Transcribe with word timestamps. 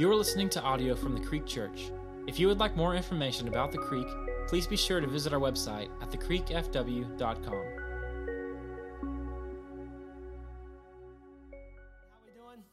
You 0.00 0.10
are 0.10 0.16
listening 0.16 0.48
to 0.50 0.62
audio 0.62 0.94
from 0.94 1.12
the 1.14 1.20
Creek 1.20 1.44
Church. 1.44 1.90
If 2.26 2.40
you 2.40 2.48
would 2.48 2.58
like 2.58 2.74
more 2.74 2.94
information 2.94 3.48
about 3.48 3.70
the 3.70 3.76
Creek, 3.76 4.06
please 4.48 4.66
be 4.66 4.74
sure 4.74 4.98
to 4.98 5.06
visit 5.06 5.34
our 5.34 5.38
website 5.38 5.90
at 6.00 6.10
thecreekfw.com. 6.10 7.18
How 7.18 7.60
we 12.24 12.32
doing? 12.32 12.64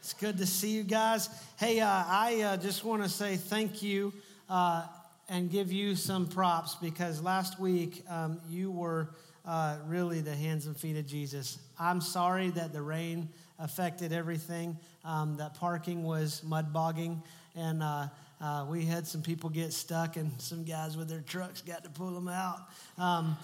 It's 0.00 0.12
good 0.12 0.36
to 0.36 0.44
see 0.44 0.72
you 0.72 0.82
guys. 0.82 1.30
Hey, 1.58 1.80
uh, 1.80 1.88
I 1.88 2.42
uh, 2.42 2.56
just 2.58 2.84
want 2.84 3.02
to 3.02 3.08
say 3.08 3.36
thank 3.36 3.82
you 3.82 4.12
uh, 4.50 4.84
and 5.30 5.50
give 5.50 5.72
you 5.72 5.96
some 5.96 6.26
props 6.26 6.74
because 6.74 7.22
last 7.22 7.58
week 7.58 8.04
um, 8.10 8.42
you 8.50 8.70
were 8.70 9.08
uh, 9.46 9.78
really 9.86 10.20
the 10.20 10.36
hands 10.36 10.66
and 10.66 10.76
feet 10.76 10.98
of 10.98 11.06
Jesus. 11.06 11.58
I'm 11.80 12.02
sorry 12.02 12.50
that 12.50 12.74
the 12.74 12.82
rain 12.82 13.30
affected 13.58 14.12
everything. 14.12 14.76
Um, 15.04 15.36
that 15.36 15.54
parking 15.54 16.02
was 16.02 16.42
mud 16.44 16.72
bogging, 16.72 17.22
and 17.54 17.82
uh, 17.82 18.08
uh, 18.40 18.66
we 18.68 18.84
had 18.84 19.06
some 19.06 19.22
people 19.22 19.50
get 19.50 19.72
stuck, 19.72 20.16
and 20.16 20.30
some 20.40 20.64
guys 20.64 20.96
with 20.96 21.08
their 21.08 21.20
trucks 21.20 21.62
got 21.62 21.84
to 21.84 21.90
pull 21.90 22.10
them 22.10 22.28
out. 22.28 22.58
Um, 22.98 23.36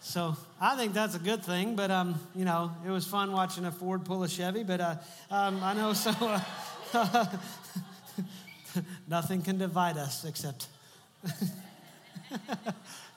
so 0.00 0.36
I 0.60 0.76
think 0.76 0.94
that's 0.94 1.14
a 1.14 1.18
good 1.18 1.44
thing, 1.44 1.74
but 1.74 1.90
um, 1.90 2.20
you 2.34 2.44
know, 2.44 2.72
it 2.86 2.90
was 2.90 3.06
fun 3.06 3.32
watching 3.32 3.64
a 3.64 3.72
Ford 3.72 4.04
pull 4.04 4.22
a 4.22 4.28
Chevy. 4.28 4.62
But 4.62 4.80
uh, 4.80 4.96
um, 5.30 5.62
I 5.62 5.74
know 5.74 5.92
so. 5.92 6.12
Uh, 6.92 7.26
nothing 9.08 9.42
can 9.42 9.58
divide 9.58 9.96
us 9.96 10.24
except. 10.24 10.68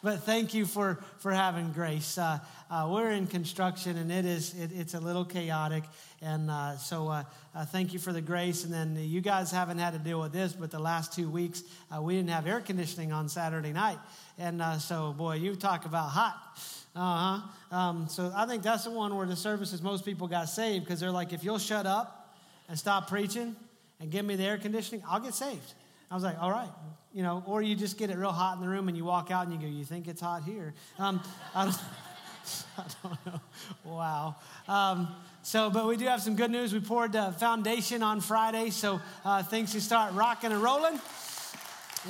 but 0.04 0.24
thank 0.24 0.54
you 0.54 0.66
for 0.66 1.00
for 1.20 1.32
having 1.32 1.72
grace. 1.72 2.18
Uh, 2.18 2.40
uh, 2.70 2.90
we're 2.92 3.12
in 3.12 3.28
construction, 3.28 3.98
and 3.98 4.12
it 4.12 4.26
is 4.26 4.54
it, 4.56 4.72
it's 4.74 4.94
a 4.94 5.00
little 5.00 5.26
chaotic, 5.26 5.84
and 6.22 6.50
uh, 6.50 6.78
so 6.78 7.08
uh, 7.08 7.24
uh, 7.56 7.66
thank 7.66 7.94
you 7.94 8.00
for 8.00 8.14
the 8.14 8.22
grace. 8.22 8.64
And 8.64 8.74
then 8.74 8.98
you 8.98 9.22
guys 9.22 9.52
haven't 9.52 9.78
had 9.78 9.94
to 9.94 10.00
deal 10.00 10.20
with 10.20 10.32
this, 10.32 10.54
but 10.54 10.72
the 10.72 10.80
last 10.80 11.14
two 11.14 11.30
weeks 11.30 11.64
uh, 11.96 12.02
we 12.02 12.16
didn't 12.16 12.30
have 12.30 12.48
air 12.48 12.62
conditioning 12.62 13.12
on 13.12 13.30
Saturday 13.30 13.74
night, 13.74 14.00
and 14.38 14.62
so 14.82 15.14
boy, 15.14 15.36
you 15.36 15.56
talk 15.56 15.86
about 15.86 16.10
hot. 16.10 16.60
Uh 16.96 17.40
huh. 17.70 17.78
Um, 17.78 18.08
so 18.10 18.34
I 18.36 18.46
think 18.46 18.64
that's 18.64 18.84
the 18.84 18.92
one 18.92 19.16
where 19.16 19.26
the 19.28 19.36
services 19.36 19.82
most 19.82 20.04
people 20.04 20.28
got 20.28 20.50
saved 20.50 20.84
because 20.84 21.00
they're 21.00 21.12
like, 21.12 21.32
if 21.32 21.44
you'll 21.44 21.58
shut 21.58 21.86
up 21.86 22.36
and 22.68 22.78
stop 22.78 23.08
preaching 23.08 23.56
and 24.00 24.12
give 24.12 24.26
me 24.26 24.36
the 24.36 24.44
air 24.44 24.58
conditioning, 24.58 25.02
I'll 25.08 25.22
get 25.22 25.34
saved. 25.34 25.74
I 26.12 26.16
was 26.16 26.24
like, 26.24 26.38
all 26.42 26.52
right, 26.52 26.70
you 27.14 27.24
know, 27.24 27.42
or 27.48 27.62
you 27.62 27.74
just 27.74 27.98
get 27.98 28.10
it 28.10 28.18
real 28.18 28.34
hot 28.34 28.58
in 28.58 28.62
the 28.62 28.68
room 28.68 28.90
and 28.90 28.98
you 28.98 29.06
walk 29.06 29.32
out 29.32 29.48
and 29.48 29.54
you 29.54 29.60
go, 29.60 29.66
you 29.66 29.86
think 29.86 30.10
it's 30.10 30.20
hot 30.20 30.44
here? 30.44 30.74
Um, 31.00 31.22
I, 31.56 31.64
don't, 31.64 31.78
I, 32.78 32.84
don't, 33.02 33.26
know. 33.26 33.42
Wow. 33.86 34.36
Um, 34.68 35.08
so, 35.42 35.70
but 35.70 35.88
we 35.88 35.96
do 35.96 36.06
have 36.06 36.22
some 36.22 36.36
good 36.36 36.52
news. 36.52 36.74
We 36.74 36.82
poured 36.82 37.14
the 37.14 37.32
foundation 37.40 38.04
on 38.04 38.20
Friday, 38.20 38.72
so 38.72 39.00
uh, 39.24 39.42
things 39.42 39.72
can 39.72 39.80
start 39.80 40.14
rocking 40.14 40.52
and 40.52 40.62
rolling. 40.62 41.00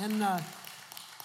And 0.00 0.22
uh, 0.22 0.40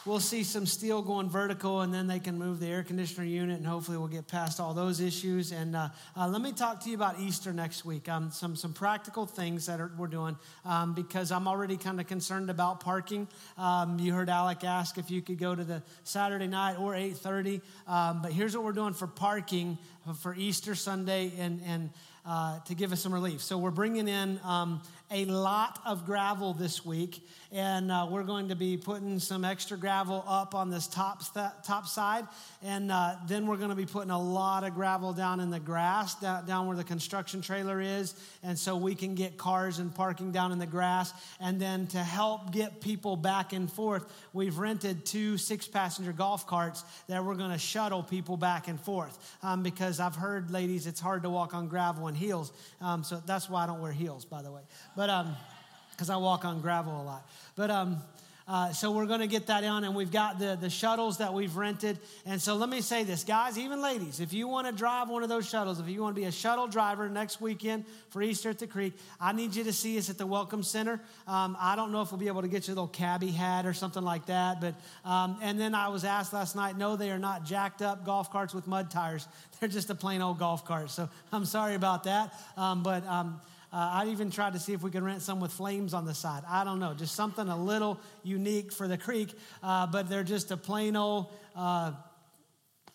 we'll 0.08 0.20
see 0.22 0.44
some 0.44 0.66
steel 0.66 1.02
going 1.02 1.30
vertical, 1.30 1.82
and 1.82 1.94
then 1.94 2.08
they 2.08 2.20
can 2.20 2.40
move 2.40 2.62
the 2.62 2.68
air 2.68 2.82
conditioner 2.82 3.26
unit, 3.26 3.58
and 3.58 3.68
hopefully 3.68 3.98
we'll 3.98 4.08
get 4.08 4.26
past 4.28 4.60
all 4.60 4.74
those 4.74 5.02
issues. 5.02 5.52
And 5.52 5.76
uh, 5.76 5.90
uh, 6.16 6.28
let 6.30 6.42
me 6.42 6.54
talk 6.54 6.80
to 6.84 6.90
you 6.90 6.96
about 6.96 7.20
Easter 7.20 7.52
next 7.52 7.84
week. 7.84 8.08
Um, 8.08 8.32
some 8.32 8.56
some 8.56 8.72
practical 8.72 9.26
things 9.26 9.66
that 9.66 9.82
are, 9.82 9.92
we're 9.98 10.08
doing 10.08 10.38
um, 10.64 10.94
because 10.94 11.32
I'm 11.32 11.48
already 11.48 11.76
kind 11.76 12.00
of 12.00 12.08
concerned 12.08 12.50
about 12.50 12.80
parking. 12.80 13.28
Um, 13.58 14.00
you 14.00 14.14
heard 14.14 14.30
Alec 14.30 14.64
ask 14.64 14.98
if 14.98 15.12
you 15.12 15.22
could 15.22 15.40
go 15.40 15.54
to 15.54 15.64
the 15.64 15.84
Saturday 16.06 16.48
night 16.48 16.80
or 16.80 16.94
8:30, 16.94 17.62
um, 17.88 18.22
but 18.22 18.32
here's 18.32 18.56
what 18.56 18.64
we're 18.64 18.72
doing 18.72 18.94
for 18.94 19.08
parking 19.08 19.78
for 20.22 20.34
Easter 20.36 20.74
Sunday 20.74 21.34
and 21.38 21.62
and. 21.66 21.90
Uh, 22.30 22.60
to 22.66 22.76
give 22.76 22.92
us 22.92 23.00
some 23.02 23.14
relief. 23.14 23.42
So, 23.42 23.58
we're 23.58 23.72
bringing 23.72 24.10
in 24.10 24.38
um, 24.44 24.82
a 25.10 25.24
lot 25.26 25.80
of 25.86 26.06
gravel 26.06 26.54
this 26.54 26.86
week, 26.86 27.26
and 27.52 27.90
uh, 27.90 28.06
we're 28.10 28.24
going 28.24 28.50
to 28.50 28.56
be 28.56 28.76
putting 28.76 29.20
some 29.20 29.46
extra 29.46 29.78
gravel 29.78 30.22
up 30.28 30.54
on 30.54 30.70
this 30.70 30.86
top, 30.86 31.22
th- 31.34 31.46
top 31.64 31.88
side. 31.88 32.28
And 32.62 32.92
uh, 32.92 33.16
then 33.26 33.48
we're 33.48 33.56
going 33.56 33.70
to 33.70 33.76
be 33.76 33.86
putting 33.86 34.12
a 34.12 34.22
lot 34.22 34.66
of 34.66 34.76
gravel 34.76 35.14
down 35.14 35.40
in 35.40 35.50
the 35.50 35.60
grass, 35.60 36.16
down, 36.16 36.46
down 36.46 36.68
where 36.68 36.76
the 36.76 36.84
construction 36.84 37.42
trailer 37.42 37.80
is. 37.80 38.16
And 38.44 38.60
so 38.60 38.76
we 38.76 38.96
can 38.96 39.16
get 39.16 39.38
cars 39.38 39.80
and 39.80 39.96
parking 39.96 40.34
down 40.34 40.52
in 40.52 40.60
the 40.60 40.66
grass. 40.66 41.14
And 41.40 41.58
then 41.58 41.88
to 41.88 42.00
help 42.00 42.52
get 42.52 42.82
people 42.82 43.16
back 43.16 43.54
and 43.54 43.72
forth, 43.72 44.06
we've 44.34 44.58
rented 44.58 45.06
two 45.06 45.38
six 45.38 45.68
passenger 45.68 46.12
golf 46.12 46.48
carts 46.48 46.84
that 47.08 47.24
we're 47.24 47.36
going 47.36 47.52
to 47.52 47.58
shuttle 47.58 48.04
people 48.04 48.36
back 48.36 48.68
and 48.68 48.80
forth. 48.82 49.38
Um, 49.42 49.64
because 49.64 50.02
I've 50.02 50.16
heard, 50.16 50.52
ladies, 50.52 50.86
it's 50.86 51.00
hard 51.00 51.24
to 51.24 51.30
walk 51.30 51.54
on 51.54 51.70
gravel 51.70 52.10
in 52.10 52.16
heels. 52.16 52.52
Um, 52.82 53.06
so 53.06 53.22
that's 53.26 53.50
why 53.50 53.64
I 53.64 53.68
don't 53.68 53.82
wear 53.82 53.94
heels, 53.94 54.26
by 54.26 54.42
the 54.42 54.52
way. 54.52 54.64
But, 54.98 55.12
um, 55.12 55.36
because 55.92 56.10
I 56.10 56.18
walk 56.18 56.44
on 56.44 56.60
gravel 56.60 57.00
a 57.00 57.04
lot. 57.04 57.30
But, 57.56 57.70
um, 57.70 58.02
uh, 58.48 58.72
so 58.72 58.92
we're 58.92 59.06
going 59.06 59.20
to 59.20 59.28
get 59.28 59.46
that 59.48 59.64
on, 59.64 59.84
and 59.84 59.94
we've 59.94 60.12
got 60.12 60.40
the, 60.40 60.58
the 60.60 60.72
shuttles 60.72 61.20
that 61.20 61.34
we've 61.34 61.56
rented. 61.56 62.00
And 62.26 62.42
so 62.42 62.56
let 62.56 62.68
me 62.68 62.82
say 62.82 63.04
this, 63.04 63.24
guys, 63.24 63.60
even 63.60 63.80
ladies, 63.80 64.22
if 64.22 64.34
you 64.34 64.48
want 64.48 64.66
to 64.66 64.74
drive 64.74 65.10
one 65.10 65.22
of 65.22 65.30
those 65.30 65.48
shuttles, 65.48 65.80
if 65.80 65.88
you 65.88 66.02
want 66.02 66.16
to 66.16 66.22
be 66.22 66.26
a 66.26 66.32
shuttle 66.32 66.66
driver 66.66 67.10
next 67.10 67.40
weekend 67.42 67.86
for 68.10 68.24
Easter 68.24 68.50
at 68.50 68.58
the 68.58 68.66
Creek, 68.66 68.94
I 69.22 69.34
need 69.34 69.54
you 69.54 69.66
to 69.66 69.74
see 69.74 70.00
us 70.00 70.10
at 70.10 70.18
the 70.18 70.26
Welcome 70.26 70.64
Center. 70.64 71.00
Um, 71.28 71.56
I 71.60 71.76
don't 71.76 71.92
know 71.92 72.02
if 72.02 72.12
we'll 72.12 72.20
be 72.20 72.28
able 72.28 72.42
to 72.42 72.48
get 72.48 72.68
you 72.68 72.74
a 72.74 72.76
little 72.76 72.88
cabbie 72.88 73.30
hat 73.30 73.68
or 73.68 73.74
something 73.74 74.04
like 74.04 74.26
that, 74.28 74.62
but 74.62 74.74
um, 75.08 75.38
and 75.44 75.60
then 75.60 75.76
I 75.76 75.90
was 75.90 76.06
asked 76.06 76.34
last 76.34 76.56
night, 76.56 76.76
no, 76.76 76.96
they 76.96 77.12
are 77.12 77.20
not 77.20 77.46
jacked 77.46 77.84
up 77.84 78.04
golf 78.04 78.32
carts 78.32 78.56
with 78.56 78.66
mud 78.66 78.90
tires. 78.90 79.28
They're 79.60 79.70
just 79.70 79.92
a 79.92 79.96
plain 79.96 80.24
old 80.24 80.40
golf 80.40 80.66
cart. 80.66 80.90
So 80.90 81.08
I'm 81.32 81.46
sorry 81.46 81.76
about 81.76 82.06
that, 82.06 82.34
um, 82.56 82.82
but. 82.82 83.06
Uh, 83.78 83.92
I 83.94 84.08
even 84.08 84.32
tried 84.32 84.54
to 84.54 84.60
see 84.60 84.74
if 84.74 84.82
we 84.82 84.90
could 84.90 85.04
rent 85.04 85.22
some 85.22 85.40
with 85.40 85.52
flames 85.52 85.94
on 85.94 86.04
the 86.04 86.16
side. 86.16 86.42
I 86.50 86.64
don't 86.64 86.80
know, 86.80 86.96
just 86.96 87.14
something 87.14 87.48
a 87.48 87.56
little 87.56 88.00
unique 88.24 88.72
for 88.72 88.88
the 88.88 88.98
creek, 88.98 89.32
uh, 89.62 89.86
but 89.86 90.10
they're 90.10 90.24
just 90.24 90.50
a 90.50 90.58
plain 90.58 90.96
old 90.96 91.32
uh, 91.56 91.92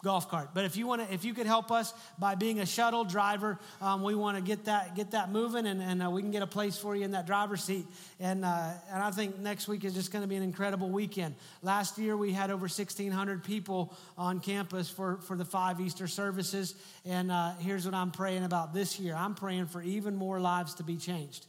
golf 0.02 0.28
cart. 0.28 0.50
But 0.52 0.64
if 0.64 0.76
you 0.76 0.86
want 0.86 1.06
to, 1.06 1.14
if 1.14 1.24
you 1.24 1.32
could 1.32 1.46
help 1.46 1.70
us 1.70 1.94
by 2.18 2.34
being 2.34 2.60
a 2.60 2.66
shuttle 2.66 3.04
driver, 3.04 3.58
um, 3.80 4.02
we 4.02 4.14
want 4.14 4.36
to 4.36 4.42
get 4.42 4.64
that 4.64 4.96
get 4.96 5.12
that 5.12 5.30
moving, 5.30 5.66
and, 5.66 5.80
and 5.80 6.02
uh, 6.02 6.10
we 6.10 6.22
can 6.22 6.30
get 6.30 6.42
a 6.42 6.46
place 6.46 6.76
for 6.76 6.96
you 6.96 7.04
in 7.04 7.12
that 7.12 7.26
driver's 7.26 7.62
seat. 7.62 7.86
And 8.18 8.44
uh, 8.44 8.70
and 8.90 9.02
I 9.02 9.10
think 9.10 9.38
next 9.38 9.68
week 9.68 9.84
is 9.84 9.94
just 9.94 10.12
going 10.12 10.22
to 10.22 10.28
be 10.28 10.36
an 10.36 10.42
incredible 10.42 10.90
weekend. 10.90 11.36
Last 11.62 11.98
year 11.98 12.16
we 12.16 12.32
had 12.32 12.50
over 12.50 12.62
1,600 12.62 13.44
people 13.44 13.96
on 14.18 14.40
campus 14.40 14.90
for 14.90 15.18
for 15.18 15.36
the 15.36 15.44
five 15.44 15.80
Easter 15.80 16.08
services. 16.08 16.74
And 17.04 17.30
uh, 17.30 17.52
here's 17.60 17.84
what 17.84 17.94
I'm 17.94 18.10
praying 18.10 18.44
about 18.44 18.74
this 18.74 18.98
year. 18.98 19.14
I'm 19.14 19.34
praying 19.34 19.66
for 19.66 19.82
even 19.82 20.16
more 20.16 20.40
lives 20.40 20.74
to 20.74 20.82
be 20.82 20.96
changed. 20.96 21.46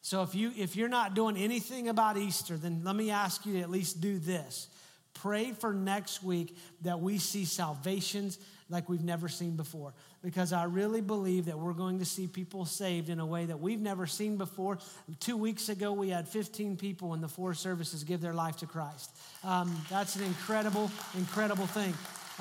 So 0.00 0.22
if 0.22 0.34
you 0.34 0.50
if 0.56 0.74
you're 0.74 0.88
not 0.88 1.14
doing 1.14 1.36
anything 1.36 1.88
about 1.88 2.16
Easter, 2.16 2.56
then 2.56 2.82
let 2.82 2.96
me 2.96 3.10
ask 3.10 3.46
you 3.46 3.54
to 3.54 3.60
at 3.60 3.70
least 3.70 4.00
do 4.00 4.18
this 4.18 4.66
Pray 5.14 5.52
for 5.52 5.72
next 5.72 6.22
week 6.22 6.56
that 6.82 7.00
we 7.00 7.18
see 7.18 7.44
salvations 7.44 8.38
like 8.68 8.88
we've 8.88 9.04
never 9.04 9.28
seen 9.28 9.56
before. 9.56 9.92
Because 10.22 10.52
I 10.52 10.64
really 10.64 11.00
believe 11.00 11.46
that 11.46 11.58
we're 11.58 11.74
going 11.74 11.98
to 11.98 12.04
see 12.04 12.26
people 12.26 12.64
saved 12.64 13.08
in 13.08 13.20
a 13.20 13.26
way 13.26 13.44
that 13.44 13.60
we've 13.60 13.80
never 13.80 14.06
seen 14.06 14.36
before. 14.36 14.78
Two 15.20 15.36
weeks 15.36 15.68
ago, 15.68 15.92
we 15.92 16.08
had 16.08 16.26
15 16.26 16.76
people 16.76 17.14
in 17.14 17.20
the 17.20 17.28
four 17.28 17.54
services 17.54 18.02
give 18.04 18.20
their 18.20 18.32
life 18.32 18.56
to 18.58 18.66
Christ. 18.66 19.14
Um, 19.44 19.76
that's 19.90 20.16
an 20.16 20.24
incredible, 20.24 20.90
incredible 21.16 21.66
thing. 21.66 21.92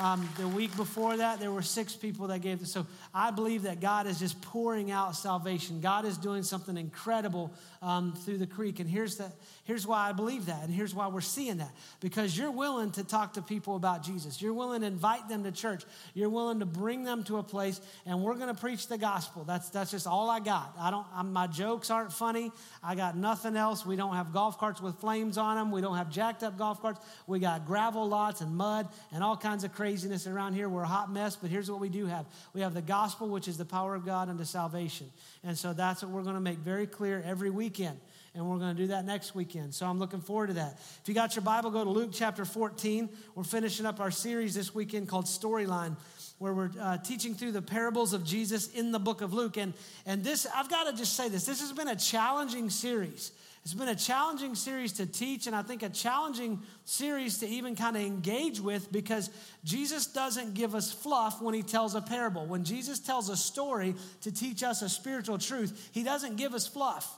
Um, 0.02 0.28
the 0.40 0.48
week 0.48 0.76
before 0.76 1.18
that, 1.18 1.40
there 1.40 1.52
were 1.52 1.62
six 1.62 1.96
people 1.96 2.28
that 2.28 2.40
gave. 2.40 2.66
So 2.68 2.88
I 3.14 3.30
believe 3.30 3.64
that 3.64 3.80
God 3.80 4.08
is 4.08 4.18
just 4.18 4.42
pouring 4.42 4.90
out 4.90 5.16
salvation. 5.16 5.80
God 5.80 6.06
is 6.06 6.18
doing 6.18 6.42
something 6.42 6.76
incredible 6.76 7.54
um, 7.84 8.14
through 8.14 8.40
the 8.40 8.48
creek. 8.48 8.80
And 8.80 8.90
here's 8.90 9.18
the, 9.18 9.32
Here's 9.72 9.86
why 9.86 10.10
I 10.10 10.12
believe 10.12 10.48
that, 10.48 10.64
and 10.64 10.74
here's 10.74 10.94
why 10.94 11.08
we're 11.08 11.22
seeing 11.22 11.58
that. 11.58 11.72
Because 12.00 12.38
you're 12.38 12.52
willing 12.52 12.92
to 12.92 13.04
talk 13.04 13.36
to 13.36 13.44
people 13.44 13.76
about 13.76 14.04
Jesus. 14.04 14.42
You're 14.42 14.54
willing 14.56 14.82
to 14.82 14.88
invite 14.88 15.30
them 15.30 15.44
to 15.44 15.52
church. 15.54 15.84
You're 16.16 16.30
willing 16.30 16.60
to 16.60 16.66
bring 16.66 17.04
them 17.04 17.24
to 17.26 17.38
a 17.38 17.44
place, 17.44 17.80
and 18.08 18.24
we're 18.24 18.34
going 18.34 18.54
to 18.54 18.60
preach 18.60 18.88
the 18.88 18.98
gospel. 18.98 19.44
That's, 19.44 19.70
that's 19.70 19.92
just 19.92 20.08
all 20.08 20.30
I 20.30 20.40
got. 20.40 20.76
I 20.80 20.90
don't, 20.90 21.06
I'm, 21.16 21.32
my 21.32 21.46
jokes 21.46 21.92
aren't 21.92 22.12
funny. 22.12 22.52
I 22.84 22.96
got 22.96 23.16
nothing 23.16 23.56
else. 23.56 23.86
We 23.86 23.96
don't 23.96 24.16
have 24.16 24.34
golf 24.34 24.58
carts 24.58 24.82
with 24.82 24.96
flames 24.96 25.38
on 25.38 25.58
them. 25.58 25.72
We 25.72 25.80
don't 25.80 25.96
have 25.96 26.10
jacked 26.10 26.42
up 26.42 26.58
golf 26.58 26.82
carts. 26.82 27.00
We 27.26 27.40
got 27.40 27.66
gravel 27.68 28.10
lots 28.10 28.42
and 28.42 28.56
mud 28.56 28.90
and 29.14 29.24
all 29.24 29.38
kinds 29.38 29.64
of 29.64 29.74
craziness 29.92 30.26
around 30.26 30.54
here. 30.54 30.70
We're 30.70 30.84
a 30.84 30.88
hot 30.88 31.12
mess, 31.12 31.36
but 31.36 31.50
here's 31.50 31.70
what 31.70 31.82
we 31.82 31.90
do 31.90 32.06
have 32.06 32.26
we 32.54 32.62
have 32.62 32.74
the 32.74 32.82
gospel, 32.82 33.28
which 33.28 33.50
is 33.50 33.58
the 33.58 33.66
power 33.66 33.94
of 33.94 34.06
God 34.06 34.30
unto 34.30 34.46
salvation. 34.46 35.12
And 35.44 35.58
so 35.58 35.74
that's 35.74 36.02
what 36.02 36.12
we're 36.12 36.24
going 36.24 36.36
to 36.36 36.42
make 36.42 36.60
very 36.60 36.88
clear 36.88 37.22
every 37.26 37.50
weekend 37.50 38.00
and 38.34 38.50
we're 38.50 38.58
going 38.58 38.74
to 38.74 38.82
do 38.82 38.88
that 38.88 39.06
next 39.06 39.36
weekend. 39.36 39.74
So 39.74 39.86
I'm 39.86 40.00
looking 40.00 40.22
forward 40.22 40.48
to 40.48 40.54
that. 40.54 40.80
If 41.02 41.02
you 41.08 41.14
got 41.14 41.36
your 41.36 41.44
Bible, 41.44 41.70
go 41.70 41.84
to 41.84 41.90
Luke 41.90 42.12
chapter 42.14 42.46
14. 42.46 43.10
We're 43.36 43.44
finishing 43.44 43.86
up 43.86 44.00
our 44.00 44.12
series 44.12 44.56
this 44.56 44.74
weekend 44.74 45.10
called 45.10 45.26
Storyline, 45.26 45.98
where 46.40 46.54
we're 46.54 46.72
uh, 46.80 46.98
teaching 47.00 47.36
through 47.36 47.52
the 47.52 47.62
parables 47.62 48.14
of 48.14 48.24
Jesus 48.24 48.70
in 48.70 48.94
the 48.94 49.00
book 49.00 49.20
of 49.20 49.34
Luke. 49.34 49.58
And, 49.58 49.74
and 50.06 50.24
this, 50.24 50.48
I've 50.56 50.70
got 50.70 50.86
to 50.86 50.94
just 50.96 51.18
say 51.18 51.28
this 51.28 51.46
this 51.46 51.60
has 51.60 51.74
been 51.74 51.90
a 51.90 51.96
challenging 51.96 52.70
series. 52.70 53.34
It's 53.64 53.76
been 53.76 53.90
a 53.90 53.96
challenging 53.96 54.56
series 54.56 54.94
to 54.94 55.06
teach, 55.06 55.46
and 55.46 55.56
I 55.56 55.62
think 55.62 55.84
a 55.84 55.90
challenging 55.90 56.64
series 56.84 57.38
to 57.40 57.48
even 57.48 57.76
kind 57.76 57.96
of 57.96 58.02
engage 58.02 58.60
with 58.60 58.92
because 58.92 59.30
Jesus 59.64 60.08
doesn't 60.08 60.56
give 60.56 60.74
us 60.74 60.92
fluff 60.92 61.42
when 61.42 61.54
he 61.54 61.62
tells 61.62 61.94
a 61.94 62.02
parable. 62.02 62.48
When 62.48 62.64
Jesus 62.64 63.00
tells 63.00 63.30
a 63.30 63.38
story 63.38 63.94
to 64.22 64.32
teach 64.32 64.64
us 64.64 64.82
a 64.82 64.90
spiritual 64.90 65.38
truth, 65.38 65.90
he 65.92 66.02
doesn't 66.02 66.38
give 66.38 66.56
us 66.56 66.66
fluff. 66.66 67.18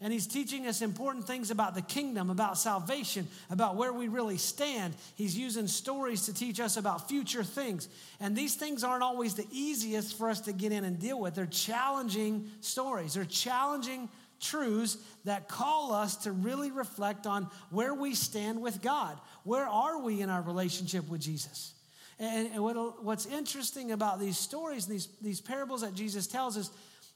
And 0.00 0.12
he's 0.12 0.26
teaching 0.26 0.66
us 0.66 0.82
important 0.82 1.26
things 1.26 1.50
about 1.50 1.74
the 1.74 1.82
kingdom, 1.82 2.28
about 2.28 2.58
salvation, 2.58 3.28
about 3.48 3.76
where 3.76 3.92
we 3.92 4.08
really 4.08 4.36
stand. 4.36 4.94
He's 5.14 5.38
using 5.38 5.68
stories 5.68 6.26
to 6.26 6.34
teach 6.34 6.58
us 6.58 6.76
about 6.76 7.08
future 7.08 7.44
things. 7.44 7.88
And 8.20 8.36
these 8.36 8.56
things 8.56 8.82
aren't 8.82 9.02
always 9.02 9.34
the 9.34 9.46
easiest 9.52 10.18
for 10.18 10.28
us 10.28 10.40
to 10.42 10.52
get 10.52 10.72
in 10.72 10.84
and 10.84 10.98
deal 10.98 11.20
with. 11.20 11.36
They're 11.36 11.46
challenging 11.46 12.50
stories, 12.60 13.14
they're 13.14 13.24
challenging 13.24 14.08
truths 14.44 14.98
that 15.24 15.48
call 15.48 15.92
us 15.92 16.16
to 16.18 16.32
really 16.32 16.70
reflect 16.70 17.26
on 17.26 17.48
where 17.70 17.94
we 17.94 18.14
stand 18.14 18.60
with 18.60 18.82
God. 18.82 19.18
Where 19.42 19.66
are 19.66 20.00
we 20.00 20.20
in 20.20 20.30
our 20.30 20.42
relationship 20.42 21.08
with 21.08 21.20
Jesus? 21.20 21.72
And, 22.18 22.50
what's 22.60 23.26
interesting 23.26 23.90
about 23.90 24.20
these 24.20 24.38
stories, 24.38 24.86
these, 24.86 25.08
these 25.20 25.40
parables 25.40 25.80
that 25.80 25.94
Jesus 25.94 26.26
tells 26.26 26.56
us, 26.56 26.70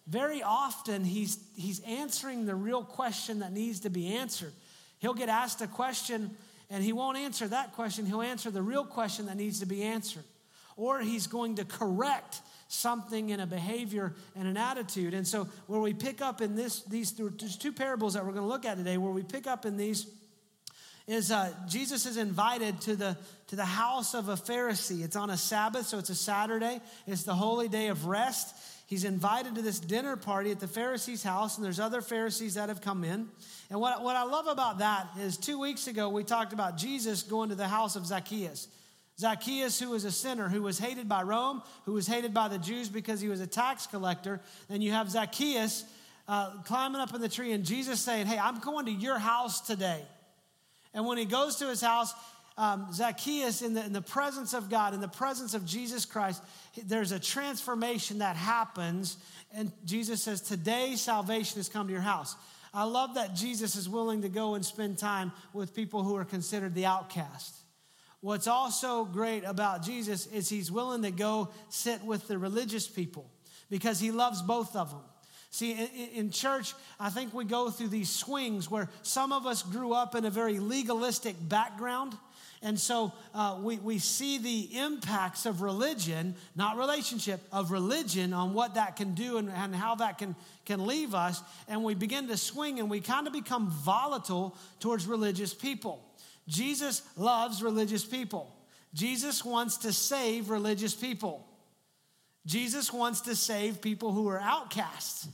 very 0.08 0.42
often 0.42 1.04
he's, 1.04 1.38
he's 1.54 1.80
answering 1.80 2.46
the 2.46 2.54
real 2.54 2.82
question 2.82 3.40
that 3.40 3.52
needs 3.52 3.80
to 3.80 3.90
be 3.90 4.14
answered. 4.14 4.52
He'll 5.00 5.14
get 5.14 5.28
asked 5.28 5.60
a 5.60 5.66
question 5.66 6.30
and 6.70 6.82
he 6.82 6.92
won't 6.92 7.16
answer 7.16 7.46
that 7.48 7.72
question. 7.72 8.06
He'll 8.06 8.22
answer 8.22 8.50
the 8.50 8.62
real 8.62 8.84
question 8.84 9.26
that 9.26 9.36
needs 9.36 9.60
to 9.60 9.66
be 9.66 9.82
answered. 9.82 10.24
Or 10.76 11.00
he's 11.00 11.26
going 11.26 11.56
to 11.56 11.64
correct 11.64 12.40
something 12.68 13.30
in 13.30 13.40
a 13.40 13.46
behavior 13.46 14.14
and 14.36 14.46
an 14.46 14.56
attitude. 14.56 15.14
And 15.14 15.26
so, 15.26 15.48
where 15.66 15.80
we 15.80 15.94
pick 15.94 16.22
up 16.22 16.40
in 16.40 16.54
this, 16.54 16.82
these 16.82 17.12
there's 17.12 17.56
two 17.56 17.72
parables 17.72 18.14
that 18.14 18.24
we're 18.24 18.32
going 18.32 18.44
to 18.44 18.48
look 18.48 18.64
at 18.64 18.76
today, 18.76 18.98
where 18.98 19.12
we 19.12 19.22
pick 19.22 19.46
up 19.46 19.66
in 19.66 19.76
these 19.76 20.06
is 21.08 21.32
uh, 21.32 21.50
Jesus 21.66 22.04
is 22.04 22.18
invited 22.18 22.82
to 22.82 22.94
the, 22.94 23.16
to 23.46 23.56
the 23.56 23.64
house 23.64 24.14
of 24.14 24.28
a 24.28 24.34
Pharisee. 24.34 25.02
It's 25.02 25.16
on 25.16 25.30
a 25.30 25.38
Sabbath, 25.38 25.86
so 25.86 25.98
it's 25.98 26.10
a 26.10 26.14
Saturday. 26.14 26.80
It's 27.06 27.22
the 27.22 27.34
holy 27.34 27.68
day 27.68 27.88
of 27.88 28.06
rest. 28.06 28.54
He's 28.86 29.04
invited 29.04 29.54
to 29.54 29.62
this 29.62 29.80
dinner 29.80 30.16
party 30.16 30.50
at 30.50 30.60
the 30.60 30.66
Pharisee's 30.66 31.22
house, 31.22 31.56
and 31.56 31.64
there's 31.64 31.80
other 31.80 32.02
Pharisees 32.02 32.54
that 32.54 32.68
have 32.68 32.82
come 32.82 33.04
in. 33.04 33.28
And 33.70 33.80
what, 33.80 34.02
what 34.02 34.16
I 34.16 34.24
love 34.24 34.46
about 34.48 34.78
that 34.78 35.08
is 35.18 35.38
two 35.38 35.58
weeks 35.58 35.86
ago, 35.88 36.10
we 36.10 36.24
talked 36.24 36.52
about 36.52 36.76
Jesus 36.76 37.22
going 37.22 37.48
to 37.48 37.54
the 37.54 37.68
house 37.68 37.96
of 37.96 38.04
Zacchaeus. 38.06 38.68
Zacchaeus, 39.20 39.80
who 39.80 39.90
was 39.90 40.04
a 40.04 40.12
sinner, 40.12 40.48
who 40.48 40.62
was 40.62 40.78
hated 40.78 41.08
by 41.08 41.22
Rome, 41.22 41.62
who 41.84 41.92
was 41.92 42.06
hated 42.06 42.32
by 42.32 42.48
the 42.48 42.58
Jews 42.58 42.88
because 42.88 43.20
he 43.20 43.28
was 43.28 43.40
a 43.40 43.46
tax 43.46 43.86
collector. 43.86 44.40
Then 44.68 44.80
you 44.80 44.92
have 44.92 45.10
Zacchaeus 45.10 45.84
uh, 46.28 46.50
climbing 46.64 47.00
up 47.00 47.14
in 47.14 47.20
the 47.20 47.28
tree, 47.28 47.52
and 47.52 47.64
Jesus 47.64 48.00
saying, 48.00 48.26
Hey, 48.26 48.38
I'm 48.38 48.60
going 48.60 48.86
to 48.86 48.92
your 48.92 49.18
house 49.18 49.60
today. 49.60 50.02
And 50.94 51.06
when 51.06 51.18
he 51.18 51.24
goes 51.24 51.56
to 51.56 51.68
his 51.68 51.80
house, 51.80 52.14
um, 52.56 52.88
Zacchaeus, 52.92 53.62
in 53.62 53.74
the, 53.74 53.84
in 53.84 53.92
the 53.92 54.02
presence 54.02 54.52
of 54.52 54.68
God, 54.68 54.94
in 54.94 55.00
the 55.00 55.08
presence 55.08 55.54
of 55.54 55.64
Jesus 55.64 56.04
Christ, 56.04 56.42
there's 56.84 57.12
a 57.12 57.18
transformation 57.18 58.18
that 58.18 58.36
happens. 58.36 59.16
And 59.54 59.72
Jesus 59.84 60.22
says, 60.22 60.40
Today 60.40 60.94
salvation 60.96 61.58
has 61.58 61.68
come 61.68 61.86
to 61.86 61.92
your 61.92 62.02
house. 62.02 62.36
I 62.74 62.84
love 62.84 63.14
that 63.14 63.34
Jesus 63.34 63.74
is 63.74 63.88
willing 63.88 64.22
to 64.22 64.28
go 64.28 64.54
and 64.54 64.64
spend 64.64 64.98
time 64.98 65.32
with 65.52 65.74
people 65.74 66.02
who 66.02 66.16
are 66.16 66.24
considered 66.24 66.74
the 66.74 66.86
outcast. 66.86 67.57
What's 68.20 68.46
also 68.46 69.04
great 69.04 69.44
about 69.44 69.82
Jesus 69.82 70.26
is 70.26 70.48
he's 70.48 70.72
willing 70.72 71.02
to 71.02 71.10
go 71.10 71.50
sit 71.68 72.02
with 72.04 72.26
the 72.26 72.38
religious 72.38 72.88
people 72.88 73.30
because 73.70 74.00
he 74.00 74.10
loves 74.10 74.42
both 74.42 74.74
of 74.74 74.90
them. 74.90 75.02
See, 75.50 75.72
in 76.14 76.30
church, 76.30 76.74
I 77.00 77.10
think 77.10 77.32
we 77.32 77.44
go 77.44 77.70
through 77.70 77.88
these 77.88 78.10
swings 78.10 78.70
where 78.70 78.90
some 79.02 79.32
of 79.32 79.46
us 79.46 79.62
grew 79.62 79.92
up 79.92 80.14
in 80.14 80.24
a 80.24 80.30
very 80.30 80.58
legalistic 80.58 81.36
background 81.48 82.16
and 82.62 82.78
so 82.78 83.12
uh, 83.34 83.58
we, 83.62 83.76
we 83.78 83.98
see 83.98 84.38
the 84.38 84.78
impacts 84.78 85.46
of 85.46 85.62
religion, 85.62 86.34
not 86.56 86.76
relationship, 86.76 87.40
of 87.52 87.70
religion 87.70 88.32
on 88.32 88.52
what 88.52 88.74
that 88.74 88.96
can 88.96 89.14
do 89.14 89.38
and, 89.38 89.48
and 89.48 89.74
how 89.74 89.94
that 89.96 90.18
can, 90.18 90.34
can 90.64 90.84
leave 90.86 91.14
us. 91.14 91.40
And 91.68 91.84
we 91.84 91.94
begin 91.94 92.26
to 92.28 92.36
swing 92.36 92.80
and 92.80 92.90
we 92.90 93.00
kind 93.00 93.26
of 93.26 93.32
become 93.32 93.70
volatile 93.70 94.56
towards 94.80 95.06
religious 95.06 95.54
people. 95.54 96.04
Jesus 96.48 97.02
loves 97.16 97.62
religious 97.62 98.04
people. 98.04 98.52
Jesus 98.94 99.44
wants 99.44 99.76
to 99.78 99.92
save 99.92 100.50
religious 100.50 100.94
people. 100.94 101.46
Jesus 102.46 102.92
wants 102.92 103.20
to 103.22 103.36
save 103.36 103.82
people 103.82 104.12
who 104.12 104.28
are 104.28 104.40
outcasts. 104.40 105.28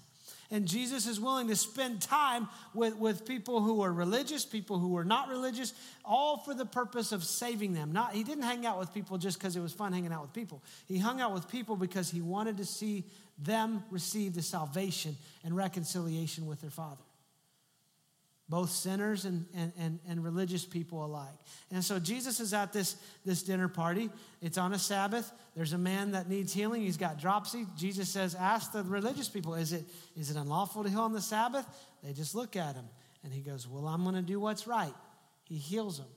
And 0.51 0.67
Jesus 0.67 1.07
is 1.07 1.19
willing 1.19 1.49
to 1.49 1.57
spend 1.57 2.03
time 2.03 2.49
with, 2.75 2.97
with 2.97 3.27
people 3.27 3.61
who 3.61 3.83
are 3.83 3.93
religious, 3.93 4.45
people 4.45 4.79
who 4.79 4.97
are 4.97 5.05
not 5.05 5.29
religious, 5.29 5.73
all 6.05 6.37
for 6.37 6.53
the 6.53 6.67
purpose 6.67 7.13
of 7.13 7.25
saving 7.25 7.73
them. 7.73 7.93
Not, 7.93 8.13
he 8.13 8.25
didn't 8.25 8.45
hang 8.45 8.67
out 8.67 8.79
with 8.79 8.93
people 8.93 9.17
just 9.17 9.39
because 9.39 9.57
it 9.57 9.61
was 9.61 9.73
fun 9.73 9.93
hanging 9.93 10.13
out 10.13 10.23
with 10.23 10.33
people. 10.33 10.63
He 10.87 10.99
hung 10.99 11.21
out 11.21 11.33
with 11.33 11.49
people 11.49 11.77
because 11.77 12.11
he 12.11 12.21
wanted 12.21 12.59
to 12.59 12.65
see 12.65 13.05
them 13.39 13.85
receive 13.91 14.35
the 14.35 14.43
salvation 14.43 15.17
and 15.45 15.57
reconciliation 15.57 16.47
with 16.47 16.61
their 16.61 16.71
Father 16.71 17.03
both 18.49 18.71
sinners 18.71 19.25
and, 19.25 19.47
and, 19.55 19.73
and, 19.79 19.99
and, 20.07 20.23
religious 20.23 20.67
people 20.67 21.05
alike. 21.05 21.33
And 21.71 21.83
so 21.83 21.99
Jesus 21.99 22.41
is 22.41 22.53
at 22.53 22.75
this, 22.75 22.97
this 23.25 23.43
dinner 23.43 23.69
party. 23.69 24.11
It's 24.43 24.59
on 24.59 24.75
a 24.75 24.79
Sabbath. 24.79 25.33
There's 25.57 25.73
a 25.73 25.79
man 25.79 26.11
that 26.11 26.29
needs 26.29 26.53
healing. 26.53 26.83
He's 26.83 26.99
got 26.99 27.19
dropsy. 27.19 27.67
Jesus 27.75 28.11
says, 28.11 28.35
Ask 28.35 28.73
the 28.73 28.83
religious 28.83 29.31
people, 29.31 29.55
is 29.55 29.73
it, 29.73 29.85
is 30.15 30.31
it 30.31 30.37
unlawful 30.37 30.85
to 30.85 30.91
heal 30.91 31.01
on 31.01 31.15
the 31.15 31.23
Sabbath? 31.23 31.67
They 32.03 32.13
just 32.13 32.35
look 32.35 32.55
at 32.55 32.75
him. 32.75 32.85
And 33.23 33.33
he 33.33 33.41
goes, 33.41 33.67
Well, 33.67 33.87
I'm 33.87 34.03
going 34.03 34.17
to 34.17 34.23
do 34.23 34.39
what's 34.39 34.67
right. 34.67 34.95
He 35.45 35.57
heals 35.57 35.99
them. 35.99 36.09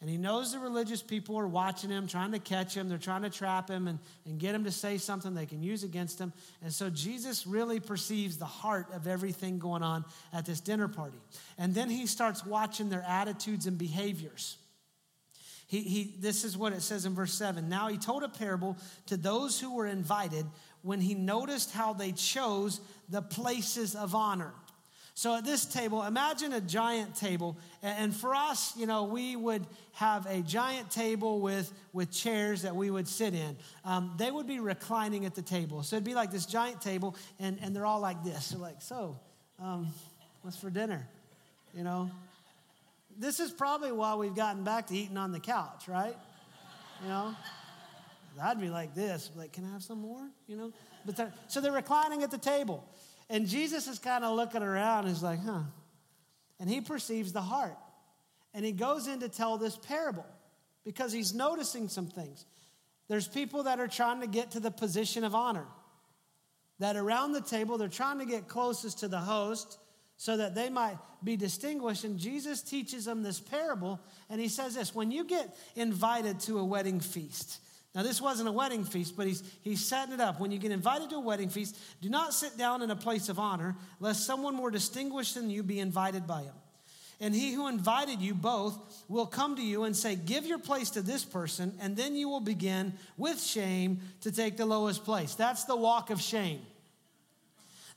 And 0.00 0.08
he 0.08 0.16
knows 0.16 0.52
the 0.52 0.58
religious 0.58 1.02
people 1.02 1.38
are 1.38 1.46
watching 1.46 1.90
him, 1.90 2.06
trying 2.06 2.32
to 2.32 2.38
catch 2.38 2.74
him. 2.74 2.88
They're 2.88 2.96
trying 2.96 3.20
to 3.22 3.30
trap 3.30 3.68
him 3.68 3.86
and, 3.86 3.98
and 4.24 4.38
get 4.38 4.54
him 4.54 4.64
to 4.64 4.70
say 4.70 4.96
something 4.96 5.34
they 5.34 5.44
can 5.44 5.62
use 5.62 5.84
against 5.84 6.18
him. 6.18 6.32
And 6.62 6.72
so 6.72 6.88
Jesus 6.88 7.46
really 7.46 7.80
perceives 7.80 8.38
the 8.38 8.46
heart 8.46 8.86
of 8.94 9.06
everything 9.06 9.58
going 9.58 9.82
on 9.82 10.06
at 10.32 10.46
this 10.46 10.60
dinner 10.60 10.88
party. 10.88 11.18
And 11.58 11.74
then 11.74 11.90
he 11.90 12.06
starts 12.06 12.46
watching 12.46 12.88
their 12.88 13.04
attitudes 13.06 13.66
and 13.66 13.76
behaviors. 13.76 14.56
He, 15.66 15.82
he, 15.82 16.14
this 16.18 16.44
is 16.44 16.56
what 16.56 16.72
it 16.72 16.80
says 16.80 17.04
in 17.04 17.14
verse 17.14 17.34
7. 17.34 17.68
Now 17.68 17.88
he 17.88 17.98
told 17.98 18.22
a 18.22 18.28
parable 18.28 18.78
to 19.06 19.18
those 19.18 19.60
who 19.60 19.74
were 19.74 19.86
invited 19.86 20.46
when 20.82 21.00
he 21.02 21.14
noticed 21.14 21.72
how 21.72 21.92
they 21.92 22.12
chose 22.12 22.80
the 23.10 23.20
places 23.20 23.94
of 23.94 24.14
honor. 24.14 24.52
So 25.20 25.36
at 25.36 25.44
this 25.44 25.66
table, 25.66 26.02
imagine 26.02 26.54
a 26.54 26.62
giant 26.62 27.14
table. 27.14 27.58
And 27.82 28.16
for 28.16 28.34
us, 28.34 28.74
you 28.74 28.86
know, 28.86 29.04
we 29.04 29.36
would 29.36 29.66
have 29.92 30.24
a 30.24 30.40
giant 30.40 30.90
table 30.90 31.42
with, 31.42 31.70
with 31.92 32.10
chairs 32.10 32.62
that 32.62 32.74
we 32.74 32.90
would 32.90 33.06
sit 33.06 33.34
in. 33.34 33.58
Um, 33.84 34.14
they 34.16 34.30
would 34.30 34.46
be 34.46 34.60
reclining 34.60 35.26
at 35.26 35.34
the 35.34 35.42
table. 35.42 35.82
So 35.82 35.96
it'd 35.96 36.06
be 36.06 36.14
like 36.14 36.30
this 36.30 36.46
giant 36.46 36.80
table, 36.80 37.16
and, 37.38 37.58
and 37.60 37.76
they're 37.76 37.84
all 37.84 38.00
like 38.00 38.24
this. 38.24 38.48
They're 38.48 38.60
like, 38.60 38.80
so, 38.80 39.20
um, 39.62 39.88
what's 40.40 40.56
for 40.56 40.70
dinner? 40.70 41.06
You 41.74 41.84
know? 41.84 42.10
This 43.18 43.40
is 43.40 43.50
probably 43.50 43.92
why 43.92 44.14
we've 44.14 44.34
gotten 44.34 44.64
back 44.64 44.86
to 44.86 44.96
eating 44.96 45.18
on 45.18 45.32
the 45.32 45.40
couch, 45.40 45.86
right? 45.86 46.16
You 47.02 47.08
know? 47.08 47.36
I'd 48.42 48.58
be 48.58 48.70
like 48.70 48.94
this, 48.94 49.30
like, 49.36 49.52
can 49.52 49.66
I 49.66 49.72
have 49.72 49.82
some 49.82 50.00
more? 50.00 50.26
You 50.46 50.56
know? 50.56 50.72
But 51.04 51.16
they're, 51.18 51.32
so 51.48 51.60
they're 51.60 51.72
reclining 51.72 52.22
at 52.22 52.30
the 52.30 52.38
table. 52.38 52.88
And 53.30 53.46
Jesus 53.46 53.86
is 53.86 54.00
kind 54.00 54.24
of 54.24 54.36
looking 54.36 54.62
around 54.62 55.06
he's 55.06 55.22
like, 55.22 55.42
huh. 55.42 55.62
And 56.58 56.68
he 56.68 56.80
perceives 56.80 57.32
the 57.32 57.40
heart. 57.40 57.78
And 58.52 58.64
he 58.64 58.72
goes 58.72 59.06
in 59.06 59.20
to 59.20 59.28
tell 59.28 59.56
this 59.56 59.76
parable 59.76 60.26
because 60.84 61.12
he's 61.12 61.32
noticing 61.32 61.88
some 61.88 62.08
things. 62.08 62.44
There's 63.08 63.28
people 63.28 63.62
that 63.62 63.78
are 63.78 63.88
trying 63.88 64.20
to 64.20 64.26
get 64.26 64.50
to 64.52 64.60
the 64.60 64.70
position 64.70 65.24
of 65.24 65.34
honor, 65.34 65.66
that 66.80 66.96
around 66.96 67.32
the 67.32 67.40
table, 67.40 67.78
they're 67.78 67.88
trying 67.88 68.18
to 68.18 68.26
get 68.26 68.48
closest 68.48 68.98
to 69.00 69.08
the 69.08 69.18
host 69.18 69.78
so 70.16 70.36
that 70.36 70.54
they 70.54 70.68
might 70.68 70.98
be 71.22 71.36
distinguished. 71.36 72.04
And 72.04 72.18
Jesus 72.18 72.62
teaches 72.62 73.04
them 73.04 73.22
this 73.22 73.38
parable, 73.38 74.00
and 74.28 74.40
he 74.40 74.48
says 74.48 74.74
this 74.74 74.94
when 74.94 75.10
you 75.10 75.24
get 75.24 75.56
invited 75.76 76.40
to 76.40 76.58
a 76.58 76.64
wedding 76.64 77.00
feast, 77.00 77.60
now, 77.94 78.04
this 78.04 78.20
wasn't 78.20 78.48
a 78.48 78.52
wedding 78.52 78.84
feast, 78.84 79.16
but 79.16 79.26
he's, 79.26 79.42
he's 79.62 79.84
setting 79.84 80.14
it 80.14 80.20
up. 80.20 80.38
When 80.38 80.52
you 80.52 80.58
get 80.58 80.70
invited 80.70 81.10
to 81.10 81.16
a 81.16 81.20
wedding 81.20 81.48
feast, 81.48 81.76
do 82.00 82.08
not 82.08 82.32
sit 82.32 82.56
down 82.56 82.82
in 82.82 82.90
a 82.90 82.96
place 82.96 83.28
of 83.28 83.40
honor, 83.40 83.74
lest 83.98 84.24
someone 84.24 84.54
more 84.54 84.70
distinguished 84.70 85.34
than 85.34 85.50
you 85.50 85.64
be 85.64 85.80
invited 85.80 86.24
by 86.24 86.42
him. 86.42 86.54
And 87.20 87.34
he 87.34 87.52
who 87.52 87.66
invited 87.66 88.20
you 88.20 88.32
both 88.32 89.04
will 89.08 89.26
come 89.26 89.56
to 89.56 89.62
you 89.62 89.84
and 89.84 89.94
say, 89.94 90.14
Give 90.14 90.46
your 90.46 90.60
place 90.60 90.90
to 90.90 91.02
this 91.02 91.24
person, 91.24 91.74
and 91.80 91.96
then 91.96 92.14
you 92.14 92.28
will 92.28 92.40
begin 92.40 92.94
with 93.18 93.42
shame 93.42 94.00
to 94.20 94.30
take 94.30 94.56
the 94.56 94.64
lowest 94.64 95.04
place. 95.04 95.34
That's 95.34 95.64
the 95.64 95.76
walk 95.76 96.10
of 96.10 96.20
shame. 96.20 96.60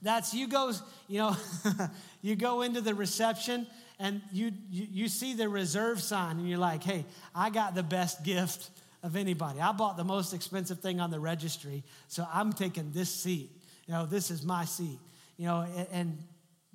That's 0.02 0.34
you 0.34 0.48
go, 0.48 0.74
you 1.08 1.20
know, 1.20 1.38
you 2.22 2.36
go 2.36 2.64
into 2.64 2.82
the 2.82 2.96
reception 2.96 3.68
and 4.00 4.22
you, 4.34 4.52
you, 4.70 4.88
you 4.92 5.08
see 5.08 5.36
the 5.36 5.48
reserve 5.48 6.02
sign, 6.02 6.40
and 6.40 6.50
you're 6.50 6.58
like, 6.58 6.84
Hey, 6.84 7.06
I 7.34 7.52
got 7.52 7.76
the 7.76 7.84
best 7.84 8.26
gift 8.26 8.72
of 9.03 9.15
anybody. 9.15 9.60
I 9.60 9.74
bought 9.74 9.98
the 9.98 10.03
most 10.03 10.33
expensive 10.33 10.79
thing 10.79 11.00
on 11.00 11.12
the 11.12 11.19
registry, 11.19 11.83
so 12.07 12.25
I'm 12.33 12.53
taking 12.53 12.91
this 12.91 13.10
seat. 13.10 13.51
You 13.86 13.93
know, 13.93 14.05
this 14.05 14.31
is 14.31 14.43
my 14.43 14.65
seat. 14.65 15.00
You 15.38 15.48
know, 15.48 15.67
and, 15.75 15.88
and 15.91 16.17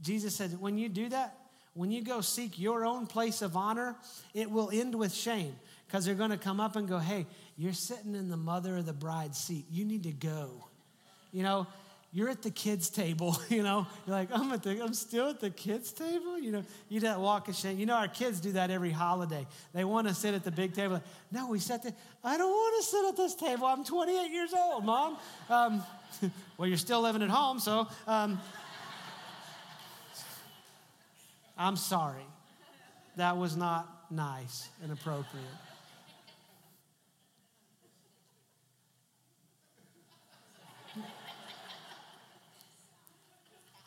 Jesus 0.00 0.37
said, 0.37 0.61
when 0.61 0.78
you 0.78 0.88
do 0.88 1.08
that, 1.08 1.35
when 1.75 1.90
you 1.90 2.02
go 2.02 2.20
seek 2.20 2.58
your 2.58 2.85
own 2.85 3.06
place 3.06 3.40
of 3.40 3.56
honor, 3.56 3.97
it 4.35 4.50
will 4.50 4.70
end 4.73 4.94
with 4.94 5.14
shame 5.14 5.54
because 5.87 6.04
they're 6.04 6.14
going 6.14 6.30
to 6.30 6.37
come 6.37 6.61
up 6.61 6.76
and 6.76 6.87
go, 6.87 6.99
hey, 6.99 7.26
you're 7.56 7.73
sitting 7.73 8.14
in 8.14 8.28
the 8.28 8.37
mother 8.37 8.76
of 8.76 8.87
the 8.87 8.92
bride 8.92 9.35
seat. 9.35 9.64
You 9.70 9.85
need 9.85 10.02
to 10.02 10.12
go. 10.12 10.64
You 11.32 11.42
know, 11.42 11.66
you're 12.12 12.31
at 12.31 12.43
the 12.43 12.50
kids' 12.50 12.88
table, 12.88 13.38
you 13.49 13.62
know. 13.62 13.87
You're 14.07 14.17
like, 14.17 14.29
I'm 14.33 14.50
at 14.53 14.62
the, 14.62 14.83
I'm 14.83 14.95
still 14.95 15.31
at 15.31 15.41
the 15.41 15.50
kids' 15.50 15.93
table, 15.93 16.38
you 16.38 16.53
know. 16.53 16.65
You 16.88 17.00
that 17.00 17.21
walk 17.21 17.49
of 17.49 17.55
shame. 17.55 17.79
You 17.79 17.87
know, 17.87 17.95
our 17.95 18.09
kids 18.09 18.41
do 18.41 18.53
that 18.53 18.71
every 18.71 18.91
holiday. 18.91 19.47
They 19.75 19.85
want 19.85 20.09
to 20.09 20.15
sit 20.15 20.35
at 20.35 20.45
the 20.45 20.50
big 20.50 20.75
table. 20.75 21.03
No, 21.31 21.49
we 21.49 21.59
sat 21.59 21.83
there. 21.83 21.93
I 22.25 22.38
don't 22.38 22.50
want 22.50 22.83
to 22.83 22.91
sit 22.91 23.05
at 23.09 23.17
this 23.17 23.35
table. 23.35 23.67
I'm 23.67 23.85
28 23.85 24.31
years 24.31 24.55
old, 24.55 24.85
mom. 24.85 25.19
Um, 25.50 25.83
well, 26.57 26.69
you're 26.69 26.79
still 26.79 27.03
living 27.03 27.23
at 27.23 27.31
home, 27.31 27.59
so. 27.59 27.87
Um, 28.07 28.41
I'm 31.59 31.77
sorry. 31.77 32.25
That 33.17 33.37
was 33.37 33.57
not 33.57 34.07
nice 34.11 34.69
and 34.83 34.93
appropriate. 34.93 35.45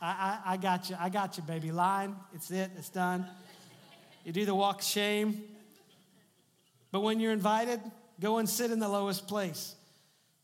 I, 0.01 0.39
I, 0.45 0.53
I, 0.53 0.57
got 0.57 0.89
you. 0.89 0.95
I 0.99 1.09
got 1.09 1.37
you, 1.37 1.43
baby. 1.43 1.71
Line. 1.71 2.15
It's 2.33 2.49
it. 2.49 2.71
It's 2.77 2.89
done. 2.89 3.25
You 4.25 4.31
do 4.31 4.45
the 4.45 4.55
walk 4.55 4.79
of 4.79 4.85
shame. 4.85 5.43
But 6.91 7.01
when 7.01 7.19
you're 7.19 7.31
invited, 7.31 7.79
go 8.19 8.37
and 8.37 8.49
sit 8.49 8.71
in 8.71 8.79
the 8.79 8.89
lowest 8.89 9.27
place. 9.27 9.75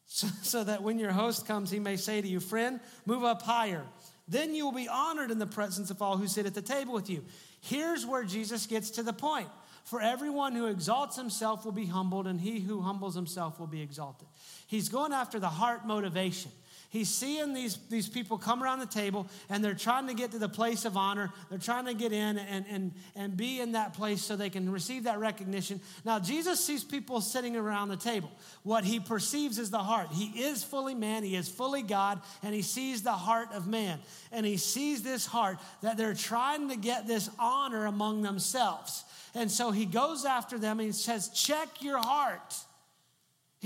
So, 0.05 0.27
so 0.41 0.63
that 0.63 0.83
when 0.83 0.99
your 0.99 1.11
host 1.11 1.45
comes, 1.45 1.69
he 1.69 1.79
may 1.79 1.97
say 1.97 2.21
to 2.21 2.27
you, 2.27 2.39
Friend, 2.39 2.79
move 3.05 3.23
up 3.23 3.41
higher. 3.41 3.83
Then 4.27 4.55
you 4.55 4.65
will 4.65 4.73
be 4.73 4.87
honored 4.87 5.31
in 5.31 5.39
the 5.39 5.47
presence 5.47 5.89
of 5.89 6.01
all 6.01 6.17
who 6.17 6.27
sit 6.27 6.45
at 6.45 6.53
the 6.53 6.61
table 6.61 6.93
with 6.93 7.09
you. 7.09 7.25
Here's 7.61 8.05
where 8.05 8.23
Jesus 8.23 8.65
gets 8.65 8.91
to 8.91 9.03
the 9.03 9.13
point. 9.13 9.49
For 9.83 10.01
everyone 10.01 10.53
who 10.53 10.67
exalts 10.67 11.15
himself 11.15 11.63
will 11.63 11.71
be 11.71 11.85
humbled, 11.85 12.27
and 12.27 12.41
he 12.41 12.59
who 12.59 12.81
humbles 12.81 13.15
himself 13.15 13.57
will 13.57 13.67
be 13.67 13.81
exalted. 13.81 14.27
He's 14.67 14.89
going 14.89 15.13
after 15.13 15.39
the 15.39 15.47
heart 15.47 15.87
motivation. 15.87 16.51
He's 16.89 17.09
seeing 17.09 17.53
these, 17.53 17.77
these 17.89 18.07
people 18.07 18.37
come 18.37 18.63
around 18.63 18.79
the 18.79 18.85
table 18.85 19.27
and 19.49 19.63
they're 19.63 19.73
trying 19.73 20.07
to 20.07 20.13
get 20.13 20.31
to 20.31 20.39
the 20.39 20.47
place 20.47 20.85
of 20.85 20.95
honor. 20.95 21.31
They're 21.49 21.59
trying 21.59 21.85
to 21.85 21.93
get 21.93 22.13
in 22.13 22.37
and, 22.37 22.65
and, 22.69 22.93
and 23.15 23.35
be 23.35 23.59
in 23.59 23.73
that 23.73 23.93
place 23.93 24.21
so 24.21 24.37
they 24.37 24.49
can 24.49 24.71
receive 24.71 25.03
that 25.03 25.19
recognition. 25.19 25.81
Now, 26.05 26.19
Jesus 26.19 26.63
sees 26.63 26.85
people 26.85 27.19
sitting 27.19 27.57
around 27.57 27.89
the 27.89 27.97
table. 27.97 28.31
What 28.63 28.85
he 28.85 29.01
perceives 29.01 29.59
is 29.59 29.69
the 29.69 29.79
heart. 29.79 30.13
He 30.13 30.43
is 30.43 30.63
fully 30.63 30.95
man, 30.95 31.23
he 31.23 31.35
is 31.35 31.49
fully 31.49 31.81
God, 31.81 32.21
and 32.41 32.55
he 32.55 32.61
sees 32.61 33.03
the 33.03 33.11
heart 33.11 33.49
of 33.53 33.67
man. 33.67 33.99
And 34.31 34.45
he 34.45 34.55
sees 34.55 35.03
this 35.03 35.25
heart 35.25 35.57
that 35.81 35.97
they're 35.97 36.13
trying 36.13 36.69
to 36.69 36.77
get 36.77 37.05
this 37.05 37.29
honor 37.37 37.85
among 37.85 38.21
themselves. 38.21 39.03
And 39.35 39.51
so 39.51 39.71
he 39.71 39.85
goes 39.85 40.23
after 40.23 40.57
them 40.57 40.79
and 40.79 40.87
he 40.87 40.93
says, 40.93 41.29
Check 41.29 41.81
your 41.81 41.99
heart. 41.99 42.55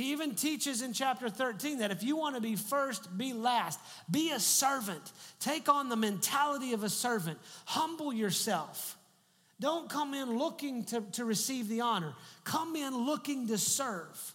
He 0.02 0.14
even 0.14 0.34
teaches 0.34 0.82
in 0.82 0.94
chapter 0.94 1.30
13 1.30 1.78
that 1.78 1.92
if 1.92 2.02
you 2.02 2.18
want 2.18 2.34
to 2.34 2.42
be 2.42 2.56
first, 2.56 3.16
be 3.20 3.34
last. 3.34 3.80
Be 4.10 4.32
a 4.32 4.40
servant. 4.40 5.12
Take 5.40 5.70
on 5.70 5.90
the 5.90 5.96
mentality 5.96 6.74
of 6.74 6.84
a 6.84 6.90
servant. 6.90 7.38
Humble 7.66 8.12
yourself. 8.12 8.98
Don't 9.60 9.92
come 9.92 10.16
in 10.16 10.40
looking 10.40 10.86
to, 10.86 11.02
to 11.12 11.24
receive 11.24 11.68
the 11.68 11.82
honor, 11.82 12.16
come 12.44 12.76
in 12.76 13.06
looking 13.06 13.50
to 13.50 13.60
serve. 13.60 14.34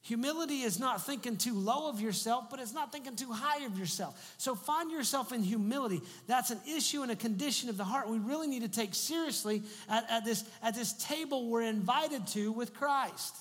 Humility 0.00 0.62
is 0.62 0.80
not 0.80 1.04
thinking 1.04 1.36
too 1.36 1.52
low 1.52 1.90
of 1.90 2.00
yourself, 2.00 2.44
but 2.50 2.58
it's 2.58 2.72
not 2.72 2.92
thinking 2.92 3.14
too 3.14 3.32
high 3.32 3.64
of 3.64 3.78
yourself. 3.78 4.36
So 4.38 4.54
find 4.54 4.90
yourself 4.90 5.32
in 5.32 5.42
humility. 5.42 6.00
That's 6.28 6.50
an 6.50 6.60
issue 6.66 7.02
and 7.02 7.10
a 7.10 7.16
condition 7.16 7.68
of 7.68 7.76
the 7.76 7.84
heart 7.84 8.08
we 8.08 8.20
really 8.20 8.46
need 8.46 8.62
to 8.62 8.68
take 8.68 8.94
seriously 8.94 9.64
at, 9.90 10.10
at, 10.10 10.24
this, 10.24 10.44
at 10.62 10.74
this 10.74 10.94
table 10.94 11.50
we're 11.50 11.64
invited 11.64 12.26
to 12.28 12.52
with 12.52 12.72
Christ. 12.72 13.36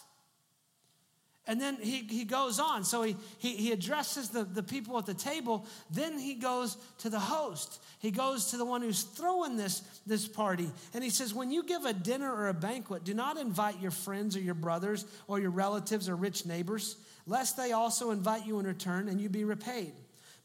And 1.47 1.61
then 1.61 1.77
he, 1.79 2.07
he 2.09 2.23
goes 2.23 2.59
on. 2.59 2.83
So 2.83 3.03
he, 3.03 3.15
he, 3.37 3.55
he 3.55 3.71
addresses 3.71 4.29
the, 4.29 4.43
the 4.43 4.63
people 4.63 4.97
at 4.97 5.05
the 5.05 5.13
table. 5.13 5.67
Then 5.91 6.17
he 6.17 6.33
goes 6.33 6.75
to 6.99 7.09
the 7.09 7.19
host. 7.19 7.81
He 7.99 8.09
goes 8.09 8.47
to 8.47 8.57
the 8.57 8.65
one 8.65 8.81
who's 8.81 9.03
throwing 9.03 9.55
this, 9.55 9.81
this 10.07 10.27
party. 10.27 10.69
And 10.93 11.03
he 11.03 11.11
says, 11.11 11.35
When 11.35 11.51
you 11.51 11.63
give 11.63 11.85
a 11.85 11.93
dinner 11.93 12.33
or 12.33 12.47
a 12.47 12.53
banquet, 12.53 13.03
do 13.03 13.13
not 13.13 13.37
invite 13.37 13.79
your 13.79 13.91
friends 13.91 14.35
or 14.35 14.39
your 14.39 14.55
brothers 14.55 15.05
or 15.27 15.39
your 15.39 15.51
relatives 15.51 16.09
or 16.09 16.15
rich 16.15 16.47
neighbors, 16.47 16.97
lest 17.27 17.57
they 17.57 17.73
also 17.73 18.09
invite 18.09 18.47
you 18.47 18.59
in 18.59 18.65
return 18.65 19.07
and 19.07 19.21
you 19.21 19.29
be 19.29 19.43
repaid. 19.43 19.93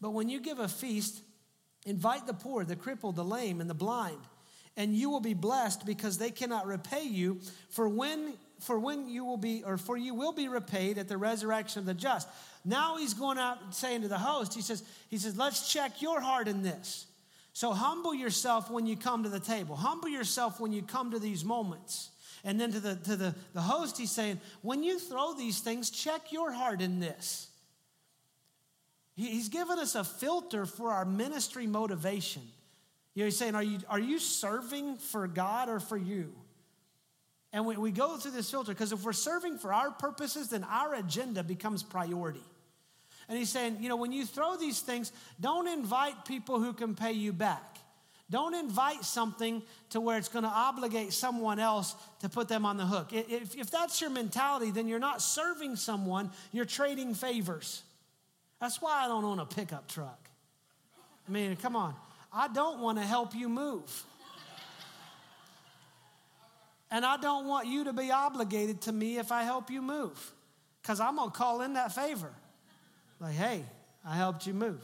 But 0.03 0.11
when 0.11 0.29
you 0.29 0.41
give 0.41 0.59
a 0.59 0.69
feast, 0.69 1.23
invite 1.87 2.27
the 2.27 2.35
poor, 2.35 2.65
the 2.65 2.77
crippled, 2.77 3.17
the 3.17 3.25
lame, 3.25 3.63
and 3.63 3.71
the 3.71 3.75
blind, 3.75 4.21
and 4.77 4.95
you 4.95 5.11
will 5.11 5.21
be 5.21 5.35
blessed 5.35 5.85
because 5.85 6.19
they 6.19 6.31
cannot 6.31 6.67
repay 6.67 7.05
you. 7.05 7.41
For 7.71 7.89
when 7.89 8.35
for 8.61 8.79
when 8.79 9.09
you 9.09 9.25
will 9.25 9.37
be, 9.37 9.63
or 9.65 9.77
for 9.77 9.97
you 9.97 10.15
will 10.15 10.33
be 10.33 10.49
repaid 10.49 10.99
at 10.99 11.09
the 11.09 11.17
resurrection 11.17 11.81
of 11.81 11.87
the 11.87 11.95
just. 11.95 12.29
Now 12.65 12.97
he's 12.97 13.15
going 13.15 13.39
out 13.39 13.75
saying 13.75 14.03
to 14.03 14.09
the 14.09 14.19
host, 14.19 14.55
he 14.55 14.63
says, 14.63 14.83
he 15.09 15.19
says, 15.19 15.37
let's 15.37 15.73
check 15.73 16.03
your 16.03 16.21
heart 16.21 16.47
in 16.47 16.63
this. 16.63 17.07
So 17.53 17.73
humble 17.73 18.15
yourself 18.15 18.71
when 18.71 18.87
you 18.87 18.97
come 18.97 19.25
to 19.25 19.29
the 19.29 19.41
table. 19.41 19.77
Humble 19.77 20.09
yourself 20.09 20.61
when 20.61 20.73
you 20.73 20.83
come 20.83 21.11
to 21.11 21.19
these 21.19 21.45
moments. 21.45 22.11
And 22.45 22.61
then 22.61 22.73
to 22.73 22.81
the 22.81 22.97
to 22.97 23.17
the, 23.17 23.35
the 23.53 23.61
host, 23.61 23.99
he's 23.99 24.13
saying, 24.13 24.41
when 24.63 24.83
you 24.83 24.99
throw 24.99 25.35
these 25.35 25.61
things, 25.61 25.91
check 25.91 26.33
your 26.33 26.53
heart 26.53 26.81
in 26.81 27.01
this. 27.01 27.49
He's 29.15 29.51
given 29.51 29.79
us 29.79 29.95
a 29.95 30.05
filter 30.05 30.65
for 30.65 30.91
our 30.91 31.05
ministry 31.05 31.67
motivation. 31.67 32.43
You 33.15 33.23
know, 33.23 33.27
he's 33.27 33.37
saying, 33.37 33.55
are 33.55 33.63
you, 33.63 33.81
are 33.89 33.99
you 33.99 34.19
serving 34.19 34.97
for 34.97 35.27
God 35.27 35.69
or 35.69 35.81
for 35.81 35.99
you? 35.99 36.33
And 37.53 37.67
we, 37.67 37.77
we 37.77 37.91
go 37.91 38.17
through 38.17 38.33
this 38.33 38.51
filter 38.51 38.73
because 38.73 38.93
if 38.93 39.03
we're 39.03 39.13
serving 39.13 39.59
for 39.59 39.73
our 39.73 39.91
purposes, 39.91 40.49
then 40.51 40.65
our 40.65 40.95
agenda 40.95 41.43
becomes 41.43 41.83
priority. 41.83 42.45
And 43.29 43.39
he's 43.39 43.51
saying, 43.51 43.79
you 43.81 43.89
know, 43.89 43.97
when 43.97 44.13
you 44.13 44.27
throw 44.27 44.57
these 44.57 44.81
things, 44.81 45.13
don't 45.41 45.69
invite 45.69 46.25
people 46.25 46.61
who 46.61 46.73
can 46.73 46.95
pay 46.95 47.13
you 47.13 47.33
back. 47.33 47.79
Don't 48.29 48.55
invite 48.55 49.05
something 49.05 49.63
to 49.91 50.01
where 50.01 50.17
it's 50.17 50.29
going 50.29 50.45
to 50.45 50.51
obligate 50.51 51.13
someone 51.13 51.59
else 51.59 51.97
to 52.21 52.29
put 52.29 52.47
them 52.47 52.65
on 52.65 52.77
the 52.77 52.87
hook. 52.87 53.13
If, 53.13 53.57
if 53.57 53.71
that's 53.71 54.01
your 54.01 54.11
mentality, 54.11 54.71
then 54.71 54.87
you're 54.87 55.01
not 55.01 55.21
serving 55.21 55.75
someone, 55.77 56.31
you're 56.53 56.65
trading 56.65 57.15
favors. 57.15 57.83
That's 58.61 58.81
why 58.81 59.05
I 59.05 59.09
don't 59.09 59.25
own 59.25 59.41
a 59.41 59.47
pickup 59.47 59.89
truck. 59.89 60.29
I 61.29 61.33
mean, 61.33 61.57
come 61.57 61.75
on. 61.75 61.95
I 62.33 62.47
don't 62.49 62.81
want 62.81 62.99
to 62.99 63.05
help 63.05 63.35
you 63.35 63.49
move. 63.49 64.05
And 66.91 67.05
I 67.05 67.17
don't 67.17 67.47
want 67.47 67.69
you 67.69 67.85
to 67.85 67.93
be 67.93 68.11
obligated 68.11 68.83
to 68.83 68.93
me 68.93 69.19
if 69.19 69.31
I 69.31 69.45
help 69.45 69.71
you 69.71 69.81
move, 69.81 70.33
because 70.83 71.01
I'm 71.01 71.17
going 71.17 71.31
to 71.31 71.37
call 71.37 71.63
in 71.63 71.75
that 71.75 71.93
favor. 71.95 72.33
Like, 73.21 73.35
hey, 73.35 73.65
I 74.05 74.17
helped 74.17 74.47
you 74.47 74.55
move. 74.55 74.83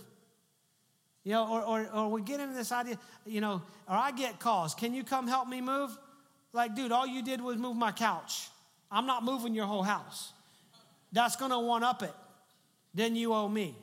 You 1.24 1.32
know, 1.32 1.48
or, 1.48 1.62
or, 1.62 1.88
or 1.92 2.08
we 2.08 2.22
get 2.22 2.38
into 2.38 2.54
this 2.54 2.70
idea, 2.70 2.98
you 3.24 3.40
know, 3.40 3.60
or 3.88 3.96
I 3.96 4.12
get 4.12 4.38
calls. 4.38 4.74
Can 4.74 4.94
you 4.94 5.02
come 5.02 5.26
help 5.26 5.48
me 5.48 5.60
move? 5.60 5.96
Like, 6.52 6.76
dude, 6.76 6.92
all 6.92 7.06
you 7.06 7.22
did 7.22 7.40
was 7.40 7.56
move 7.56 7.76
my 7.76 7.90
couch. 7.90 8.48
I'm 8.90 9.06
not 9.06 9.24
moving 9.24 9.52
your 9.52 9.66
whole 9.66 9.82
house. 9.82 10.32
That's 11.10 11.34
going 11.34 11.50
to 11.50 11.58
one 11.58 11.82
up 11.82 12.04
it. 12.04 12.14
Then 12.94 13.16
you 13.16 13.34
owe 13.34 13.48
me. 13.48 13.74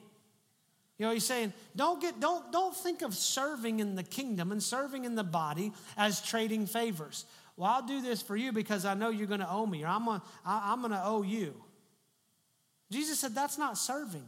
You 0.97 1.07
know, 1.07 1.13
he's 1.13 1.25
saying, 1.25 1.51
don't 1.75 1.99
get, 1.99 2.19
don't, 2.19 2.51
don't 2.51 2.75
think 2.75 3.01
of 3.01 3.13
serving 3.13 3.79
in 3.79 3.95
the 3.95 4.03
kingdom 4.03 4.51
and 4.51 4.63
serving 4.63 5.03
in 5.03 5.15
the 5.15 5.23
body 5.23 5.73
as 5.97 6.21
trading 6.21 6.65
favors. 6.65 7.25
Well, 7.55 7.69
I'll 7.69 7.85
do 7.85 8.01
this 8.01 8.21
for 8.21 8.35
you 8.35 8.51
because 8.51 8.85
I 8.85 8.93
know 8.93 9.09
you're 9.09 9.27
going 9.27 9.39
to 9.39 9.49
owe 9.49 9.65
me, 9.65 9.83
or 9.83 9.87
I'm 9.87 10.05
going 10.05 10.21
I'm 10.45 10.81
to 10.89 11.01
owe 11.03 11.21
you. 11.21 11.53
Jesus 12.91 13.19
said, 13.19 13.35
That's 13.35 13.57
not 13.57 13.77
serving. 13.77 14.25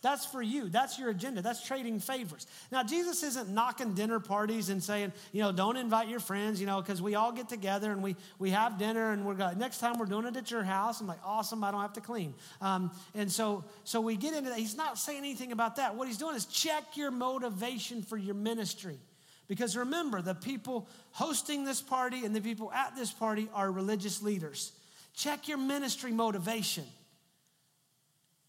That's 0.00 0.24
for 0.24 0.40
you. 0.40 0.68
That's 0.68 0.96
your 0.96 1.10
agenda. 1.10 1.42
That's 1.42 1.60
trading 1.60 1.98
favors. 1.98 2.46
Now, 2.70 2.84
Jesus 2.84 3.24
isn't 3.24 3.48
knocking 3.48 3.94
dinner 3.94 4.20
parties 4.20 4.68
and 4.68 4.80
saying, 4.80 5.12
you 5.32 5.42
know, 5.42 5.50
don't 5.50 5.76
invite 5.76 6.06
your 6.06 6.20
friends, 6.20 6.60
you 6.60 6.68
know, 6.68 6.80
because 6.80 7.02
we 7.02 7.16
all 7.16 7.32
get 7.32 7.48
together 7.48 7.90
and 7.90 8.00
we, 8.00 8.14
we 8.38 8.50
have 8.50 8.78
dinner 8.78 9.10
and 9.10 9.26
we're 9.26 9.34
going, 9.34 9.58
next 9.58 9.78
time 9.78 9.98
we're 9.98 10.06
doing 10.06 10.24
it 10.26 10.36
at 10.36 10.52
your 10.52 10.62
house. 10.62 11.00
I'm 11.00 11.08
like, 11.08 11.18
awesome, 11.24 11.64
I 11.64 11.72
don't 11.72 11.80
have 11.80 11.94
to 11.94 12.00
clean. 12.00 12.34
Um, 12.60 12.92
and 13.16 13.30
so, 13.30 13.64
so 13.82 14.00
we 14.00 14.16
get 14.16 14.34
into 14.34 14.50
that. 14.50 14.58
He's 14.58 14.76
not 14.76 14.98
saying 14.98 15.18
anything 15.18 15.50
about 15.50 15.76
that. 15.76 15.96
What 15.96 16.06
he's 16.06 16.18
doing 16.18 16.36
is 16.36 16.46
check 16.46 16.96
your 16.96 17.10
motivation 17.10 18.02
for 18.02 18.16
your 18.16 18.36
ministry. 18.36 18.98
Because 19.48 19.76
remember, 19.76 20.20
the 20.20 20.34
people 20.34 20.86
hosting 21.12 21.64
this 21.64 21.80
party 21.80 22.24
and 22.24 22.36
the 22.36 22.40
people 22.40 22.70
at 22.70 22.94
this 22.94 23.10
party 23.10 23.48
are 23.54 23.72
religious 23.72 24.22
leaders. 24.22 24.72
Check 25.14 25.48
your 25.48 25.58
ministry 25.58 26.12
motivation. 26.12 26.84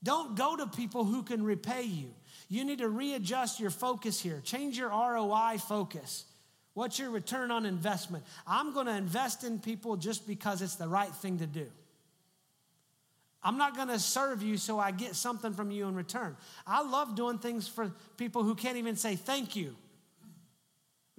Don't 0.04 0.36
go 0.36 0.58
to 0.58 0.68
people 0.68 1.06
who 1.06 1.24
can 1.24 1.44
repay 1.44 1.84
you. 1.84 2.14
You 2.50 2.66
need 2.66 2.80
to 2.80 2.90
readjust 2.90 3.60
your 3.60 3.70
focus 3.70 4.20
here. 4.20 4.42
Change 4.44 4.78
your 4.78 4.90
ROI 4.90 5.58
focus. 5.60 6.26
What's 6.74 7.00
your 7.00 7.12
return 7.12 7.50
on 7.50 7.66
investment? 7.66 8.24
I'm 8.46 8.74
going 8.74 8.86
to 8.86 8.96
invest 8.96 9.44
in 9.44 9.60
people 9.60 9.98
just 9.98 10.28
because 10.28 10.62
it's 10.62 10.76
the 10.76 10.88
right 10.88 11.14
thing 11.14 11.40
to 11.40 11.48
do. 11.48 11.68
I'm 13.42 13.58
not 13.58 13.76
going 13.76 13.88
to 13.88 14.00
serve 14.00 14.44
you 14.44 14.58
so 14.58 14.80
I 14.80 14.92
get 14.92 15.16
something 15.16 15.54
from 15.54 15.72
you 15.72 15.88
in 15.88 15.96
return. 15.96 16.36
I 16.68 16.84
love 16.84 17.16
doing 17.16 17.38
things 17.38 17.68
for 17.70 17.92
people 18.18 18.44
who 18.44 18.54
can't 18.54 18.78
even 18.78 18.98
say 18.98 19.16
thank 19.16 19.56
you 19.56 19.76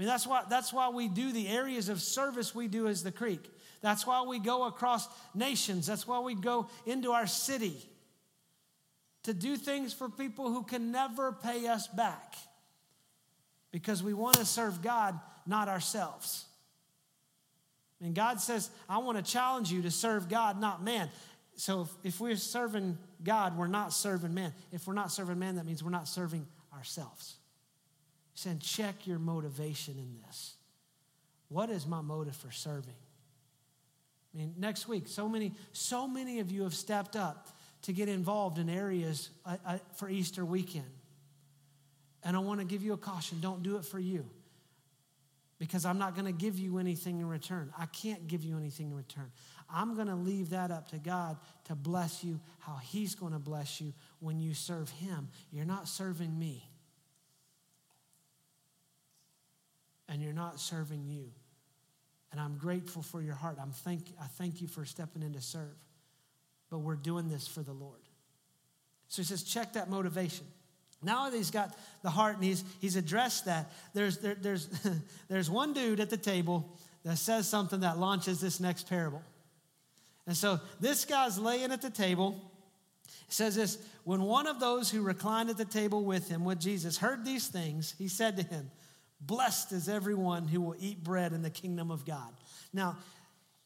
mean, 0.00 0.08
that's 0.08 0.26
why, 0.26 0.42
that's 0.48 0.72
why 0.72 0.88
we 0.88 1.08
do 1.08 1.30
the 1.30 1.46
areas 1.46 1.88
of 1.88 2.00
service 2.00 2.54
we 2.54 2.68
do 2.68 2.88
as 2.88 3.02
the 3.02 3.12
creek. 3.12 3.50
That's 3.82 4.06
why 4.06 4.22
we 4.22 4.38
go 4.38 4.64
across 4.64 5.06
nations. 5.34 5.86
That's 5.86 6.06
why 6.08 6.20
we 6.20 6.34
go 6.34 6.68
into 6.86 7.12
our 7.12 7.26
city. 7.26 7.76
to 9.24 9.34
do 9.34 9.56
things 9.56 9.92
for 9.92 10.08
people 10.08 10.50
who 10.50 10.62
can 10.62 10.90
never 10.90 11.32
pay 11.32 11.66
us 11.68 11.86
back 11.86 12.34
because 13.70 14.02
we 14.02 14.14
want 14.14 14.36
to 14.36 14.44
serve 14.44 14.82
God, 14.82 15.18
not 15.46 15.68
ourselves. 15.68 16.46
And 18.00 18.14
God 18.14 18.40
says, 18.40 18.70
I 18.88 18.98
want 18.98 19.24
to 19.24 19.32
challenge 19.32 19.70
you 19.70 19.82
to 19.82 19.90
serve 19.90 20.28
God, 20.28 20.58
not 20.58 20.82
man. 20.82 21.10
So 21.56 21.82
if, 21.82 22.14
if 22.14 22.20
we're 22.20 22.36
serving 22.36 22.96
God, 23.22 23.58
we're 23.58 23.66
not 23.66 23.92
serving 23.92 24.32
man. 24.32 24.54
If 24.72 24.86
we're 24.86 24.94
not 24.94 25.12
serving 25.12 25.38
man, 25.38 25.56
that 25.56 25.66
means 25.66 25.84
we're 25.84 25.90
not 25.90 26.08
serving 26.08 26.46
ourselves. 26.74 27.36
Saying, 28.34 28.60
check 28.60 29.06
your 29.06 29.18
motivation 29.18 29.94
in 29.98 30.16
this. 30.26 30.54
What 31.48 31.68
is 31.68 31.86
my 31.86 32.00
motive 32.00 32.36
for 32.36 32.50
serving? 32.50 32.94
I 34.32 34.38
mean, 34.38 34.54
next 34.56 34.86
week, 34.88 35.08
so 35.08 35.28
many, 35.28 35.52
so 35.72 36.06
many 36.06 36.38
of 36.38 36.50
you 36.50 36.62
have 36.62 36.74
stepped 36.74 37.16
up 37.16 37.48
to 37.82 37.92
get 37.92 38.08
involved 38.08 38.58
in 38.58 38.68
areas 38.68 39.30
uh, 39.44 39.56
uh, 39.66 39.78
for 39.96 40.08
Easter 40.08 40.44
weekend. 40.44 40.90
And 42.22 42.36
I 42.36 42.40
want 42.40 42.60
to 42.60 42.66
give 42.66 42.82
you 42.82 42.92
a 42.92 42.98
caution 42.98 43.38
don't 43.40 43.62
do 43.62 43.76
it 43.76 43.84
for 43.84 43.98
you 43.98 44.26
because 45.58 45.84
I'm 45.84 45.98
not 45.98 46.14
going 46.14 46.26
to 46.26 46.32
give 46.32 46.58
you 46.58 46.78
anything 46.78 47.20
in 47.20 47.28
return. 47.28 47.72
I 47.78 47.86
can't 47.86 48.26
give 48.26 48.44
you 48.44 48.56
anything 48.56 48.90
in 48.90 48.96
return. 48.96 49.30
I'm 49.72 49.94
going 49.94 50.08
to 50.08 50.14
leave 50.14 50.50
that 50.50 50.70
up 50.70 50.88
to 50.90 50.98
God 50.98 51.36
to 51.64 51.74
bless 51.74 52.24
you 52.24 52.40
how 52.58 52.76
He's 52.76 53.14
going 53.14 53.32
to 53.32 53.38
bless 53.38 53.80
you 53.80 53.92
when 54.20 54.40
you 54.40 54.54
serve 54.54 54.90
Him. 54.90 55.28
You're 55.52 55.66
not 55.66 55.88
serving 55.88 56.36
me, 56.36 56.68
and 60.10 60.20
you're 60.20 60.34
not 60.34 60.60
serving 60.60 61.06
you. 61.06 61.30
And 62.32 62.40
I'm 62.40 62.58
grateful 62.58 63.00
for 63.00 63.22
your 63.22 63.34
heart. 63.34 63.58
I'm 63.60 63.70
thank, 63.70 64.02
I 64.20 64.26
thank 64.26 64.60
you 64.60 64.68
for 64.68 64.84
stepping 64.84 65.22
in 65.22 65.32
to 65.32 65.40
serve. 65.40 65.76
But 66.68 66.78
we're 66.78 66.96
doing 66.96 67.28
this 67.28 67.48
for 67.48 67.62
the 67.62 67.72
Lord. 67.72 68.00
So 69.08 69.22
he 69.22 69.26
says, 69.26 69.42
check 69.42 69.72
that 69.72 69.88
motivation. 69.88 70.46
Now 71.02 71.30
that 71.30 71.36
he's 71.36 71.50
got 71.50 71.74
the 72.02 72.10
heart 72.10 72.36
and 72.36 72.44
he's, 72.44 72.62
he's 72.80 72.96
addressed 72.96 73.46
that, 73.46 73.72
there's, 73.94 74.18
there, 74.18 74.36
there's, 74.38 74.68
there's 75.28 75.48
one 75.48 75.72
dude 75.72 76.00
at 76.00 76.10
the 76.10 76.16
table 76.16 76.76
that 77.04 77.16
says 77.16 77.48
something 77.48 77.80
that 77.80 77.98
launches 77.98 78.40
this 78.40 78.60
next 78.60 78.88
parable. 78.88 79.22
And 80.26 80.36
so 80.36 80.60
this 80.80 81.04
guy's 81.04 81.38
laying 81.38 81.72
at 81.72 81.82
the 81.82 81.90
table. 81.90 82.40
It 83.26 83.32
says 83.32 83.56
this 83.56 83.78
When 84.04 84.22
one 84.22 84.46
of 84.46 84.60
those 84.60 84.90
who 84.90 85.02
reclined 85.02 85.50
at 85.50 85.56
the 85.56 85.64
table 85.64 86.04
with 86.04 86.28
him, 86.28 86.44
with 86.44 86.60
Jesus, 86.60 86.98
heard 86.98 87.24
these 87.24 87.48
things, 87.48 87.94
he 87.98 88.06
said 88.06 88.36
to 88.36 88.42
him, 88.42 88.70
Blessed 89.20 89.72
is 89.72 89.88
everyone 89.88 90.48
who 90.48 90.60
will 90.60 90.76
eat 90.78 91.04
bread 91.04 91.32
in 91.32 91.42
the 91.42 91.50
kingdom 91.50 91.90
of 91.90 92.04
God. 92.06 92.32
Now, 92.72 92.96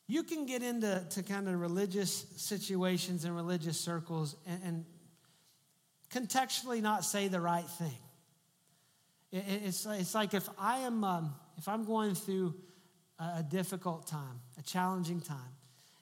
you 0.06 0.22
can 0.22 0.46
get 0.46 0.62
into 0.62 1.04
to 1.10 1.22
kind 1.22 1.48
of 1.48 1.60
religious 1.60 2.26
situations 2.36 3.24
and 3.24 3.34
religious 3.34 3.78
circles 3.78 4.36
and, 4.46 4.60
and 4.64 4.84
contextually 6.10 6.82
not 6.82 7.04
say 7.04 7.28
the 7.28 7.40
right 7.40 7.68
thing. 7.68 7.98
It, 9.32 9.44
it's, 9.64 9.86
it's 9.86 10.14
like 10.14 10.34
if 10.34 10.48
I 10.58 10.78
am 10.80 11.04
um, 11.04 11.34
if 11.56 11.68
I'm 11.68 11.84
going 11.84 12.14
through 12.14 12.54
a, 13.18 13.38
a 13.38 13.46
difficult 13.48 14.06
time, 14.06 14.40
a 14.58 14.62
challenging 14.62 15.20
time, 15.20 15.38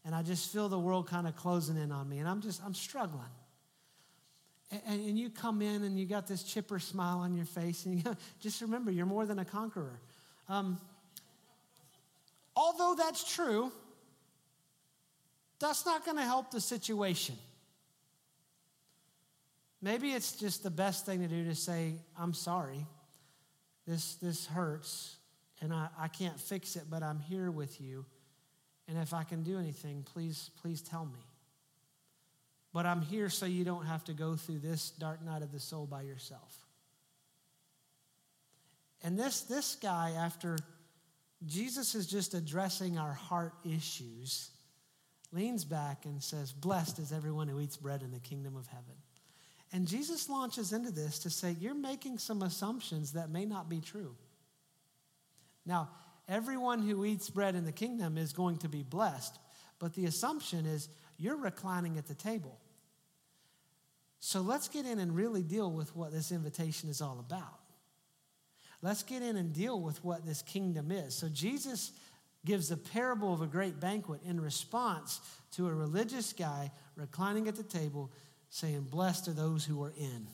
and 0.05 0.15
I 0.15 0.23
just 0.23 0.53
feel 0.53 0.69
the 0.69 0.79
world 0.79 1.09
kind 1.09 1.29
of 1.29 1.37
closing 1.37 1.77
in 1.77 1.93
on 1.93 2.09
me, 2.09 2.19
and 2.19 2.29
I'm 2.29 2.41
just 2.41 2.63
I'm 2.65 2.75
struggling 2.75 3.31
and, 4.87 5.09
and 5.09 5.19
you 5.19 5.31
come 5.31 5.63
in 5.63 5.85
and 5.85 5.99
you 5.99 6.07
got 6.07 6.27
this 6.27 6.43
chipper 6.43 6.79
smile 6.79 7.19
on 7.19 7.35
your 7.35 7.45
face, 7.45 7.85
and 7.85 7.97
you 7.97 8.03
go, 8.03 8.17
just 8.41 8.61
remember 8.61 8.91
you're 8.91 9.07
more 9.07 9.27
than 9.27 9.39
a 9.39 9.45
conqueror. 9.45 10.01
Um, 10.49 10.81
although 12.57 12.95
that's 12.97 13.33
true, 13.35 13.71
that's 15.61 15.87
not 15.87 16.05
going 16.05 16.17
to 16.17 16.25
help 16.25 16.51
the 16.51 16.61
situation. 16.61 17.37
Maybe 19.81 20.13
it's 20.13 20.33
just 20.37 20.63
the 20.63 20.71
best 20.71 21.07
thing 21.07 21.21
to 21.21 21.29
do 21.29 21.45
to 21.45 21.55
say, 21.55 21.95
I'm 22.19 22.35
sorry. 22.35 22.87
This, 23.87 24.15
this 24.17 24.47
hurts, 24.47 25.17
and 25.61 25.73
I, 25.73 25.89
I 25.99 26.07
can't 26.07 26.39
fix 26.39 26.77
it, 26.77 26.85
but 26.89 27.03
I'm 27.03 27.19
here 27.19 27.51
with 27.51 27.81
you. 27.81 28.05
And 28.89 28.97
if 28.97 29.13
I 29.13 29.25
can 29.25 29.43
do 29.43 29.59
anything, 29.59 30.05
please, 30.05 30.51
please 30.61 30.83
tell 30.83 31.05
me. 31.05 31.19
But 32.73 32.87
I'm 32.87 33.03
here 33.03 33.29
so 33.29 33.47
you 33.47 33.65
don't 33.65 33.87
have 33.87 34.05
to 34.05 34.15
go 34.15 34.37
through 34.37 34.61
this 34.61 34.91
dark 34.91 35.23
night 35.23 35.43
of 35.43 35.53
the 35.53 35.61
soul 35.61 35.87
by 35.87 36.03
yourself. 36.03 36.57
And 39.03 39.19
this, 39.19 39.43
this 39.43 39.75
guy, 39.75 40.13
after 40.17 40.57
Jesus 41.45 41.95
is 41.95 42.07
just 42.07 42.35
addressing 42.35 42.99
our 42.99 43.13
heart 43.13 43.53
issues, 43.65 44.51
leans 45.33 45.65
back 45.65 46.05
and 46.05 46.23
says, 46.23 46.53
Blessed 46.53 46.99
is 46.99 47.13
everyone 47.13 47.49
who 47.49 47.61
eats 47.61 47.77
bread 47.77 48.03
in 48.03 48.13
the 48.13 48.21
kingdom 48.21 48.57
of 48.57 48.67
heaven. 48.69 48.95
And 49.73 49.89
Jesus 49.89 50.29
launches 50.29 50.73
into 50.73 50.91
this 50.91 51.19
to 51.21 51.31
say, 51.31 51.57
You're 51.59 51.75
making 51.75 52.19
some 52.19 52.43
assumptions 52.43 53.13
that 53.13 53.31
may 53.31 53.45
not 53.45 53.69
be 53.69 53.81
true. 53.81 54.15
Now, 55.67 55.91
everyone 56.29 56.87
who 56.87 57.05
eats 57.05 57.29
bread 57.29 57.55
in 57.55 57.65
the 57.65 57.73
kingdom 57.73 58.17
is 58.17 58.33
going 58.33 58.59
to 58.59 58.69
be 58.69 58.83
blessed, 58.83 59.39
but 59.79 59.95
the 59.95 60.07
assumption 60.07 60.65
is 60.65 60.89
you're 61.19 61.37
reclining 61.37 61.99
at 61.99 62.07
the 62.07 62.15
table. 62.15 62.59
So 64.25 64.41
let's 64.41 64.69
get 64.69 64.87
in 64.87 65.01
and 65.01 65.17
really 65.17 65.43
deal 65.43 65.69
with 65.69 65.97
what 65.97 66.13
this 66.13 66.31
invitation 66.31 66.89
is 66.89 67.03
all 67.03 67.19
about. 67.19 67.59
Let's 68.81 69.03
get 69.03 69.21
in 69.21 69.37
and 69.37 69.53
deal 69.53 69.81
with 69.81 70.03
what 70.05 70.25
this 70.25 70.43
kingdom 70.43 70.93
is. 70.93 71.13
So 71.13 71.29
Jesus 71.29 71.91
gives 72.47 72.71
a 72.71 72.77
parable 72.77 73.35
of 73.35 73.43
a 73.43 73.49
great 73.49 73.81
banquet 73.81 74.21
in 74.25 74.41
response 74.41 75.21
to 75.57 75.67
a 75.67 75.75
religious 75.75 76.33
guy 76.33 76.71
reclining 76.95 77.49
at 77.49 77.57
the 77.57 77.65
table 77.65 78.13
saying, 78.49 78.83
Blessed 78.83 79.27
are 79.27 79.33
those 79.33 79.65
who 79.65 79.83
are 79.83 79.93
in. 79.99 80.29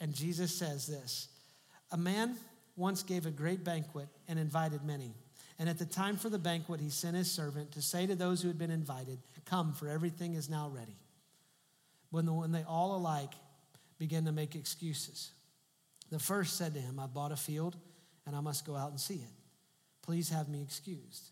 And 0.00 0.14
Jesus 0.14 0.54
says 0.54 0.86
this 0.86 1.28
A 1.92 1.98
man 1.98 2.36
once 2.76 3.02
gave 3.02 3.26
a 3.26 3.30
great 3.30 3.62
banquet 3.62 4.08
and 4.26 4.38
invited 4.38 4.82
many. 4.84 5.12
And 5.58 5.68
at 5.68 5.78
the 5.78 5.84
time 5.84 6.16
for 6.16 6.30
the 6.30 6.38
banquet, 6.38 6.80
he 6.80 6.88
sent 6.88 7.14
his 7.14 7.30
servant 7.30 7.72
to 7.72 7.82
say 7.82 8.06
to 8.06 8.14
those 8.14 8.40
who 8.40 8.48
had 8.48 8.58
been 8.58 8.70
invited, 8.70 9.18
Come, 9.44 9.74
for 9.74 9.86
everything 9.86 10.32
is 10.32 10.48
now 10.48 10.70
ready. 10.70 10.96
When, 12.14 12.26
the, 12.26 12.32
when 12.32 12.52
they 12.52 12.62
all 12.62 12.94
alike 12.94 13.32
began 13.98 14.26
to 14.26 14.30
make 14.30 14.54
excuses, 14.54 15.32
the 16.12 16.20
first 16.20 16.56
said 16.56 16.72
to 16.74 16.80
him, 16.80 17.00
I 17.00 17.06
bought 17.06 17.32
a 17.32 17.36
field 17.36 17.74
and 18.24 18.36
I 18.36 18.40
must 18.40 18.64
go 18.64 18.76
out 18.76 18.90
and 18.90 19.00
see 19.00 19.14
it. 19.14 19.32
Please 20.00 20.28
have 20.28 20.48
me 20.48 20.62
excused. 20.62 21.30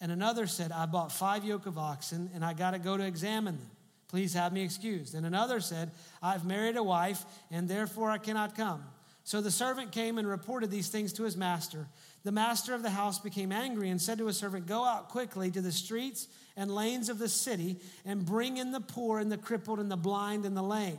And 0.00 0.12
another 0.12 0.46
said, 0.46 0.70
I 0.70 0.86
bought 0.86 1.10
five 1.10 1.42
yoke 1.42 1.66
of 1.66 1.78
oxen 1.78 2.30
and 2.32 2.44
I 2.44 2.52
got 2.52 2.70
to 2.70 2.78
go 2.78 2.96
to 2.96 3.04
examine 3.04 3.56
them. 3.56 3.70
Please 4.06 4.32
have 4.34 4.52
me 4.52 4.62
excused. 4.62 5.16
And 5.16 5.26
another 5.26 5.58
said, 5.58 5.90
I've 6.22 6.44
married 6.44 6.76
a 6.76 6.82
wife 6.84 7.24
and 7.50 7.68
therefore 7.68 8.12
I 8.12 8.18
cannot 8.18 8.56
come. 8.56 8.84
So 9.24 9.40
the 9.40 9.50
servant 9.50 9.92
came 9.92 10.18
and 10.18 10.26
reported 10.26 10.70
these 10.70 10.88
things 10.88 11.12
to 11.14 11.24
his 11.24 11.36
master. 11.36 11.86
The 12.24 12.32
master 12.32 12.74
of 12.74 12.82
the 12.82 12.90
house 12.90 13.18
became 13.18 13.52
angry 13.52 13.90
and 13.90 14.00
said 14.00 14.18
to 14.18 14.26
his 14.26 14.36
servant, 14.36 14.66
Go 14.66 14.84
out 14.84 15.08
quickly 15.08 15.50
to 15.50 15.60
the 15.60 15.72
streets 15.72 16.28
and 16.56 16.70
lanes 16.70 17.08
of 17.08 17.18
the 17.18 17.28
city 17.28 17.78
and 18.04 18.24
bring 18.24 18.56
in 18.56 18.72
the 18.72 18.80
poor 18.80 19.18
and 19.18 19.30
the 19.30 19.38
crippled 19.38 19.78
and 19.78 19.90
the 19.90 19.96
blind 19.96 20.44
and 20.44 20.56
the 20.56 20.62
lame. 20.62 20.98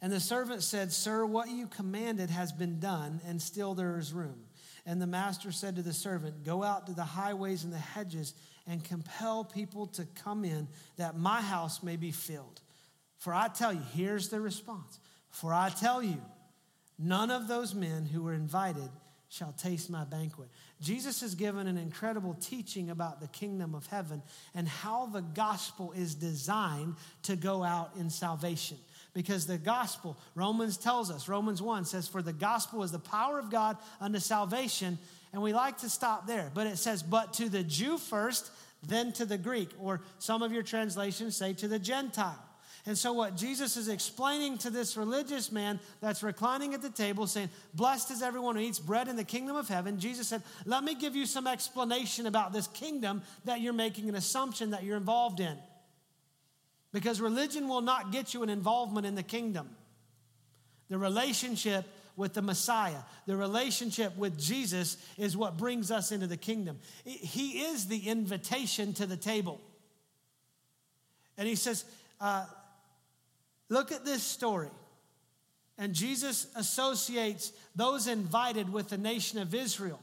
And 0.00 0.12
the 0.12 0.20
servant 0.20 0.62
said, 0.62 0.92
Sir, 0.92 1.26
what 1.26 1.48
you 1.48 1.66
commanded 1.66 2.30
has 2.30 2.52
been 2.52 2.78
done, 2.78 3.20
and 3.26 3.42
still 3.42 3.74
there 3.74 3.98
is 3.98 4.12
room. 4.12 4.44
And 4.86 5.02
the 5.02 5.06
master 5.06 5.52
said 5.52 5.76
to 5.76 5.82
the 5.82 5.92
servant, 5.92 6.44
Go 6.44 6.62
out 6.62 6.86
to 6.86 6.92
the 6.92 7.04
highways 7.04 7.64
and 7.64 7.72
the 7.72 7.78
hedges 7.78 8.34
and 8.66 8.84
compel 8.84 9.44
people 9.44 9.86
to 9.86 10.04
come 10.22 10.44
in, 10.44 10.68
that 10.96 11.18
my 11.18 11.40
house 11.40 11.82
may 11.82 11.96
be 11.96 12.12
filled. 12.12 12.60
For 13.18 13.34
I 13.34 13.48
tell 13.48 13.72
you, 13.72 13.82
here's 13.94 14.28
the 14.28 14.40
response. 14.40 15.00
For 15.30 15.52
I 15.52 15.70
tell 15.70 16.02
you, 16.02 16.20
none 16.98 17.30
of 17.30 17.48
those 17.48 17.74
men 17.74 18.06
who 18.06 18.22
were 18.22 18.34
invited 18.34 18.90
shall 19.30 19.52
taste 19.52 19.90
my 19.90 20.04
banquet. 20.04 20.48
Jesus 20.80 21.20
has 21.20 21.34
given 21.34 21.66
an 21.66 21.76
incredible 21.76 22.34
teaching 22.40 22.88
about 22.88 23.20
the 23.20 23.28
kingdom 23.28 23.74
of 23.74 23.86
heaven 23.86 24.22
and 24.54 24.66
how 24.66 25.06
the 25.06 25.20
gospel 25.20 25.92
is 25.92 26.14
designed 26.14 26.94
to 27.24 27.36
go 27.36 27.62
out 27.62 27.90
in 27.98 28.08
salvation. 28.08 28.78
Because 29.12 29.46
the 29.46 29.58
gospel, 29.58 30.16
Romans 30.34 30.76
tells 30.76 31.10
us, 31.10 31.28
Romans 31.28 31.60
1 31.60 31.84
says, 31.84 32.08
For 32.08 32.22
the 32.22 32.32
gospel 32.32 32.82
is 32.82 32.92
the 32.92 32.98
power 32.98 33.38
of 33.38 33.50
God 33.50 33.76
unto 34.00 34.18
salvation. 34.18 34.98
And 35.32 35.42
we 35.42 35.52
like 35.52 35.78
to 35.78 35.90
stop 35.90 36.26
there, 36.26 36.50
but 36.54 36.66
it 36.66 36.78
says, 36.78 37.02
But 37.02 37.34
to 37.34 37.48
the 37.48 37.62
Jew 37.62 37.98
first, 37.98 38.50
then 38.86 39.12
to 39.14 39.26
the 39.26 39.38
Greek. 39.38 39.70
Or 39.80 40.00
some 40.18 40.42
of 40.42 40.52
your 40.52 40.62
translations 40.62 41.36
say 41.36 41.52
to 41.54 41.68
the 41.68 41.78
Gentile. 41.78 42.42
And 42.88 42.96
so, 42.96 43.12
what 43.12 43.36
Jesus 43.36 43.76
is 43.76 43.88
explaining 43.88 44.56
to 44.58 44.70
this 44.70 44.96
religious 44.96 45.52
man 45.52 45.78
that's 46.00 46.22
reclining 46.22 46.72
at 46.72 46.80
the 46.80 46.88
table, 46.88 47.26
saying, 47.26 47.50
Blessed 47.74 48.10
is 48.12 48.22
everyone 48.22 48.56
who 48.56 48.62
eats 48.62 48.78
bread 48.78 49.08
in 49.08 49.16
the 49.16 49.24
kingdom 49.24 49.56
of 49.56 49.68
heaven, 49.68 50.00
Jesus 50.00 50.26
said, 50.26 50.42
Let 50.64 50.82
me 50.82 50.94
give 50.94 51.14
you 51.14 51.26
some 51.26 51.46
explanation 51.46 52.24
about 52.24 52.54
this 52.54 52.66
kingdom 52.68 53.20
that 53.44 53.60
you're 53.60 53.74
making 53.74 54.08
an 54.08 54.14
assumption 54.14 54.70
that 54.70 54.84
you're 54.84 54.96
involved 54.96 55.38
in. 55.38 55.54
Because 56.90 57.20
religion 57.20 57.68
will 57.68 57.82
not 57.82 58.10
get 58.10 58.32
you 58.32 58.42
an 58.42 58.48
involvement 58.48 59.06
in 59.06 59.16
the 59.16 59.22
kingdom. 59.22 59.68
The 60.88 60.96
relationship 60.96 61.84
with 62.16 62.32
the 62.32 62.40
Messiah, 62.40 63.02
the 63.26 63.36
relationship 63.36 64.16
with 64.16 64.40
Jesus 64.40 64.96
is 65.18 65.36
what 65.36 65.58
brings 65.58 65.90
us 65.90 66.10
into 66.10 66.26
the 66.26 66.38
kingdom. 66.38 66.78
He 67.04 67.64
is 67.64 67.86
the 67.86 68.08
invitation 68.08 68.94
to 68.94 69.04
the 69.04 69.18
table. 69.18 69.60
And 71.36 71.46
he 71.46 71.54
says, 71.54 71.84
uh, 72.18 72.46
look 73.68 73.92
at 73.92 74.04
this 74.04 74.22
story. 74.22 74.70
And 75.78 75.94
Jesus 75.94 76.48
associates 76.56 77.52
those 77.76 78.08
invited 78.08 78.72
with 78.72 78.88
the 78.88 78.98
nation 78.98 79.38
of 79.38 79.54
Israel 79.54 80.00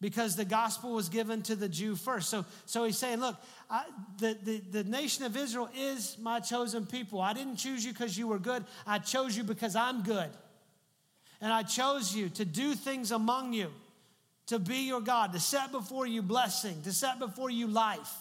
because 0.00 0.36
the 0.36 0.44
gospel 0.44 0.92
was 0.92 1.08
given 1.08 1.42
to 1.42 1.56
the 1.56 1.68
Jew 1.68 1.96
first. 1.96 2.28
So, 2.28 2.44
so 2.64 2.84
he's 2.84 2.98
saying, 2.98 3.20
look, 3.20 3.36
I, 3.70 3.84
the, 4.18 4.36
the, 4.42 4.82
the 4.82 4.84
nation 4.84 5.24
of 5.24 5.36
Israel 5.36 5.70
is 5.76 6.16
my 6.20 6.40
chosen 6.40 6.86
people. 6.86 7.20
I 7.20 7.32
didn't 7.32 7.56
choose 7.56 7.84
you 7.84 7.92
because 7.92 8.16
you 8.16 8.28
were 8.28 8.38
good, 8.38 8.64
I 8.86 8.98
chose 8.98 9.36
you 9.36 9.44
because 9.44 9.76
I'm 9.76 10.02
good. 10.02 10.30
And 11.40 11.52
I 11.52 11.62
chose 11.62 12.14
you 12.14 12.28
to 12.30 12.44
do 12.44 12.74
things 12.74 13.10
among 13.10 13.52
you, 13.52 13.70
to 14.46 14.58
be 14.58 14.86
your 14.86 15.02
God, 15.02 15.32
to 15.34 15.40
set 15.40 15.70
before 15.70 16.06
you 16.06 16.22
blessing, 16.22 16.80
to 16.82 16.92
set 16.92 17.18
before 17.18 17.50
you 17.50 17.66
life. 17.66 18.14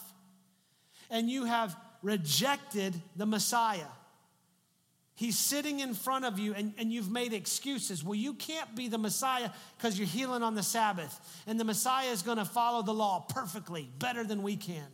And 1.09 1.29
you 1.29 1.45
have 1.45 1.75
rejected 2.01 2.93
the 3.15 3.25
Messiah. 3.25 3.87
He's 5.15 5.39
sitting 5.39 5.79
in 5.79 5.93
front 5.93 6.25
of 6.25 6.39
you 6.39 6.53
and, 6.53 6.73
and 6.77 6.91
you've 6.91 7.09
made 7.09 7.31
excuses. 7.31 8.03
Well, 8.03 8.15
you 8.15 8.33
can't 8.33 8.75
be 8.75 8.89
the 8.89 8.97
Messiah 8.97 9.49
because 9.77 9.97
you're 9.97 10.07
healing 10.07 10.43
on 10.43 10.55
the 10.55 10.63
Sabbath. 10.63 11.17
And 11.47 11.57
the 11.57 11.63
Messiah 11.63 12.09
is 12.09 12.21
going 12.21 12.37
to 12.37 12.45
follow 12.45 12.81
the 12.81 12.93
law 12.93 13.25
perfectly, 13.29 13.89
better 13.97 14.25
than 14.25 14.43
we 14.43 14.57
can. 14.57 14.87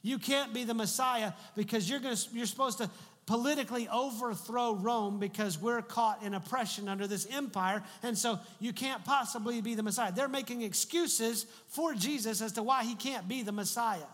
You 0.00 0.18
can't 0.18 0.54
be 0.54 0.64
the 0.64 0.72
Messiah 0.72 1.32
because 1.54 1.88
you're, 1.88 2.00
to, 2.00 2.16
you're 2.32 2.46
supposed 2.46 2.78
to 2.78 2.88
politically 3.26 3.88
overthrow 3.88 4.74
Rome 4.74 5.18
because 5.18 5.60
we're 5.60 5.82
caught 5.82 6.22
in 6.22 6.32
oppression 6.32 6.88
under 6.88 7.06
this 7.06 7.26
empire. 7.30 7.82
And 8.02 8.16
so 8.16 8.38
you 8.58 8.72
can't 8.72 9.04
possibly 9.04 9.60
be 9.60 9.74
the 9.74 9.82
Messiah. 9.82 10.12
They're 10.12 10.28
making 10.28 10.62
excuses 10.62 11.44
for 11.66 11.92
Jesus 11.92 12.40
as 12.40 12.52
to 12.52 12.62
why 12.62 12.84
he 12.84 12.94
can't 12.94 13.28
be 13.28 13.42
the 13.42 13.52
Messiah. 13.52 14.06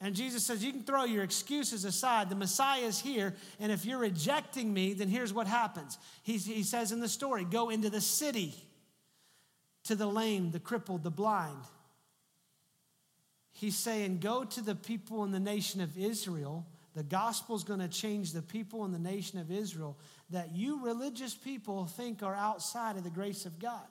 And 0.00 0.14
Jesus 0.14 0.44
says, 0.44 0.64
You 0.64 0.72
can 0.72 0.84
throw 0.84 1.04
your 1.04 1.24
excuses 1.24 1.84
aside. 1.84 2.28
The 2.28 2.36
Messiah 2.36 2.82
is 2.82 3.00
here. 3.00 3.34
And 3.58 3.72
if 3.72 3.84
you're 3.84 3.98
rejecting 3.98 4.72
me, 4.72 4.92
then 4.92 5.08
here's 5.08 5.32
what 5.32 5.46
happens. 5.46 5.98
He, 6.22 6.36
he 6.38 6.62
says 6.62 6.92
in 6.92 7.00
the 7.00 7.08
story 7.08 7.44
go 7.44 7.70
into 7.70 7.90
the 7.90 8.00
city 8.00 8.54
to 9.84 9.94
the 9.94 10.06
lame, 10.06 10.50
the 10.50 10.60
crippled, 10.60 11.02
the 11.02 11.10
blind. 11.10 11.62
He's 13.50 13.76
saying, 13.76 14.20
Go 14.20 14.44
to 14.44 14.60
the 14.60 14.76
people 14.76 15.24
in 15.24 15.32
the 15.32 15.40
nation 15.40 15.80
of 15.80 15.98
Israel. 15.98 16.64
The 16.94 17.02
gospel's 17.02 17.64
going 17.64 17.80
to 17.80 17.88
change 17.88 18.32
the 18.32 18.42
people 18.42 18.84
in 18.84 18.92
the 18.92 18.98
nation 18.98 19.38
of 19.38 19.50
Israel 19.50 19.96
that 20.30 20.54
you 20.54 20.84
religious 20.84 21.34
people 21.34 21.86
think 21.86 22.22
are 22.22 22.34
outside 22.34 22.96
of 22.96 23.04
the 23.04 23.10
grace 23.10 23.46
of 23.46 23.58
God. 23.58 23.86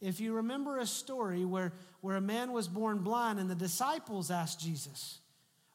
If 0.00 0.20
you 0.20 0.34
remember 0.34 0.78
a 0.78 0.86
story 0.86 1.44
where, 1.44 1.72
where 2.00 2.16
a 2.16 2.20
man 2.20 2.52
was 2.52 2.68
born 2.68 2.98
blind 2.98 3.38
and 3.38 3.48
the 3.48 3.54
disciples 3.54 4.30
asked 4.30 4.60
Jesus, 4.60 5.18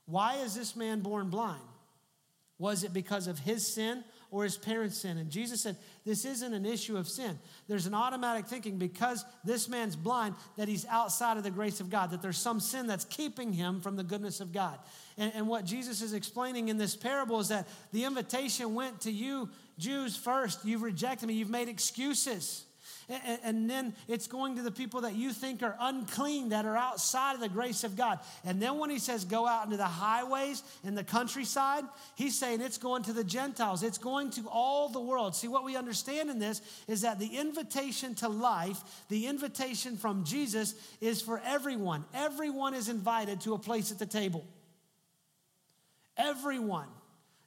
Why 0.05 0.35
is 0.37 0.55
this 0.55 0.75
man 0.75 1.01
born 1.01 1.29
blind? 1.29 1.61
Was 2.61 2.83
it 2.83 2.93
because 2.93 3.25
of 3.25 3.39
his 3.39 3.65
sin 3.65 4.03
or 4.29 4.43
his 4.43 4.55
parents' 4.55 4.99
sin? 4.99 5.17
And 5.17 5.31
Jesus 5.31 5.61
said, 5.61 5.77
This 6.05 6.25
isn't 6.25 6.53
an 6.53 6.63
issue 6.63 6.95
of 6.95 7.07
sin. 7.07 7.39
There's 7.67 7.87
an 7.87 7.95
automatic 7.95 8.45
thinking 8.45 8.77
because 8.77 9.25
this 9.43 9.67
man's 9.67 9.95
blind 9.95 10.35
that 10.57 10.67
he's 10.67 10.85
outside 10.85 11.37
of 11.37 11.43
the 11.43 11.49
grace 11.49 11.79
of 11.79 11.89
God, 11.89 12.11
that 12.11 12.21
there's 12.21 12.37
some 12.37 12.59
sin 12.59 12.85
that's 12.85 13.05
keeping 13.05 13.51
him 13.51 13.81
from 13.81 13.95
the 13.95 14.03
goodness 14.03 14.41
of 14.41 14.53
God. 14.53 14.77
And, 15.17 15.31
and 15.33 15.47
what 15.47 15.65
Jesus 15.65 16.03
is 16.03 16.13
explaining 16.13 16.69
in 16.69 16.77
this 16.77 16.95
parable 16.95 17.39
is 17.39 17.47
that 17.47 17.67
the 17.91 18.03
invitation 18.03 18.75
went 18.75 19.01
to 19.01 19.11
you, 19.11 19.49
Jews, 19.79 20.15
first. 20.15 20.63
You've 20.63 20.83
rejected 20.83 21.25
me, 21.25 21.33
you've 21.33 21.49
made 21.49 21.67
excuses. 21.67 22.65
And 23.43 23.69
then 23.69 23.93
it's 24.07 24.27
going 24.27 24.55
to 24.55 24.61
the 24.61 24.71
people 24.71 25.01
that 25.01 25.15
you 25.15 25.31
think 25.31 25.63
are 25.63 25.75
unclean, 25.79 26.49
that 26.49 26.65
are 26.65 26.77
outside 26.77 27.33
of 27.33 27.41
the 27.41 27.49
grace 27.49 27.83
of 27.83 27.97
God. 27.97 28.19
And 28.45 28.61
then 28.61 28.77
when 28.77 28.89
he 28.89 28.99
says 28.99 29.25
go 29.25 29.45
out 29.45 29.65
into 29.65 29.77
the 29.77 29.83
highways 29.83 30.63
in 30.83 30.95
the 30.95 31.03
countryside, 31.03 31.83
he's 32.15 32.37
saying 32.37 32.61
it's 32.61 32.77
going 32.77 33.03
to 33.03 33.13
the 33.13 33.23
Gentiles, 33.23 33.83
it's 33.83 33.97
going 33.97 34.29
to 34.31 34.47
all 34.47 34.87
the 34.89 35.01
world. 35.01 35.35
See, 35.35 35.47
what 35.47 35.65
we 35.65 35.75
understand 35.75 36.29
in 36.29 36.39
this 36.39 36.61
is 36.87 37.01
that 37.01 37.19
the 37.19 37.37
invitation 37.37 38.15
to 38.15 38.29
life, 38.29 38.79
the 39.09 39.27
invitation 39.27 39.97
from 39.97 40.23
Jesus, 40.23 40.73
is 41.01 41.21
for 41.21 41.41
everyone. 41.45 42.05
Everyone 42.13 42.73
is 42.73 42.87
invited 42.87 43.41
to 43.41 43.53
a 43.53 43.59
place 43.59 43.91
at 43.91 43.99
the 43.99 44.05
table. 44.05 44.45
Everyone. 46.17 46.87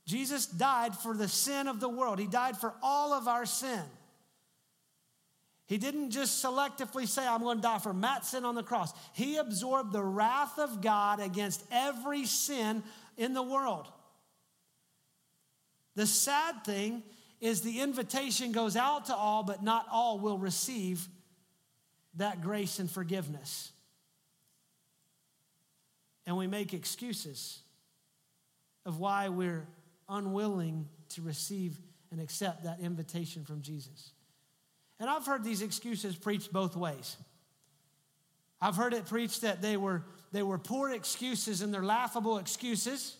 Jesus 0.06 0.44
died 0.44 0.94
for 0.94 1.16
the 1.16 1.28
sin 1.28 1.68
of 1.68 1.80
the 1.80 1.88
world, 1.88 2.18
He 2.18 2.26
died 2.26 2.58
for 2.58 2.74
all 2.82 3.14
of 3.14 3.28
our 3.28 3.46
sin. 3.46 3.82
He 5.66 5.78
didn't 5.78 6.10
just 6.10 6.44
selectively 6.44 7.08
say, 7.08 7.26
I'm 7.26 7.42
going 7.42 7.58
to 7.58 7.62
die 7.62 7.78
for 7.78 7.94
Matt's 7.94 8.30
sin 8.30 8.44
on 8.44 8.54
the 8.54 8.62
cross. 8.62 8.92
He 9.14 9.36
absorbed 9.36 9.92
the 9.92 10.02
wrath 10.02 10.58
of 10.58 10.82
God 10.82 11.20
against 11.20 11.64
every 11.70 12.26
sin 12.26 12.82
in 13.16 13.32
the 13.32 13.42
world. 13.42 13.88
The 15.94 16.06
sad 16.06 16.64
thing 16.64 17.02
is 17.40 17.62
the 17.62 17.80
invitation 17.80 18.52
goes 18.52 18.76
out 18.76 19.06
to 19.06 19.14
all, 19.14 19.42
but 19.42 19.62
not 19.62 19.86
all 19.90 20.18
will 20.18 20.38
receive 20.38 21.08
that 22.16 22.42
grace 22.42 22.78
and 22.78 22.90
forgiveness. 22.90 23.72
And 26.26 26.36
we 26.36 26.46
make 26.46 26.74
excuses 26.74 27.60
of 28.86 28.98
why 28.98 29.28
we're 29.28 29.66
unwilling 30.08 30.88
to 31.10 31.22
receive 31.22 31.78
and 32.10 32.20
accept 32.20 32.64
that 32.64 32.80
invitation 32.80 33.44
from 33.44 33.62
Jesus. 33.62 34.13
And 35.04 35.10
I've 35.10 35.26
heard 35.26 35.44
these 35.44 35.60
excuses 35.60 36.16
preached 36.16 36.50
both 36.50 36.74
ways. 36.76 37.18
I've 38.58 38.74
heard 38.74 38.94
it 38.94 39.04
preached 39.04 39.42
that 39.42 39.60
they 39.60 39.76
were, 39.76 40.02
they 40.32 40.42
were 40.42 40.56
poor 40.56 40.90
excuses 40.90 41.60
and 41.60 41.74
they're 41.74 41.84
laughable 41.84 42.38
excuses. 42.38 43.14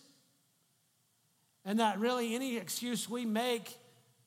And 1.63 1.79
that 1.79 1.99
really 1.99 2.33
any 2.33 2.57
excuse 2.57 3.07
we 3.07 3.23
make 3.23 3.77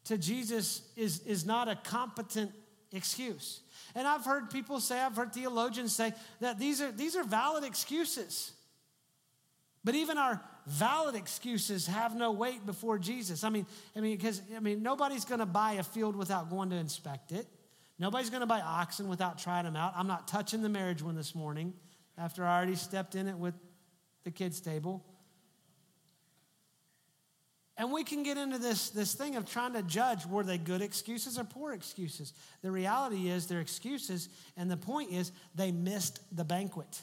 to 0.05 0.17
Jesus 0.17 0.83
is, 0.95 1.19
is 1.27 1.45
not 1.45 1.67
a 1.67 1.75
competent 1.75 2.53
excuse. 2.93 3.59
And 3.97 4.07
I've 4.07 4.25
heard 4.25 4.51
people 4.51 4.79
say, 4.79 5.01
I've 5.01 5.17
heard 5.17 5.33
theologians 5.33 5.93
say 5.93 6.13
that 6.39 6.61
these 6.61 6.81
are, 6.81 6.93
these 6.93 7.17
are 7.17 7.25
valid 7.25 7.65
excuses. 7.65 8.53
But 9.83 9.97
even 9.97 10.17
our 10.17 10.41
valid 10.69 11.15
excuses 11.15 11.87
have 11.87 12.15
no 12.17 12.33
weight 12.33 12.65
before 12.67 12.99
Jesus. 12.99 13.45
I 13.45 13.49
mean, 13.49 13.67
I 13.97 14.01
mean, 14.01 14.17
because 14.17 14.43
I 14.57 14.61
mean, 14.61 14.83
nobody's 14.83 15.25
going 15.25 15.41
to 15.41 15.47
buy 15.47 15.73
a 15.73 15.83
field 15.83 16.17
without 16.17 16.51
going 16.51 16.71
to 16.71 16.77
inspect 16.77 17.33
it. 17.33 17.47
Nobody's 17.99 18.31
going 18.31 18.41
to 18.41 18.47
buy 18.47 18.61
oxen 18.61 19.09
without 19.09 19.39
trying 19.39 19.65
them 19.65 19.77
out. 19.77 19.93
I'm 19.97 20.07
not 20.07 20.29
touching 20.29 20.63
the 20.63 20.69
marriage 20.69 21.03
one 21.03 21.17
this 21.17 21.35
morning 21.35 21.73
after 22.17 22.45
I 22.45 22.57
already 22.57 22.77
stepped 22.77 23.15
in 23.15 23.27
it 23.27 23.37
with 23.37 23.55
the 24.25 24.31
kids' 24.31 24.61
table. 24.61 25.05
And 27.77 27.93
we 27.93 28.03
can 28.03 28.25
get 28.25 28.37
into 28.37 28.59
this, 28.59 28.91
this 28.91 29.15
thing 29.15 29.37
of 29.37 29.49
trying 29.49 29.73
to 29.75 29.83
judge 29.83 30.27
were 30.27 30.43
they 30.43 30.59
good 30.59 30.83
excuses 30.83 31.39
or 31.39 31.45
poor 31.45 31.73
excuses. 31.73 32.33
The 32.61 32.73
reality 32.73 33.29
is 33.29 33.47
they're 33.47 33.61
excuses, 33.61 34.29
and 34.57 34.69
the 34.69 34.77
point 34.77 35.13
is 35.13 35.31
they 35.55 35.71
missed 35.71 36.21
the 36.37 36.45
banquet. 36.45 37.03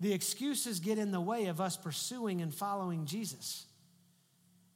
The 0.00 0.12
excuses 0.12 0.80
get 0.80 0.98
in 0.98 1.10
the 1.10 1.20
way 1.20 1.46
of 1.46 1.60
us 1.60 1.76
pursuing 1.76 2.40
and 2.40 2.54
following 2.54 3.04
Jesus. 3.04 3.66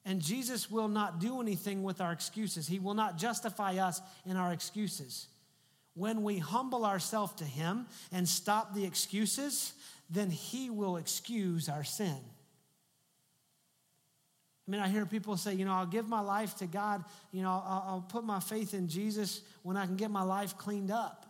And 0.04 0.20
Jesus 0.20 0.70
will 0.70 0.88
not 0.88 1.20
do 1.20 1.40
anything 1.40 1.82
with 1.82 2.00
our 2.00 2.12
excuses. 2.12 2.66
He 2.66 2.80
will 2.80 2.94
not 2.94 3.18
justify 3.18 3.76
us 3.76 4.00
in 4.26 4.36
our 4.36 4.52
excuses. 4.52 5.28
When 5.94 6.22
we 6.22 6.38
humble 6.38 6.84
ourselves 6.84 7.34
to 7.34 7.44
Him 7.44 7.86
and 8.10 8.28
stop 8.28 8.74
the 8.74 8.84
excuses, 8.84 9.74
then 10.10 10.30
He 10.30 10.70
will 10.70 10.96
excuse 10.96 11.68
our 11.68 11.84
sin. 11.84 12.18
I 14.66 14.70
mean, 14.70 14.80
I 14.80 14.88
hear 14.88 15.06
people 15.06 15.36
say, 15.36 15.54
you 15.54 15.64
know, 15.64 15.72
I'll 15.72 15.86
give 15.86 16.08
my 16.08 16.20
life 16.20 16.56
to 16.56 16.66
God, 16.66 17.04
you 17.30 17.42
know, 17.42 17.50
I'll, 17.50 17.84
I'll 17.88 18.06
put 18.08 18.24
my 18.24 18.40
faith 18.40 18.74
in 18.74 18.88
Jesus 18.88 19.42
when 19.62 19.76
I 19.76 19.86
can 19.86 19.96
get 19.96 20.10
my 20.10 20.22
life 20.22 20.56
cleaned 20.56 20.90
up. 20.90 21.26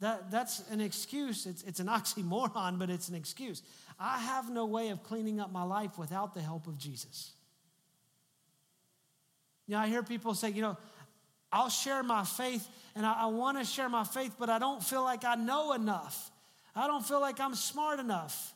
That, 0.00 0.30
that's 0.30 0.62
an 0.70 0.80
excuse. 0.80 1.46
It's, 1.46 1.62
it's 1.62 1.80
an 1.80 1.86
oxymoron, 1.98 2.78
but 2.78 2.90
it's 2.90 3.08
an 3.08 3.14
excuse. 3.14 3.62
I 3.98 4.18
have 4.18 4.50
no 4.50 4.66
way 4.66 4.90
of 4.90 5.02
cleaning 5.02 5.40
up 5.40 5.52
my 5.52 5.64
life 5.64 5.98
without 5.98 6.34
the 6.34 6.40
help 6.40 6.66
of 6.66 6.78
Jesus. 6.78 7.32
You 9.66 9.74
know, 9.74 9.80
I 9.80 9.88
hear 9.88 10.02
people 10.02 10.34
say, 10.34 10.50
you 10.50 10.62
know, 10.62 10.76
I'll 11.52 11.68
share 11.68 12.02
my 12.02 12.24
faith 12.24 12.66
and 12.94 13.04
I, 13.04 13.22
I 13.22 13.26
want 13.26 13.58
to 13.58 13.64
share 13.64 13.88
my 13.88 14.04
faith, 14.04 14.36
but 14.38 14.50
I 14.50 14.58
don't 14.58 14.82
feel 14.82 15.02
like 15.02 15.24
I 15.24 15.34
know 15.34 15.72
enough. 15.72 16.30
I 16.74 16.86
don't 16.86 17.04
feel 17.04 17.20
like 17.20 17.40
I'm 17.40 17.54
smart 17.54 17.98
enough. 17.98 18.54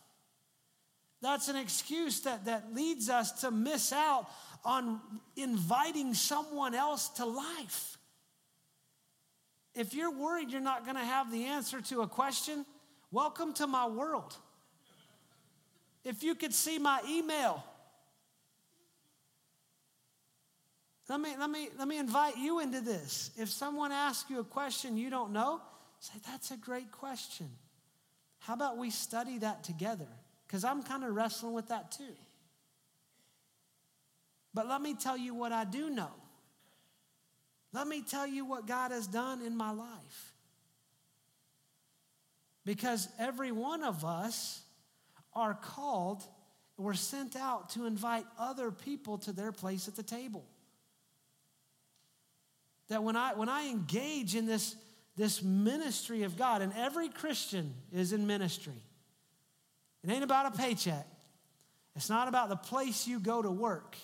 That's 1.20 1.48
an 1.48 1.56
excuse 1.56 2.20
that, 2.22 2.46
that 2.46 2.74
leads 2.74 3.08
us 3.08 3.40
to 3.42 3.50
miss 3.50 3.92
out 3.92 4.26
on 4.64 5.00
inviting 5.36 6.14
someone 6.14 6.74
else 6.74 7.08
to 7.10 7.24
life. 7.24 7.96
If 9.74 9.94
you're 9.94 10.12
worried 10.12 10.50
you're 10.50 10.60
not 10.60 10.84
going 10.84 10.96
to 10.96 11.04
have 11.04 11.30
the 11.30 11.44
answer 11.44 11.80
to 11.80 12.02
a 12.02 12.06
question, 12.06 12.66
welcome 13.10 13.52
to 13.54 13.66
my 13.66 13.86
world. 13.86 14.36
If 16.04 16.22
you 16.22 16.34
could 16.34 16.52
see 16.52 16.78
my 16.78 17.00
email, 17.08 17.64
let 21.08 21.20
me, 21.20 21.34
let 21.38 21.50
me, 21.50 21.68
let 21.78 21.88
me 21.88 21.98
invite 21.98 22.36
you 22.36 22.60
into 22.60 22.80
this. 22.80 23.30
If 23.36 23.48
someone 23.48 23.92
asks 23.92 24.28
you 24.30 24.40
a 24.40 24.44
question 24.44 24.96
you 24.96 25.10
don't 25.10 25.32
know, 25.32 25.60
say, 26.00 26.14
That's 26.26 26.50
a 26.50 26.56
great 26.56 26.90
question. 26.90 27.48
How 28.40 28.54
about 28.54 28.76
we 28.76 28.90
study 28.90 29.38
that 29.38 29.62
together? 29.62 30.08
because 30.52 30.64
I'm 30.64 30.82
kind 30.82 31.02
of 31.02 31.14
wrestling 31.14 31.54
with 31.54 31.68
that 31.68 31.92
too. 31.92 32.12
But 34.52 34.68
let 34.68 34.82
me 34.82 34.94
tell 34.94 35.16
you 35.16 35.34
what 35.34 35.50
I 35.50 35.64
do 35.64 35.88
know. 35.88 36.10
Let 37.72 37.86
me 37.86 38.02
tell 38.02 38.26
you 38.26 38.44
what 38.44 38.66
God 38.66 38.90
has 38.90 39.06
done 39.06 39.40
in 39.42 39.56
my 39.56 39.72
life. 39.72 40.32
Because 42.64 43.08
every 43.18 43.50
one 43.50 43.82
of 43.82 44.04
us 44.04 44.62
are 45.34 45.54
called, 45.54 46.22
we're 46.76 46.94
sent 46.94 47.34
out 47.34 47.70
to 47.70 47.86
invite 47.86 48.26
other 48.38 48.70
people 48.70 49.18
to 49.18 49.32
their 49.32 49.52
place 49.52 49.88
at 49.88 49.96
the 49.96 50.02
table. 50.02 50.44
That 52.88 53.02
when 53.02 53.16
I 53.16 53.34
when 53.34 53.48
I 53.48 53.68
engage 53.68 54.36
in 54.36 54.46
this, 54.46 54.76
this 55.16 55.42
ministry 55.42 56.24
of 56.24 56.36
God, 56.36 56.62
and 56.62 56.72
every 56.76 57.08
Christian 57.08 57.74
is 57.92 58.12
in 58.12 58.26
ministry. 58.26 58.82
It 60.04 60.10
ain't 60.10 60.24
about 60.24 60.54
a 60.54 60.58
paycheck. 60.58 61.06
It's 61.94 62.10
not 62.10 62.28
about 62.28 62.48
the 62.48 62.56
place 62.56 63.06
you 63.06 63.20
go 63.20 63.40
to 63.40 63.50
work. 63.50 63.96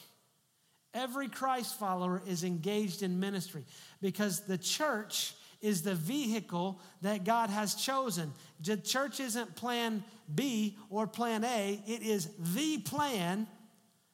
Every 0.94 1.28
Christ 1.28 1.78
follower 1.78 2.22
is 2.26 2.44
engaged 2.44 3.02
in 3.02 3.20
ministry 3.20 3.64
because 4.00 4.40
the 4.40 4.58
church 4.58 5.34
is 5.60 5.82
the 5.82 5.94
vehicle 5.94 6.80
that 7.02 7.24
God 7.24 7.50
has 7.50 7.74
chosen. 7.74 8.32
The 8.60 8.76
church 8.76 9.20
isn't 9.20 9.56
plan 9.56 10.04
B 10.34 10.76
or 10.88 11.06
plan 11.06 11.44
A, 11.44 11.82
it 11.86 12.02
is 12.02 12.28
the 12.54 12.78
plan, 12.78 13.46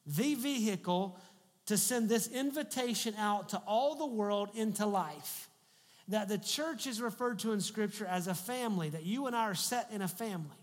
the 0.05 0.35
vehicle 0.35 1.19
to 1.67 1.77
send 1.77 2.09
this 2.09 2.27
invitation 2.27 3.15
out 3.17 3.49
to 3.49 3.57
all 3.65 3.95
the 3.95 4.05
world 4.05 4.49
into 4.55 4.85
life. 4.85 5.49
That 6.09 6.27
the 6.27 6.37
church 6.37 6.85
is 6.85 7.01
referred 7.01 7.39
to 7.39 7.51
in 7.53 7.61
Scripture 7.61 8.05
as 8.05 8.27
a 8.27 8.35
family, 8.35 8.89
that 8.89 9.05
you 9.05 9.25
and 9.25 9.35
I 9.35 9.45
are 9.45 9.55
set 9.55 9.89
in 9.91 10.01
a 10.01 10.07
family. 10.07 10.57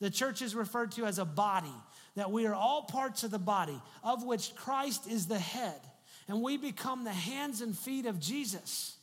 The 0.00 0.10
church 0.10 0.42
is 0.42 0.54
referred 0.54 0.92
to 0.92 1.06
as 1.06 1.18
a 1.18 1.24
body, 1.24 1.74
that 2.14 2.30
we 2.30 2.46
are 2.46 2.54
all 2.54 2.82
parts 2.82 3.24
of 3.24 3.30
the 3.30 3.38
body, 3.38 3.80
of 4.02 4.24
which 4.24 4.54
Christ 4.54 5.08
is 5.08 5.26
the 5.26 5.38
head, 5.38 5.80
and 6.28 6.42
we 6.42 6.56
become 6.56 7.04
the 7.04 7.12
hands 7.12 7.60
and 7.60 7.76
feet 7.76 8.06
of 8.06 8.20
Jesus. 8.20 8.96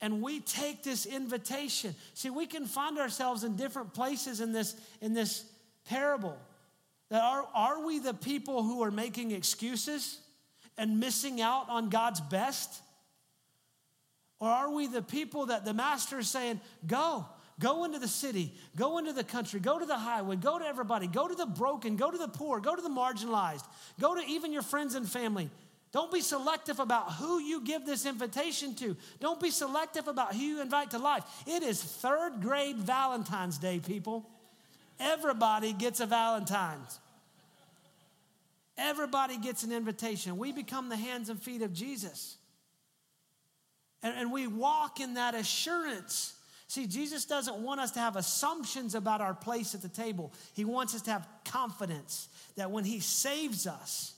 And 0.00 0.22
we 0.22 0.40
take 0.40 0.84
this 0.84 1.06
invitation. 1.06 1.94
See, 2.14 2.30
we 2.30 2.46
can 2.46 2.66
find 2.66 2.98
ourselves 2.98 3.42
in 3.42 3.56
different 3.56 3.94
places 3.94 4.40
in 4.40 4.52
this, 4.52 4.76
in 5.00 5.12
this 5.12 5.44
parable. 5.88 6.36
That 7.08 7.22
are, 7.22 7.44
are 7.54 7.84
we 7.84 7.98
the 7.98 8.14
people 8.14 8.62
who 8.62 8.82
are 8.84 8.92
making 8.92 9.32
excuses 9.32 10.20
and 10.76 11.00
missing 11.00 11.40
out 11.40 11.68
on 11.68 11.88
God's 11.88 12.20
best? 12.20 12.80
Or 14.38 14.48
are 14.48 14.70
we 14.70 14.86
the 14.86 15.02
people 15.02 15.46
that 15.46 15.64
the 15.64 15.74
master 15.74 16.20
is 16.20 16.30
saying, 16.30 16.60
go, 16.86 17.26
Go 17.60 17.84
into 17.84 17.98
the 17.98 18.08
city, 18.08 18.54
go 18.76 18.98
into 18.98 19.12
the 19.12 19.24
country, 19.24 19.58
go 19.58 19.78
to 19.78 19.86
the 19.86 19.98
highway, 19.98 20.36
go 20.36 20.58
to 20.58 20.64
everybody, 20.64 21.08
go 21.08 21.26
to 21.26 21.34
the 21.34 21.46
broken, 21.46 21.96
go 21.96 22.10
to 22.10 22.18
the 22.18 22.28
poor, 22.28 22.60
go 22.60 22.76
to 22.76 22.82
the 22.82 22.88
marginalized, 22.88 23.64
go 24.00 24.14
to 24.14 24.20
even 24.28 24.52
your 24.52 24.62
friends 24.62 24.94
and 24.94 25.08
family. 25.08 25.50
Don't 25.90 26.12
be 26.12 26.20
selective 26.20 26.78
about 26.78 27.14
who 27.14 27.40
you 27.40 27.62
give 27.62 27.84
this 27.86 28.06
invitation 28.06 28.74
to. 28.76 28.96
Don't 29.20 29.40
be 29.40 29.50
selective 29.50 30.06
about 30.06 30.34
who 30.34 30.40
you 30.40 30.60
invite 30.60 30.90
to 30.90 30.98
life. 30.98 31.24
It 31.46 31.62
is 31.62 31.82
third 31.82 32.42
grade 32.42 32.76
Valentine's 32.76 33.58
Day, 33.58 33.80
people. 33.80 34.28
Everybody 35.00 35.72
gets 35.72 36.00
a 36.00 36.06
Valentine's. 36.06 36.98
Everybody 38.76 39.38
gets 39.38 39.64
an 39.64 39.72
invitation. 39.72 40.36
We 40.36 40.52
become 40.52 40.88
the 40.88 40.96
hands 40.96 41.30
and 41.30 41.42
feet 41.42 41.62
of 41.62 41.72
Jesus. 41.72 42.36
And, 44.02 44.14
and 44.16 44.32
we 44.32 44.46
walk 44.46 45.00
in 45.00 45.14
that 45.14 45.34
assurance 45.34 46.37
See, 46.68 46.86
Jesus 46.86 47.24
doesn't 47.24 47.56
want 47.56 47.80
us 47.80 47.92
to 47.92 47.98
have 47.98 48.16
assumptions 48.16 48.94
about 48.94 49.22
our 49.22 49.34
place 49.34 49.74
at 49.74 49.80
the 49.80 49.88
table. 49.88 50.32
He 50.52 50.66
wants 50.66 50.94
us 50.94 51.02
to 51.02 51.10
have 51.10 51.26
confidence 51.44 52.28
that 52.56 52.70
when 52.70 52.84
He 52.84 53.00
saves 53.00 53.66
us, 53.66 54.12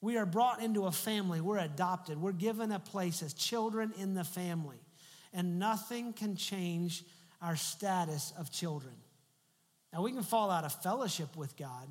we 0.00 0.16
are 0.16 0.24
brought 0.26 0.62
into 0.62 0.86
a 0.86 0.92
family, 0.92 1.42
we're 1.42 1.58
adopted, 1.58 2.20
we're 2.20 2.32
given 2.32 2.72
a 2.72 2.78
place 2.78 3.22
as 3.22 3.34
children 3.34 3.92
in 3.98 4.14
the 4.14 4.24
family. 4.24 4.78
And 5.34 5.58
nothing 5.58 6.14
can 6.14 6.36
change 6.36 7.04
our 7.42 7.56
status 7.56 8.32
of 8.38 8.50
children. 8.50 8.94
Now, 9.92 10.02
we 10.02 10.12
can 10.12 10.22
fall 10.22 10.50
out 10.50 10.64
of 10.64 10.72
fellowship 10.82 11.36
with 11.36 11.56
God, 11.56 11.86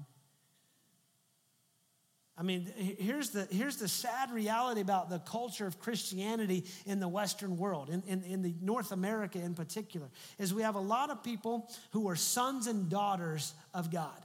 I 2.37 2.43
mean, 2.43 2.71
here's 2.75 3.31
the, 3.31 3.47
here's 3.51 3.75
the 3.75 3.87
sad 3.87 4.31
reality 4.31 4.81
about 4.81 5.09
the 5.09 5.19
culture 5.19 5.67
of 5.67 5.79
Christianity 5.79 6.65
in 6.85 6.99
the 6.99 7.07
Western 7.07 7.57
world, 7.57 7.89
in, 7.89 8.01
in, 8.07 8.23
in 8.23 8.41
the 8.41 8.55
North 8.61 8.91
America 8.91 9.39
in 9.39 9.53
particular, 9.53 10.07
is 10.39 10.53
we 10.53 10.63
have 10.63 10.75
a 10.75 10.79
lot 10.79 11.09
of 11.09 11.23
people 11.23 11.69
who 11.91 12.07
are 12.09 12.15
sons 12.15 12.67
and 12.67 12.89
daughters 12.89 13.53
of 13.73 13.91
God. 13.91 14.17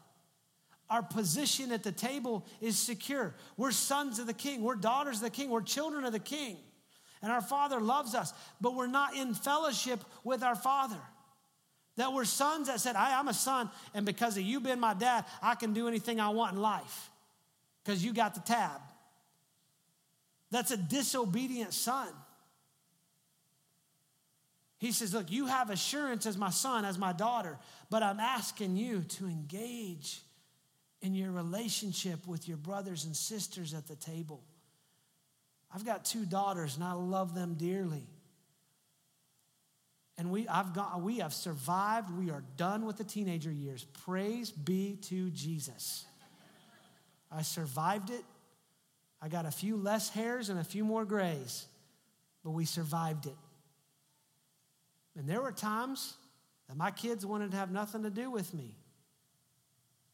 Our 0.89 1.03
position 1.03 1.73
at 1.73 1.83
the 1.83 1.91
table 1.91 2.47
is 2.61 2.79
secure. 2.79 3.35
We're 3.57 3.73
sons 3.73 4.21
of 4.21 4.29
the 4.29 4.35
king, 4.35 4.63
we're 4.63 4.77
daughters 4.77 5.17
of 5.17 5.23
the 5.23 5.31
king, 5.31 5.51
we're 5.51 5.63
children 5.63 6.05
of 6.05 6.13
the 6.13 6.21
king. 6.21 6.59
And 7.23 7.33
our 7.33 7.41
father 7.41 7.81
loves 7.81 8.15
us, 8.15 8.33
but 8.61 8.77
we're 8.77 8.87
not 8.87 9.17
in 9.17 9.35
fellowship 9.35 10.01
with 10.23 10.45
our 10.45 10.55
father. 10.55 11.01
That 11.97 12.13
we're 12.13 12.25
sons 12.25 12.69
that 12.69 12.79
said, 12.79 12.95
I'm 12.95 13.27
a 13.27 13.35
son, 13.35 13.69
and 13.95 14.07
because 14.07 14.37
of 14.37 14.45
you 14.45 14.61
being 14.61 14.79
my 14.79 14.95
dad, 14.95 15.25
I 15.43 15.57
can 15.57 15.73
do 15.73 15.89
anything 15.89 16.21
I 16.21 16.29
want 16.29 16.55
in 16.55 16.63
life 16.63 17.11
because 17.87 18.05
you 18.05 18.13
got 18.13 18.35
the 18.35 18.41
tab. 18.41 18.81
That's 20.51 20.73
a 20.73 20.77
disobedient 20.77 21.73
son. 21.73 22.09
He 24.79 24.91
says, 24.93 25.15
Look, 25.15 25.31
you 25.31 25.47
have 25.47 25.71
assurance 25.71 26.27
as 26.27 26.37
my 26.37 26.51
son, 26.51 26.85
as 26.85 26.99
my 26.99 27.13
daughter, 27.13 27.59
but 27.89 28.03
I'm 28.03 28.19
asking 28.19 28.77
you 28.77 29.03
to 29.03 29.27
engage 29.27 30.21
in 31.01 31.15
your 31.15 31.31
relationship 31.31 32.27
with 32.27 32.49
your 32.49 32.57
brothers 32.57 33.05
and 33.05 33.15
sisters 33.15 33.73
at 33.73 33.87
the 33.87 33.97
table. 33.97 34.43
I've 35.73 35.85
got 35.85 36.05
two 36.05 36.25
daughters 36.25 36.77
and 36.77 36.85
I 36.85 36.93
love 36.93 37.35
them 37.35 37.55
dearly. 37.55 38.07
And 40.19 40.31
we, 40.31 40.49
I've 40.49 40.73
got, 40.73 41.03
we 41.03 41.19
have 41.19 41.35
survived. 41.35 42.11
We 42.11 42.31
are 42.31 42.43
done 42.57 42.87
with 42.87 42.97
the 42.97 43.05
teenager 43.05 43.53
years. 43.53 43.85
Praise 43.85 44.51
be 44.51 44.97
to 45.03 45.31
Jesus. 45.31 46.07
I 47.31 47.43
survived 47.43 48.11
it. 48.11 48.25
I 49.21 49.29
got 49.29 49.47
a 49.47 49.51
few 49.51 49.77
less 49.77 50.09
hairs 50.11 50.49
and 50.49 50.59
a 50.59 50.65
few 50.65 50.85
more 50.85 51.05
grays, 51.05 51.67
but 52.45 52.51
we 52.51 52.65
survived 52.65 53.27
it. 53.27 53.37
And 55.19 55.29
there 55.29 55.41
were 55.41 55.53
times 55.53 56.15
that 56.69 56.77
my 56.77 56.91
kids 56.91 57.25
wanted 57.25 57.53
to 57.53 57.57
have 57.57 57.71
nothing 57.71 58.03
to 58.03 58.11
do 58.11 58.31
with 58.31 58.53
me. 58.53 58.75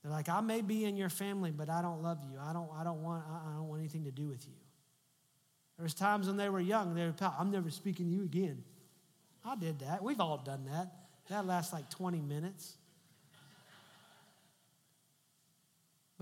They're 0.03 0.13
like, 0.13 0.29
I 0.29 0.41
may 0.41 0.63
be 0.63 0.85
in 0.85 0.97
your 0.97 1.09
family, 1.09 1.51
but 1.51 1.69
I 1.69 1.83
don't 1.83 2.03
love 2.03 2.19
you. 2.23 2.39
I 2.41 2.53
don't, 2.53 2.69
I 2.77 2.85
don't, 2.85 3.03
want, 3.03 3.25
I 3.29 3.57
don't 3.57 3.69
want 3.69 3.81
anything 3.81 4.05
to 4.05 4.11
do 4.11 4.27
with 4.27 4.45
you. 4.47 4.55
There 5.77 5.85
was 5.85 5.95
times 5.95 6.27
when 6.27 6.37
they 6.37 6.49
were 6.49 6.61
young, 6.61 6.95
they 6.95 7.05
were, 7.05 7.15
I'm 7.39 7.51
never 7.51 7.71
speaking 7.71 8.07
to 8.07 8.13
you 8.13 8.25
again. 8.25 8.63
I 9.45 9.57
did 9.57 9.81
that. 9.81 10.03
We've 10.03 10.21
all 10.21 10.39
done 10.39 10.67
that. 10.67 10.93
That 11.29 11.47
lasts 11.47 11.73
like 11.73 11.89
20 11.91 12.21
minutes. 12.21 12.77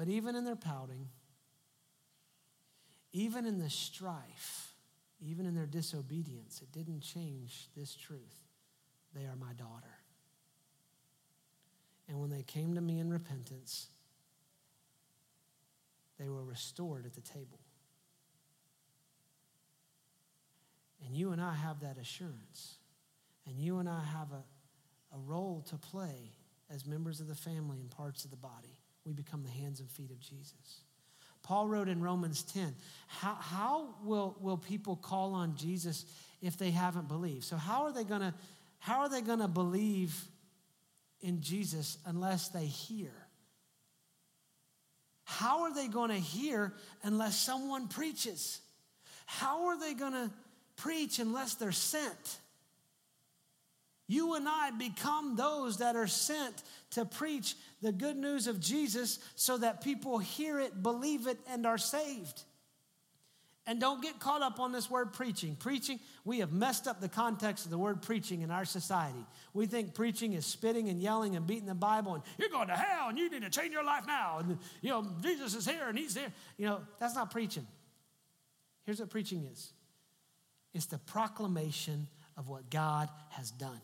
But 0.01 0.09
even 0.09 0.35
in 0.35 0.47
their 0.47 0.57
pouting, 0.57 1.09
even 3.13 3.45
in 3.45 3.59
the 3.59 3.69
strife, 3.69 4.73
even 5.21 5.45
in 5.45 5.55
their 5.55 5.67
disobedience, 5.67 6.63
it 6.63 6.73
didn't 6.73 7.03
change 7.03 7.69
this 7.77 7.95
truth. 7.95 8.47
They 9.15 9.27
are 9.27 9.37
my 9.37 9.53
daughter. 9.59 9.99
And 12.09 12.19
when 12.19 12.31
they 12.31 12.43
came 12.43 12.77
to 12.77 12.81
me 12.81 12.99
in 12.99 13.13
repentance, 13.13 13.89
they 16.19 16.31
were 16.31 16.45
restored 16.45 17.05
at 17.05 17.13
the 17.13 17.21
table. 17.21 17.61
And 21.05 21.15
you 21.15 21.33
and 21.33 21.43
I 21.43 21.53
have 21.53 21.81
that 21.81 21.99
assurance. 21.99 22.77
And 23.47 23.61
you 23.61 23.81
and 23.81 23.87
I 23.87 24.03
have 24.03 24.29
a, 24.33 25.15
a 25.15 25.19
role 25.19 25.63
to 25.69 25.77
play 25.77 26.33
as 26.71 26.87
members 26.87 27.21
of 27.21 27.29
the 27.29 27.35
family 27.35 27.81
and 27.81 27.91
parts 27.91 28.25
of 28.25 28.31
the 28.31 28.39
body 28.39 28.80
we 29.05 29.13
become 29.13 29.43
the 29.43 29.51
hands 29.51 29.81
and 29.81 29.91
feet 29.91 30.11
of 30.11 30.21
Jesus. 30.21 30.83
Paul 31.43 31.69
wrote 31.69 31.89
in 31.89 32.03
Romans 32.03 32.43
10, 32.43 32.75
how, 33.07 33.35
how 33.35 33.95
will, 34.05 34.37
will 34.41 34.59
people 34.59 34.97
call 34.97 35.35
on 35.35 35.57
Jesus 35.57 36.05
if 36.43 36.57
they 36.59 36.71
haven't 36.71 37.09
believed? 37.09 37.45
So 37.45 37.57
how 37.57 37.85
are 37.85 37.93
they 37.93 38.05
gonna, 38.05 38.35
how 38.79 39.01
are 39.01 39.09
they 39.09 39.23
gonna 39.23 39.49
believe 39.49 40.15
in 41.21 41.41
Jesus 41.41 41.99
unless 42.05 42.49
they 42.49 42.67
hear? 42.67 43.13
How 45.25 45.63
are 45.63 45.75
they 45.75 45.89
gonna 45.89 46.15
hear 46.15 46.75
unless 47.03 47.39
someone 47.39 47.89
preaches? 47.89 48.61
How 49.27 49.69
are 49.69 49.81
they 49.81 49.95
gonna 49.95 50.31
preach 50.77 51.19
unless 51.19 51.55
they're 51.55 51.73
sent? 51.73 52.39
You 54.11 54.35
and 54.35 54.49
I 54.49 54.73
become 54.73 55.37
those 55.37 55.77
that 55.77 55.94
are 55.94 56.09
sent 56.09 56.64
to 56.90 57.05
preach 57.05 57.55
the 57.81 57.92
good 57.92 58.16
news 58.16 58.49
of 58.49 58.59
Jesus 58.59 59.20
so 59.37 59.57
that 59.59 59.85
people 59.85 60.18
hear 60.18 60.59
it, 60.59 60.83
believe 60.83 61.29
it, 61.29 61.38
and 61.49 61.64
are 61.64 61.79
saved. 61.79 62.42
And 63.68 63.81
don't 63.81 64.03
get 64.03 64.18
caught 64.18 64.42
up 64.42 64.59
on 64.59 64.73
this 64.73 64.90
word 64.90 65.12
preaching. 65.12 65.55
Preaching, 65.55 66.01
we 66.25 66.40
have 66.40 66.53
messed 66.53 66.88
up 66.88 67.01
the 67.01 67.09
context 67.09 67.66
of 67.66 67.70
the 67.70 67.79
word 67.79 68.03
preaching 68.03 68.40
in 68.40 68.51
our 68.51 68.64
society. 68.64 69.25
We 69.55 69.66
think 69.66 69.94
preaching 69.94 70.33
is 70.33 70.44
spitting 70.44 70.88
and 70.88 71.01
yelling 71.01 71.37
and 71.37 71.46
beating 71.46 71.66
the 71.66 71.75
Bible 71.77 72.14
and 72.14 72.25
you're 72.37 72.49
going 72.49 72.66
to 72.66 72.75
hell 72.75 73.11
and 73.11 73.16
you 73.16 73.31
need 73.31 73.42
to 73.42 73.51
change 73.51 73.73
your 73.73 73.85
life 73.85 74.09
now. 74.09 74.38
And, 74.40 74.59
you 74.83 74.90
know, 74.90 75.07
Jesus 75.23 75.55
is 75.55 75.68
here 75.68 75.88
and 75.88 75.96
he's 75.96 76.14
there. 76.14 76.33
You 76.57 76.66
know, 76.66 76.81
that's 76.99 77.14
not 77.14 77.31
preaching. 77.31 77.64
Here's 78.87 78.99
what 78.99 79.09
preaching 79.09 79.44
is 79.53 79.73
it's 80.75 80.87
the 80.87 80.99
proclamation 80.99 82.09
of 82.37 82.49
what 82.49 82.70
God 82.70 83.09
has 83.29 83.53
done. 83.53 83.81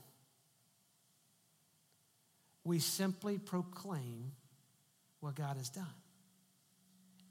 We 2.67 2.81
simply 2.81 3.39
proclaim 3.39 4.33
what 5.21 5.37
God 5.37 5.57
has 5.57 5.71
done. 5.71 5.87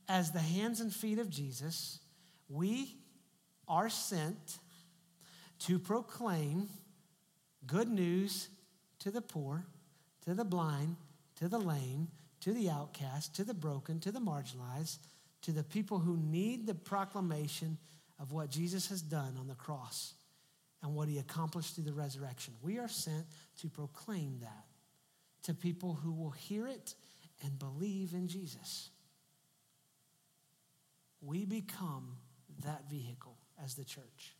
As 0.07 0.31
the 0.31 0.39
hands 0.39 0.79
and 0.79 0.93
feet 0.93 1.19
of 1.19 1.29
Jesus, 1.29 1.99
we 2.47 2.95
are 3.67 3.89
sent 3.89 4.59
to 5.59 5.77
proclaim 5.77 6.69
good 7.67 7.89
news 7.89 8.47
to 8.99 9.11
the 9.11 9.21
poor, 9.21 9.65
to 10.23 10.33
the 10.33 10.45
blind, 10.45 10.95
to 11.35 11.49
the 11.49 11.59
lame, 11.59 12.07
to 12.39 12.53
the 12.53 12.69
outcast, 12.69 13.35
to 13.35 13.43
the 13.43 13.53
broken, 13.53 13.99
to 13.99 14.13
the 14.13 14.21
marginalized, 14.21 14.99
to 15.41 15.51
the 15.51 15.63
people 15.63 15.99
who 15.99 16.15
need 16.15 16.65
the 16.65 16.75
proclamation 16.75 17.77
of 18.21 18.31
what 18.31 18.49
Jesus 18.49 18.87
has 18.87 19.01
done 19.01 19.35
on 19.37 19.49
the 19.49 19.55
cross 19.55 20.13
and 20.81 20.95
what 20.95 21.09
he 21.09 21.17
accomplished 21.17 21.75
through 21.75 21.83
the 21.83 21.93
resurrection. 21.93 22.53
We 22.61 22.79
are 22.79 22.87
sent 22.87 23.25
to 23.59 23.67
proclaim 23.67 24.39
that 24.39 24.63
to 25.45 25.53
people 25.53 25.93
who 25.93 26.11
will 26.11 26.31
hear 26.31 26.67
it 26.67 26.95
and 27.43 27.57
believe 27.57 28.13
in 28.13 28.27
Jesus. 28.27 28.89
We 31.21 31.45
become 31.45 32.17
that 32.63 32.89
vehicle 32.89 33.37
as 33.63 33.75
the 33.75 33.83
church. 33.83 34.35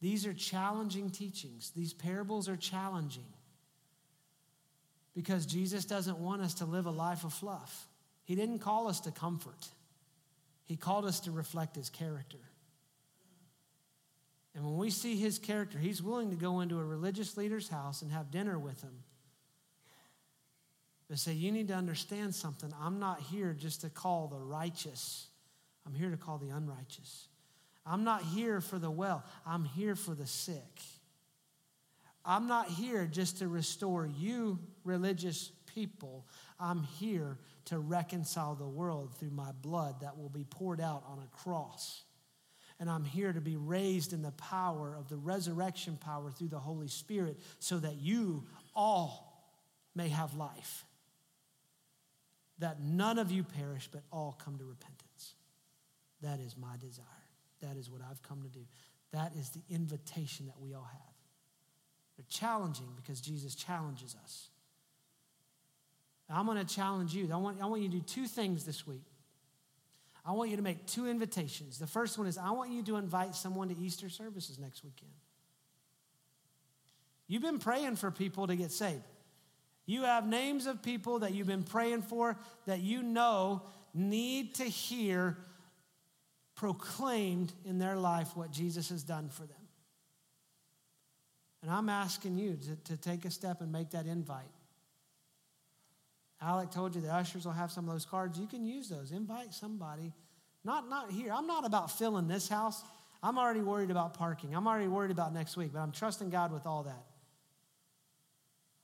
These 0.00 0.26
are 0.26 0.34
challenging 0.34 1.10
teachings. 1.10 1.72
These 1.74 1.92
parables 1.92 2.48
are 2.48 2.56
challenging 2.56 3.26
because 5.14 5.46
Jesus 5.46 5.84
doesn't 5.84 6.18
want 6.18 6.42
us 6.42 6.54
to 6.54 6.64
live 6.64 6.86
a 6.86 6.90
life 6.90 7.24
of 7.24 7.32
fluff. 7.32 7.88
He 8.24 8.36
didn't 8.36 8.60
call 8.60 8.88
us 8.88 9.00
to 9.00 9.10
comfort, 9.10 9.68
He 10.64 10.76
called 10.76 11.04
us 11.04 11.20
to 11.20 11.30
reflect 11.30 11.76
His 11.76 11.90
character. 11.90 12.38
And 14.58 14.66
when 14.66 14.76
we 14.76 14.90
see 14.90 15.16
His 15.16 15.38
character, 15.38 15.78
He's 15.78 16.02
willing 16.02 16.28
to 16.30 16.36
go 16.36 16.60
into 16.60 16.78
a 16.78 16.84
religious 16.84 17.38
leader's 17.38 17.70
house 17.70 18.02
and 18.02 18.12
have 18.12 18.30
dinner 18.30 18.58
with 18.58 18.82
him 18.82 19.04
but 21.08 21.18
say, 21.18 21.32
you 21.32 21.50
need 21.50 21.68
to 21.68 21.74
understand 21.74 22.34
something. 22.34 22.72
I'm 22.80 22.98
not 22.98 23.20
here 23.20 23.54
just 23.58 23.80
to 23.80 23.88
call 23.88 24.28
the 24.28 24.38
righteous, 24.38 25.28
I'm 25.86 25.94
here 25.94 26.10
to 26.10 26.16
call 26.16 26.38
the 26.38 26.50
unrighteous. 26.50 27.28
I'm 27.86 28.04
not 28.04 28.22
here 28.22 28.60
for 28.60 28.78
the 28.78 28.90
well, 28.90 29.24
I'm 29.46 29.64
here 29.64 29.94
for 29.94 30.14
the 30.14 30.26
sick. 30.26 30.82
I'm 32.22 32.46
not 32.46 32.68
here 32.68 33.06
just 33.10 33.38
to 33.38 33.48
restore 33.48 34.06
you, 34.06 34.58
religious 34.84 35.50
people. 35.74 36.26
I'm 36.60 36.82
here 36.82 37.38
to 37.66 37.78
reconcile 37.78 38.54
the 38.54 38.68
world 38.68 39.14
through 39.14 39.30
my 39.30 39.52
blood 39.62 40.02
that 40.02 40.18
will 40.18 40.28
be 40.28 40.44
poured 40.44 40.82
out 40.82 41.02
on 41.06 41.20
a 41.20 41.36
cross. 41.36 42.02
And 42.80 42.88
I'm 42.88 43.04
here 43.04 43.32
to 43.32 43.40
be 43.40 43.56
raised 43.56 44.12
in 44.12 44.22
the 44.22 44.30
power 44.32 44.94
of 44.96 45.08
the 45.08 45.16
resurrection 45.16 45.98
power 46.00 46.30
through 46.30 46.48
the 46.48 46.58
Holy 46.58 46.88
Spirit 46.88 47.38
so 47.58 47.78
that 47.78 47.96
you 47.96 48.44
all 48.74 49.52
may 49.94 50.08
have 50.08 50.36
life 50.36 50.84
that 52.58 52.80
none 52.80 53.18
of 53.18 53.30
you 53.30 53.42
perish, 53.42 53.88
but 53.90 54.02
all 54.12 54.38
come 54.44 54.58
to 54.58 54.64
repentance. 54.64 55.34
That 56.22 56.40
is 56.40 56.56
my 56.56 56.76
desire. 56.80 57.04
That 57.62 57.76
is 57.76 57.90
what 57.90 58.00
I've 58.08 58.22
come 58.22 58.42
to 58.42 58.48
do. 58.48 58.64
That 59.12 59.32
is 59.38 59.50
the 59.50 59.62
invitation 59.70 60.46
that 60.46 60.60
we 60.60 60.74
all 60.74 60.88
have. 60.90 61.00
They're 62.16 62.26
challenging 62.28 62.88
because 62.96 63.20
Jesus 63.20 63.54
challenges 63.54 64.16
us. 64.22 64.48
I'm 66.30 66.46
going 66.46 66.58
to 66.58 66.74
challenge 66.74 67.14
you. 67.14 67.30
I 67.32 67.36
want, 67.36 67.62
I 67.62 67.66
want 67.66 67.82
you 67.82 67.88
to 67.88 67.96
do 67.96 68.02
two 68.02 68.26
things 68.26 68.64
this 68.64 68.86
week. 68.86 69.04
I 70.28 70.32
want 70.32 70.50
you 70.50 70.56
to 70.56 70.62
make 70.62 70.84
two 70.84 71.08
invitations. 71.08 71.78
The 71.78 71.86
first 71.86 72.18
one 72.18 72.26
is 72.26 72.36
I 72.36 72.50
want 72.50 72.70
you 72.70 72.82
to 72.82 72.96
invite 72.96 73.34
someone 73.34 73.70
to 73.70 73.78
Easter 73.78 74.10
services 74.10 74.58
next 74.58 74.84
weekend. 74.84 75.10
You've 77.26 77.40
been 77.40 77.58
praying 77.58 77.96
for 77.96 78.10
people 78.10 78.46
to 78.46 78.54
get 78.54 78.70
saved. 78.70 79.00
You 79.86 80.02
have 80.02 80.26
names 80.26 80.66
of 80.66 80.82
people 80.82 81.20
that 81.20 81.32
you've 81.32 81.46
been 81.46 81.62
praying 81.62 82.02
for 82.02 82.36
that 82.66 82.80
you 82.80 83.02
know 83.02 83.62
need 83.94 84.56
to 84.56 84.64
hear 84.64 85.38
proclaimed 86.56 87.54
in 87.64 87.78
their 87.78 87.96
life 87.96 88.36
what 88.36 88.50
Jesus 88.50 88.90
has 88.90 89.02
done 89.02 89.30
for 89.30 89.46
them. 89.46 89.56
And 91.62 91.70
I'm 91.70 91.88
asking 91.88 92.36
you 92.36 92.58
to, 92.66 92.76
to 92.92 92.96
take 92.98 93.24
a 93.24 93.30
step 93.30 93.62
and 93.62 93.72
make 93.72 93.92
that 93.92 94.04
invite. 94.04 94.44
Alec 96.40 96.70
told 96.70 96.94
you 96.94 97.00
the 97.00 97.12
ushers 97.12 97.44
will 97.44 97.52
have 97.52 97.72
some 97.72 97.88
of 97.88 97.92
those 97.92 98.04
cards. 98.04 98.38
You 98.38 98.46
can 98.46 98.64
use 98.64 98.88
those. 98.88 99.10
Invite 99.10 99.52
somebody. 99.52 100.12
Not, 100.64 100.88
not 100.88 101.10
here. 101.10 101.32
I'm 101.32 101.46
not 101.46 101.66
about 101.66 101.90
filling 101.90 102.28
this 102.28 102.48
house. 102.48 102.82
I'm 103.22 103.38
already 103.38 103.60
worried 103.60 103.90
about 103.90 104.14
parking. 104.14 104.54
I'm 104.54 104.68
already 104.68 104.86
worried 104.86 105.10
about 105.10 105.34
next 105.34 105.56
week, 105.56 105.70
but 105.72 105.80
I'm 105.80 105.92
trusting 105.92 106.30
God 106.30 106.52
with 106.52 106.66
all 106.66 106.84
that. 106.84 107.04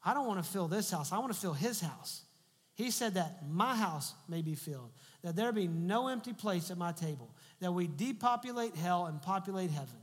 I 0.05 0.13
don't 0.13 0.27
want 0.27 0.45
to 0.45 0.51
fill 0.51 0.69
this 0.69 0.91
house. 0.91 1.13
I 1.13 1.19
want 1.19 1.33
to 1.33 1.39
fill 1.39 1.53
his 1.53 1.81
house. 1.81 2.23
He 2.75 2.91
said 2.91 3.15
that 3.15 3.49
my 3.49 3.77
house 3.77 4.15
may 4.29 4.43
be 4.43 4.57
filled, 4.57 4.91
that 5.23 5.37
there 5.37 5.53
be 5.53 5.69
no 5.69 6.09
empty 6.09 6.33
place 6.33 6.71
at 6.73 6.77
my 6.77 6.91
table, 6.91 7.31
that 7.61 7.73
we 7.73 7.87
depopulate 7.87 8.75
hell 8.75 9.07
and 9.07 9.23
populate 9.23 9.71
heaven. 9.71 9.95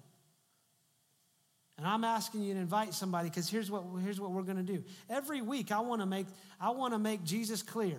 And 1.82 1.90
I'm 1.90 2.04
asking 2.04 2.44
you 2.44 2.54
to 2.54 2.60
invite 2.60 2.94
somebody 2.94 3.30
because 3.30 3.50
here's 3.50 3.72
what, 3.72 3.84
here's 4.04 4.22
what 4.22 4.30
we're 4.30 4.44
going 4.44 4.64
to 4.64 4.74
do. 4.74 4.84
Every 5.10 5.42
week, 5.42 5.72
I 5.72 5.80
want 5.80 6.02
to 6.02 6.06
make, 6.06 6.28
I 6.60 6.70
want 6.70 6.94
to 6.94 7.00
make 7.00 7.24
Jesus 7.24 7.64
clear. 7.64 7.98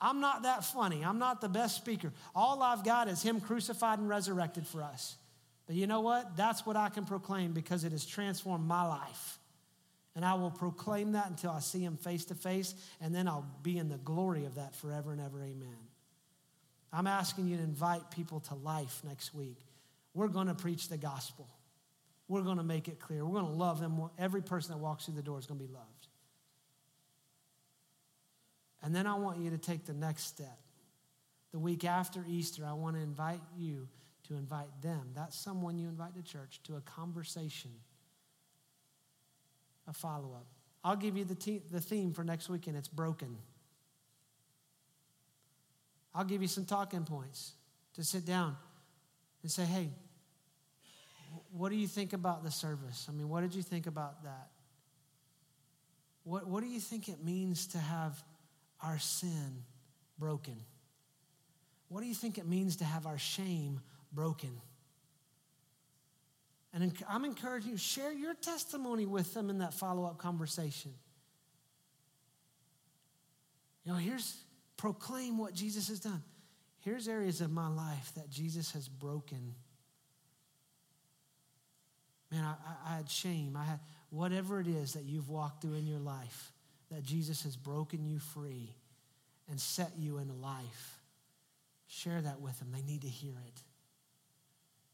I'm 0.00 0.20
not 0.20 0.44
that 0.44 0.64
funny. 0.64 1.04
I'm 1.04 1.18
not 1.18 1.40
the 1.40 1.48
best 1.48 1.74
speaker. 1.74 2.12
All 2.32 2.62
I've 2.62 2.84
got 2.84 3.08
is 3.08 3.24
Him 3.24 3.40
crucified 3.40 3.98
and 3.98 4.08
resurrected 4.08 4.68
for 4.68 4.84
us. 4.84 5.16
But 5.66 5.74
you 5.74 5.88
know 5.88 6.00
what? 6.00 6.36
That's 6.36 6.64
what 6.64 6.76
I 6.76 6.88
can 6.88 7.04
proclaim 7.04 7.54
because 7.54 7.82
it 7.82 7.90
has 7.90 8.06
transformed 8.06 8.68
my 8.68 8.86
life. 8.86 9.40
And 10.14 10.24
I 10.24 10.34
will 10.34 10.52
proclaim 10.52 11.10
that 11.12 11.28
until 11.28 11.50
I 11.50 11.58
see 11.58 11.82
him 11.82 11.96
face 11.96 12.26
to 12.26 12.36
face, 12.36 12.76
and 13.00 13.12
then 13.12 13.26
I'll 13.26 13.50
be 13.64 13.78
in 13.78 13.88
the 13.88 13.98
glory 13.98 14.44
of 14.44 14.54
that 14.54 14.76
forever 14.76 15.10
and 15.10 15.20
ever. 15.20 15.42
Amen. 15.42 15.76
I'm 16.92 17.08
asking 17.08 17.48
you 17.48 17.56
to 17.56 17.62
invite 17.64 18.12
people 18.12 18.38
to 18.40 18.54
life 18.54 19.02
next 19.04 19.34
week. 19.34 19.58
We're 20.14 20.28
going 20.28 20.46
to 20.46 20.54
preach 20.54 20.88
the 20.88 20.96
gospel. 20.96 21.48
We're 22.28 22.42
going 22.42 22.56
to 22.56 22.64
make 22.64 22.88
it 22.88 22.98
clear. 22.98 23.24
We're 23.24 23.40
going 23.40 23.52
to 23.52 23.58
love 23.58 23.80
them. 23.80 24.10
Every 24.18 24.42
person 24.42 24.72
that 24.72 24.78
walks 24.78 25.04
through 25.04 25.14
the 25.14 25.22
door 25.22 25.38
is 25.38 25.46
going 25.46 25.60
to 25.60 25.66
be 25.66 25.72
loved. 25.72 26.08
And 28.82 28.94
then 28.94 29.06
I 29.06 29.14
want 29.14 29.38
you 29.38 29.50
to 29.50 29.58
take 29.58 29.84
the 29.84 29.94
next 29.94 30.24
step. 30.24 30.58
The 31.52 31.58
week 31.58 31.84
after 31.84 32.24
Easter, 32.28 32.64
I 32.66 32.72
want 32.72 32.96
to 32.96 33.02
invite 33.02 33.40
you 33.56 33.88
to 34.28 34.34
invite 34.34 34.68
them. 34.82 35.10
That's 35.14 35.38
someone 35.38 35.78
you 35.78 35.88
invite 35.88 36.14
to 36.14 36.22
church 36.22 36.60
to 36.64 36.76
a 36.76 36.80
conversation 36.80 37.70
a 39.88 39.92
follow 39.92 40.32
up. 40.34 40.46
I'll 40.84 40.96
give 40.96 41.16
you 41.16 41.24
the, 41.24 41.34
te- 41.34 41.62
the 41.70 41.80
theme 41.80 42.12
for 42.12 42.24
next 42.24 42.48
weekend. 42.48 42.76
It's 42.76 42.88
broken. 42.88 43.36
I'll 46.14 46.24
give 46.24 46.42
you 46.42 46.48
some 46.48 46.64
talking 46.64 47.04
points 47.04 47.52
to 47.94 48.04
sit 48.04 48.24
down 48.24 48.56
and 49.42 49.50
say, 49.50 49.64
hey, 49.64 49.90
what 51.56 51.70
do 51.70 51.76
you 51.76 51.88
think 51.88 52.12
about 52.12 52.44
the 52.44 52.50
service? 52.50 53.06
I 53.08 53.12
mean, 53.12 53.28
what 53.28 53.40
did 53.40 53.54
you 53.54 53.62
think 53.62 53.86
about 53.86 54.24
that? 54.24 54.48
What, 56.24 56.46
what 56.46 56.62
do 56.62 56.68
you 56.68 56.80
think 56.80 57.08
it 57.08 57.24
means 57.24 57.68
to 57.68 57.78
have 57.78 58.22
our 58.82 58.98
sin 58.98 59.64
broken? 60.18 60.56
What 61.88 62.00
do 62.02 62.06
you 62.06 62.14
think 62.14 62.36
it 62.36 62.46
means 62.46 62.76
to 62.76 62.84
have 62.84 63.06
our 63.06 63.16
shame 63.16 63.80
broken? 64.12 64.60
And 66.74 66.92
I'm 67.08 67.24
encouraging 67.24 67.70
you, 67.70 67.76
share 67.78 68.12
your 68.12 68.34
testimony 68.34 69.06
with 69.06 69.32
them 69.32 69.48
in 69.48 69.58
that 69.58 69.72
follow 69.72 70.04
up 70.04 70.18
conversation. 70.18 70.92
You 73.84 73.92
know, 73.92 73.98
here's 73.98 74.36
proclaim 74.76 75.38
what 75.38 75.54
Jesus 75.54 75.88
has 75.88 76.00
done. 76.00 76.22
Here's 76.80 77.08
areas 77.08 77.40
of 77.40 77.50
my 77.50 77.68
life 77.68 78.12
that 78.14 78.28
Jesus 78.28 78.72
has 78.72 78.88
broken. 78.88 79.54
Man, 82.30 82.44
I, 82.44 82.54
I, 82.92 82.96
had 82.96 83.08
shame. 83.08 83.56
I 83.56 83.64
had 83.64 83.80
whatever 84.10 84.60
it 84.60 84.66
is 84.66 84.94
that 84.94 85.04
you've 85.04 85.28
walked 85.28 85.62
through 85.62 85.74
in 85.74 85.86
your 85.86 86.00
life, 86.00 86.52
that 86.90 87.04
Jesus 87.04 87.44
has 87.44 87.56
broken 87.56 88.04
you 88.04 88.18
free 88.18 88.74
and 89.48 89.60
set 89.60 89.92
you 89.96 90.18
in 90.18 90.40
life. 90.40 90.98
Share 91.86 92.20
that 92.20 92.40
with 92.40 92.58
them. 92.58 92.72
They 92.72 92.82
need 92.82 93.02
to 93.02 93.08
hear 93.08 93.34
it. 93.46 93.62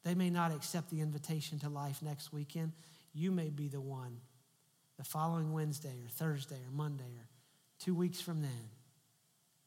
They 0.05 0.15
may 0.15 0.31
not 0.31 0.53
accept 0.53 0.91
the 0.91 1.01
invitation 1.01 1.59
to 1.61 1.69
life 1.69 2.03
next 2.03 2.33
weekend. 2.33 2.73
You 3.15 3.31
may 3.31 3.49
be 3.49 3.69
the 3.69 3.81
one 3.81 4.19
the 4.99 5.05
following 5.05 5.53
Wednesday 5.53 6.03
or 6.05 6.09
Thursday 6.09 6.57
or 6.57 6.71
Monday 6.71 7.17
or 7.19 7.27
two 7.79 7.95
weeks 7.95 8.21
from 8.21 8.43
then 8.43 8.71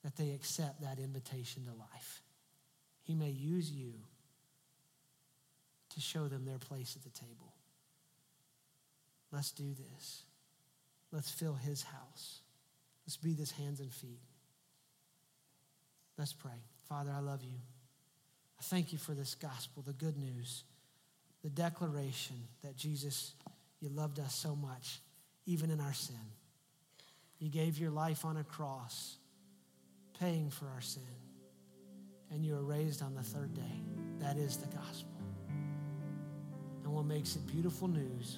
that 0.03 0.15
they 0.15 0.31
accept 0.31 0.81
that 0.81 0.99
invitation 0.99 1.65
to 1.65 1.71
life. 1.71 2.21
He 3.03 3.15
may 3.15 3.31
use 3.31 3.71
you 3.71 3.93
to 5.93 6.01
show 6.01 6.27
them 6.27 6.45
their 6.45 6.59
place 6.59 6.95
at 6.95 7.03
the 7.03 7.19
table. 7.19 7.54
Let's 9.31 9.51
do 9.51 9.73
this. 9.73 10.23
Let's 11.11 11.29
fill 11.29 11.53
his 11.53 11.83
house. 11.83 12.39
Let's 13.05 13.17
be 13.17 13.33
his 13.33 13.51
hands 13.51 13.79
and 13.79 13.91
feet. 13.91 14.21
Let's 16.17 16.33
pray. 16.33 16.63
Father, 16.87 17.11
I 17.15 17.19
love 17.19 17.43
you. 17.43 17.57
I 18.59 18.63
thank 18.63 18.93
you 18.93 18.97
for 18.97 19.13
this 19.13 19.35
gospel, 19.35 19.83
the 19.85 19.93
good 19.93 20.17
news, 20.17 20.63
the 21.43 21.49
declaration 21.49 22.35
that 22.63 22.75
Jesus, 22.75 23.33
you 23.79 23.89
loved 23.89 24.19
us 24.19 24.33
so 24.33 24.55
much, 24.55 24.99
even 25.45 25.69
in 25.69 25.79
our 25.79 25.93
sin. 25.93 26.15
You 27.39 27.49
gave 27.49 27.77
your 27.77 27.91
life 27.91 28.25
on 28.25 28.37
a 28.37 28.43
cross, 28.43 29.17
paying 30.19 30.49
for 30.49 30.67
our 30.67 30.81
sin, 30.81 31.03
and 32.31 32.45
you 32.45 32.53
were 32.53 32.63
raised 32.63 33.01
on 33.01 33.13
the 33.13 33.23
third 33.23 33.53
day. 33.53 33.83
That 34.19 34.37
is 34.37 34.57
the 34.57 34.67
gospel. 34.67 35.11
And 36.83 36.93
what 36.93 37.05
makes 37.05 37.35
it 37.35 37.45
beautiful 37.47 37.87
news 37.87 38.37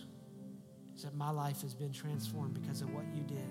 that 1.04 1.16
my 1.16 1.30
life 1.30 1.62
has 1.62 1.74
been 1.74 1.91
transformed 1.91 2.54
because 2.54 2.82
of 2.82 2.93
what 2.93 3.06
you 3.14 3.24
did. 3.24 3.50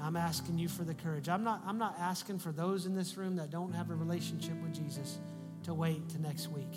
I'm 0.00 0.16
asking 0.16 0.58
you 0.58 0.68
for 0.68 0.84
the 0.84 0.94
courage. 0.94 1.28
I'm 1.28 1.42
not, 1.42 1.62
I'm 1.66 1.78
not 1.78 1.96
asking 1.98 2.38
for 2.38 2.52
those 2.52 2.86
in 2.86 2.94
this 2.94 3.16
room 3.16 3.36
that 3.36 3.50
don't 3.50 3.72
have 3.72 3.90
a 3.90 3.94
relationship 3.94 4.54
with 4.62 4.72
Jesus 4.72 5.18
to 5.64 5.74
wait 5.74 6.08
to 6.10 6.22
next 6.22 6.48
week. 6.48 6.72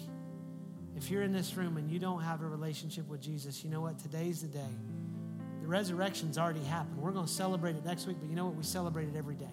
If 0.95 1.11
you're 1.11 1.21
in 1.21 1.31
this 1.31 1.55
room 1.55 1.77
and 1.77 1.89
you 1.89 1.99
don't 1.99 2.21
have 2.21 2.41
a 2.41 2.47
relationship 2.47 3.07
with 3.07 3.21
Jesus, 3.21 3.63
you 3.63 3.69
know 3.69 3.81
what? 3.81 3.99
Today's 3.99 4.41
the 4.41 4.47
day. 4.47 4.73
The 5.61 5.67
resurrection's 5.67 6.37
already 6.37 6.63
happened. 6.63 6.97
We're 6.97 7.11
going 7.11 7.27
to 7.27 7.31
celebrate 7.31 7.75
it 7.75 7.85
next 7.85 8.07
week, 8.07 8.17
but 8.19 8.27
you 8.29 8.35
know 8.35 8.45
what? 8.45 8.55
We 8.55 8.63
celebrate 8.63 9.07
it 9.07 9.15
every 9.15 9.35
day. 9.35 9.45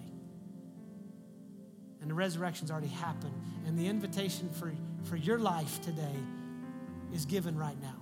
And 2.01 2.09
the 2.09 2.15
resurrection's 2.15 2.71
already 2.71 2.87
happened. 2.87 3.33
And 3.67 3.77
the 3.77 3.87
invitation 3.87 4.49
for, 4.49 4.73
for 5.03 5.15
your 5.15 5.37
life 5.37 5.79
today 5.81 6.15
is 7.13 7.25
given 7.25 7.57
right 7.57 7.79
now. 7.81 7.98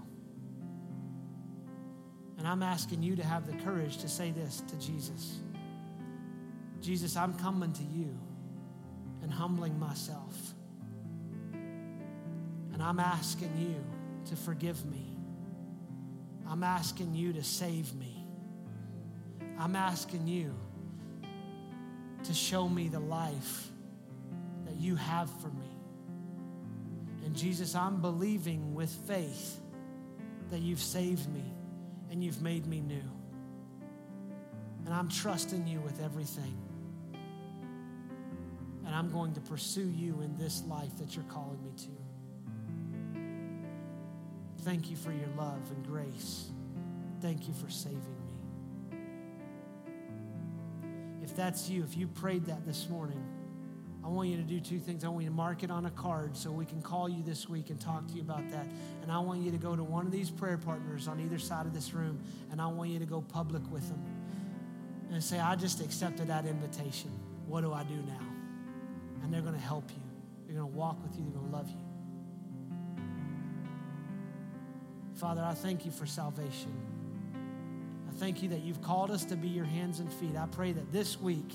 And 2.38 2.48
I'm 2.48 2.62
asking 2.62 3.02
you 3.04 3.16
to 3.16 3.24
have 3.24 3.48
the 3.48 3.58
courage 3.64 3.98
to 3.98 4.08
say 4.08 4.32
this 4.32 4.62
to 4.68 4.76
Jesus 4.80 5.40
Jesus, 6.80 7.18
I'm 7.18 7.34
coming 7.34 7.74
to 7.74 7.84
you 7.84 8.18
and 9.22 9.32
humbling 9.32 9.78
myself. 9.80 10.54
And 11.54 12.82
I'm 12.82 13.00
asking 13.00 13.52
you 13.58 13.84
to 14.30 14.36
forgive 14.36 14.86
me. 14.86 15.18
I'm 16.48 16.64
asking 16.64 17.16
you 17.16 17.34
to 17.34 17.44
save 17.44 17.94
me. 17.96 18.26
I'm 19.60 19.76
asking 19.76 20.28
you 20.28 20.54
to 22.24 22.34
show 22.34 22.70
me 22.70 22.88
the 22.88 23.00
life 23.00 23.68
that 24.66 24.76
you 24.76 24.96
have 24.96 25.30
for 25.42 25.50
me. 25.50 25.76
And 27.26 27.36
Jesus, 27.36 27.76
I'm 27.76 28.00
believing 28.02 28.76
with 28.76 28.92
faith 29.08 29.60
that 30.52 30.60
you've 30.60 30.82
saved 30.82 31.28
me 31.34 31.57
and 32.12 32.24
you've 32.24 32.42
made 32.42 32.66
me 32.66 32.82
new. 32.82 33.04
And 34.86 34.94
I'm 34.94 35.10
trusting 35.10 35.68
you 35.68 35.82
with 35.82 36.02
everything. 36.02 36.58
And 38.86 38.96
I'm 38.96 39.12
going 39.12 39.34
to 39.34 39.42
pursue 39.42 39.90
you 39.90 40.22
in 40.22 40.38
this 40.38 40.64
life 40.64 40.98
that 41.00 41.16
you're 41.16 41.26
calling 41.26 41.62
me 41.62 41.72
to. 41.78 41.90
Thank 44.64 44.90
you 44.90 44.96
for 44.96 45.12
your 45.12 45.28
love 45.38 45.62
and 45.72 45.86
grace. 45.86 46.50
Thank 47.22 47.48
you 47.48 47.54
for 47.54 47.70
saving 47.70 48.00
me. 48.00 48.34
If 51.24 51.36
that's 51.36 51.70
you, 51.70 51.84
if 51.84 51.98
you 51.98 52.08
prayed 52.08 52.46
that 52.46 52.66
this 52.66 52.88
morning, 52.90 53.24
I 54.08 54.10
want 54.10 54.30
you 54.30 54.38
to 54.38 54.44
do 54.44 54.62
two 54.62 54.80
things. 54.80 55.04
I 55.04 55.10
want 55.10 55.24
you 55.26 55.30
to 55.30 55.36
mark 55.36 55.64
it 55.64 55.70
on 55.70 55.86
a 55.86 55.92
card 55.92 56.38
so 56.38 56.50
we 56.50 56.64
can 56.66 56.82
call 56.82 57.10
you 57.10 57.22
this 57.24 57.50
week 57.50 57.70
and 57.72 57.78
talk 57.78 58.08
to 58.08 58.14
you 58.14 58.22
about 58.22 58.50
that. 58.52 58.66
And 59.02 59.12
I 59.12 59.20
want 59.20 59.42
you 59.42 59.52
to 59.52 59.58
go 59.58 59.76
to 59.76 59.84
one 59.84 60.06
of 60.06 60.14
these 60.14 60.30
prayer 60.30 60.58
partners 60.58 61.10
on 61.10 61.20
either 61.20 61.38
side 61.38 61.66
of 61.66 61.74
this 61.74 61.94
room, 61.94 62.24
and 62.50 62.62
I 62.62 62.68
want 62.68 62.90
you 62.90 63.00
to 63.00 63.06
go 63.06 63.20
public 63.20 63.70
with 63.70 63.86
them 63.90 64.02
and 65.12 65.22
say, 65.22 65.42
I 65.42 65.58
just 65.58 65.82
accepted 65.82 66.28
that 66.28 66.46
invitation. 66.46 67.12
What 67.48 67.62
do 67.62 67.74
I 67.74 67.84
do 67.84 67.96
now? 67.96 68.26
And 69.24 69.34
they're 69.34 69.42
going 69.42 69.56
to 69.56 69.60
help 69.60 69.90
you. 69.90 70.02
They're 70.46 70.56
going 70.56 70.72
to 70.72 70.78
walk 70.78 71.04
with 71.04 71.18
you. 71.18 71.26
They're 71.26 71.42
going 71.42 71.52
to 71.52 71.58
love 71.58 71.70
you. 71.70 71.84
Father, 75.16 75.44
I 75.44 75.54
thank 75.54 75.86
you 75.86 75.92
for 75.92 76.06
salvation. 76.06 76.72
I 78.10 78.14
thank 78.14 78.42
you 78.42 78.48
that 78.50 78.62
you've 78.62 78.82
called 78.82 79.12
us 79.12 79.26
to 79.26 79.36
be 79.36 79.50
your 79.50 79.66
hands 79.66 80.00
and 80.00 80.10
feet. 80.14 80.38
I 80.38 80.46
pray 80.46 80.72
that 80.72 80.94
this 80.94 81.20
week, 81.20 81.52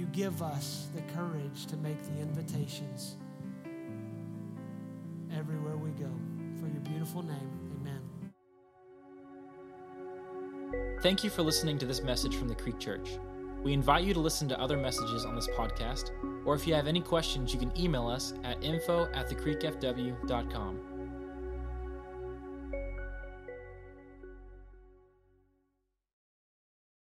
you 0.00 0.06
give 0.06 0.42
us 0.42 0.88
the 0.94 1.02
courage 1.12 1.66
to 1.66 1.76
make 1.76 2.02
the 2.04 2.22
invitations 2.22 3.16
everywhere 5.36 5.76
we 5.76 5.90
go. 5.90 6.10
For 6.58 6.66
your 6.68 6.80
beautiful 6.80 7.22
name, 7.22 7.50
amen. 7.76 8.00
Thank 11.02 11.22
you 11.22 11.28
for 11.28 11.42
listening 11.42 11.76
to 11.78 11.86
this 11.86 12.00
message 12.02 12.36
from 12.36 12.48
the 12.48 12.54
Creek 12.54 12.78
Church. 12.78 13.18
We 13.62 13.74
invite 13.74 14.04
you 14.04 14.14
to 14.14 14.20
listen 14.20 14.48
to 14.48 14.58
other 14.58 14.78
messages 14.78 15.26
on 15.26 15.34
this 15.34 15.48
podcast, 15.48 16.12
or 16.46 16.54
if 16.54 16.66
you 16.66 16.72
have 16.72 16.86
any 16.86 17.02
questions, 17.02 17.52
you 17.52 17.60
can 17.60 17.70
email 17.78 18.08
us 18.08 18.32
at 18.42 18.64
info 18.64 19.06
at 19.12 19.28
thecreekfw.com. 19.28 20.89